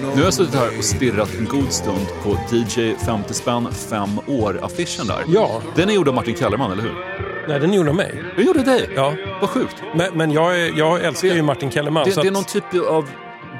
Nu 0.00 0.16
har 0.16 0.24
jag 0.24 0.34
suttit 0.34 0.54
här 0.54 0.78
och 0.78 0.84
stirrat 0.84 1.34
en 1.38 1.44
god 1.44 1.72
stund 1.72 2.06
på 2.22 2.38
DJ 2.50 2.94
50 3.06 3.34
spänn 3.34 3.68
5 3.72 4.08
år-affischen 4.26 5.06
där. 5.06 5.24
Ja. 5.28 5.62
Den 5.74 5.90
är 5.90 5.94
gjord 5.94 6.08
av 6.08 6.14
Martin 6.14 6.36
Kellerman, 6.36 6.72
eller 6.72 6.82
hur? 6.82 7.29
Nej, 7.50 7.60
den 7.60 7.72
gjorde 7.74 7.92
mig. 7.92 8.22
Den 8.36 8.46
gjorde 8.46 8.62
dig? 8.62 8.90
Ja. 8.96 9.14
Vad 9.40 9.50
sjukt. 9.50 9.82
Men, 9.94 10.14
men 10.14 10.30
jag, 10.32 10.60
är, 10.60 10.78
jag 10.78 11.04
älskar 11.04 11.28
ju 11.28 11.42
Martin 11.42 11.70
Kellerman. 11.70 12.04
Det, 12.04 12.14
det 12.14 12.20
är 12.20 12.26
att- 12.26 12.32
någon 12.32 12.44
typ 12.44 12.74
av 12.88 13.10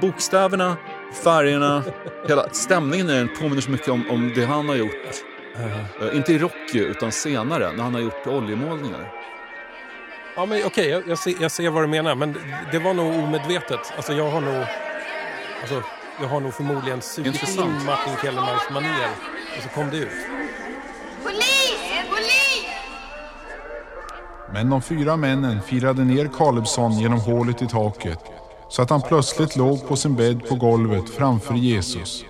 bokstäverna, 0.00 0.76
färgerna, 1.24 1.82
hela 2.28 2.48
stämningen 2.48 3.10
i 3.10 3.12
den 3.12 3.28
påminner 3.40 3.60
så 3.60 3.70
mycket 3.70 3.88
om, 3.88 4.10
om 4.10 4.32
det 4.34 4.44
han 4.44 4.68
har 4.68 4.76
gjort. 4.76 4.92
Eh, 5.56 6.16
inte 6.16 6.32
i 6.32 6.38
Rocky, 6.38 6.78
utan 6.78 7.12
senare, 7.12 7.72
när 7.72 7.82
han 7.82 7.94
har 7.94 8.00
gjort 8.00 8.26
oljemålningar. 8.26 9.12
Ja, 10.36 10.46
men 10.46 10.62
okej, 10.64 10.88
jag, 10.88 11.02
jag, 11.08 11.18
ser, 11.18 11.34
jag 11.40 11.50
ser 11.50 11.70
vad 11.70 11.82
du 11.82 11.86
menar. 11.86 12.14
Men 12.14 12.34
det 12.72 12.78
var 12.78 12.94
nog 12.94 13.14
omedvetet. 13.14 13.92
Alltså, 13.96 14.12
jag 14.12 14.30
har 14.30 14.40
nog... 14.40 14.64
Alltså, 15.60 15.82
jag 16.20 16.28
har 16.28 16.40
nog 16.40 16.54
förmodligen 16.54 17.00
sugit 17.00 17.48
in. 17.58 17.72
Martin 17.86 18.12
Kellermans 18.22 18.62
manér. 18.72 19.08
Och 19.56 19.62
så 19.62 19.68
kom 19.68 19.90
det 19.90 19.96
ut. 19.96 20.08
Men 24.52 24.70
de 24.70 24.82
fyra 24.82 25.16
männen 25.16 25.62
firade 25.62 26.05
ner 26.05 26.31
Kalebsson 26.36 26.98
genom 26.98 27.20
hålet 27.20 27.62
i 27.62 27.66
taket 27.66 28.18
så 28.70 28.82
att 28.82 28.90
han 28.90 29.02
plötsligt 29.02 29.56
låg 29.56 29.89
på 29.89 29.97
sin 29.97 30.16
bädd 30.16 30.48
på 30.48 30.55
golvet 30.55 31.10
framför 31.10 31.55
Jesus. 31.55 32.24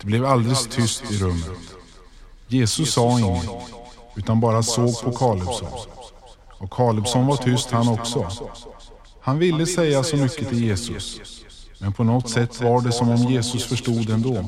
Det 0.00 0.06
blev 0.06 0.24
alldeles 0.24 0.66
tyst 0.66 1.12
i 1.12 1.18
rummet. 1.18 1.58
Jesus 2.48 2.92
sa 2.92 3.18
inget, 3.18 3.50
utan 4.16 4.40
bara 4.40 4.62
såg 4.62 5.02
på 5.02 5.12
Kalebsson. 5.12 5.68
Och 6.58 6.70
Kalebsson 6.70 7.26
var 7.26 7.36
tyst 7.36 7.70
han 7.70 7.88
också. 7.88 8.30
Han 9.20 9.38
ville 9.38 9.66
säga 9.66 10.02
så 10.02 10.16
mycket 10.16 10.48
till 10.48 10.64
Jesus, 10.64 11.20
men 11.78 11.92
på 11.92 12.04
något 12.04 12.30
sätt 12.30 12.60
var 12.60 12.80
det 12.80 12.92
som 12.92 13.10
om 13.10 13.16
Jesus 13.16 13.64
förstod 13.64 14.10
ändå. 14.10 14.44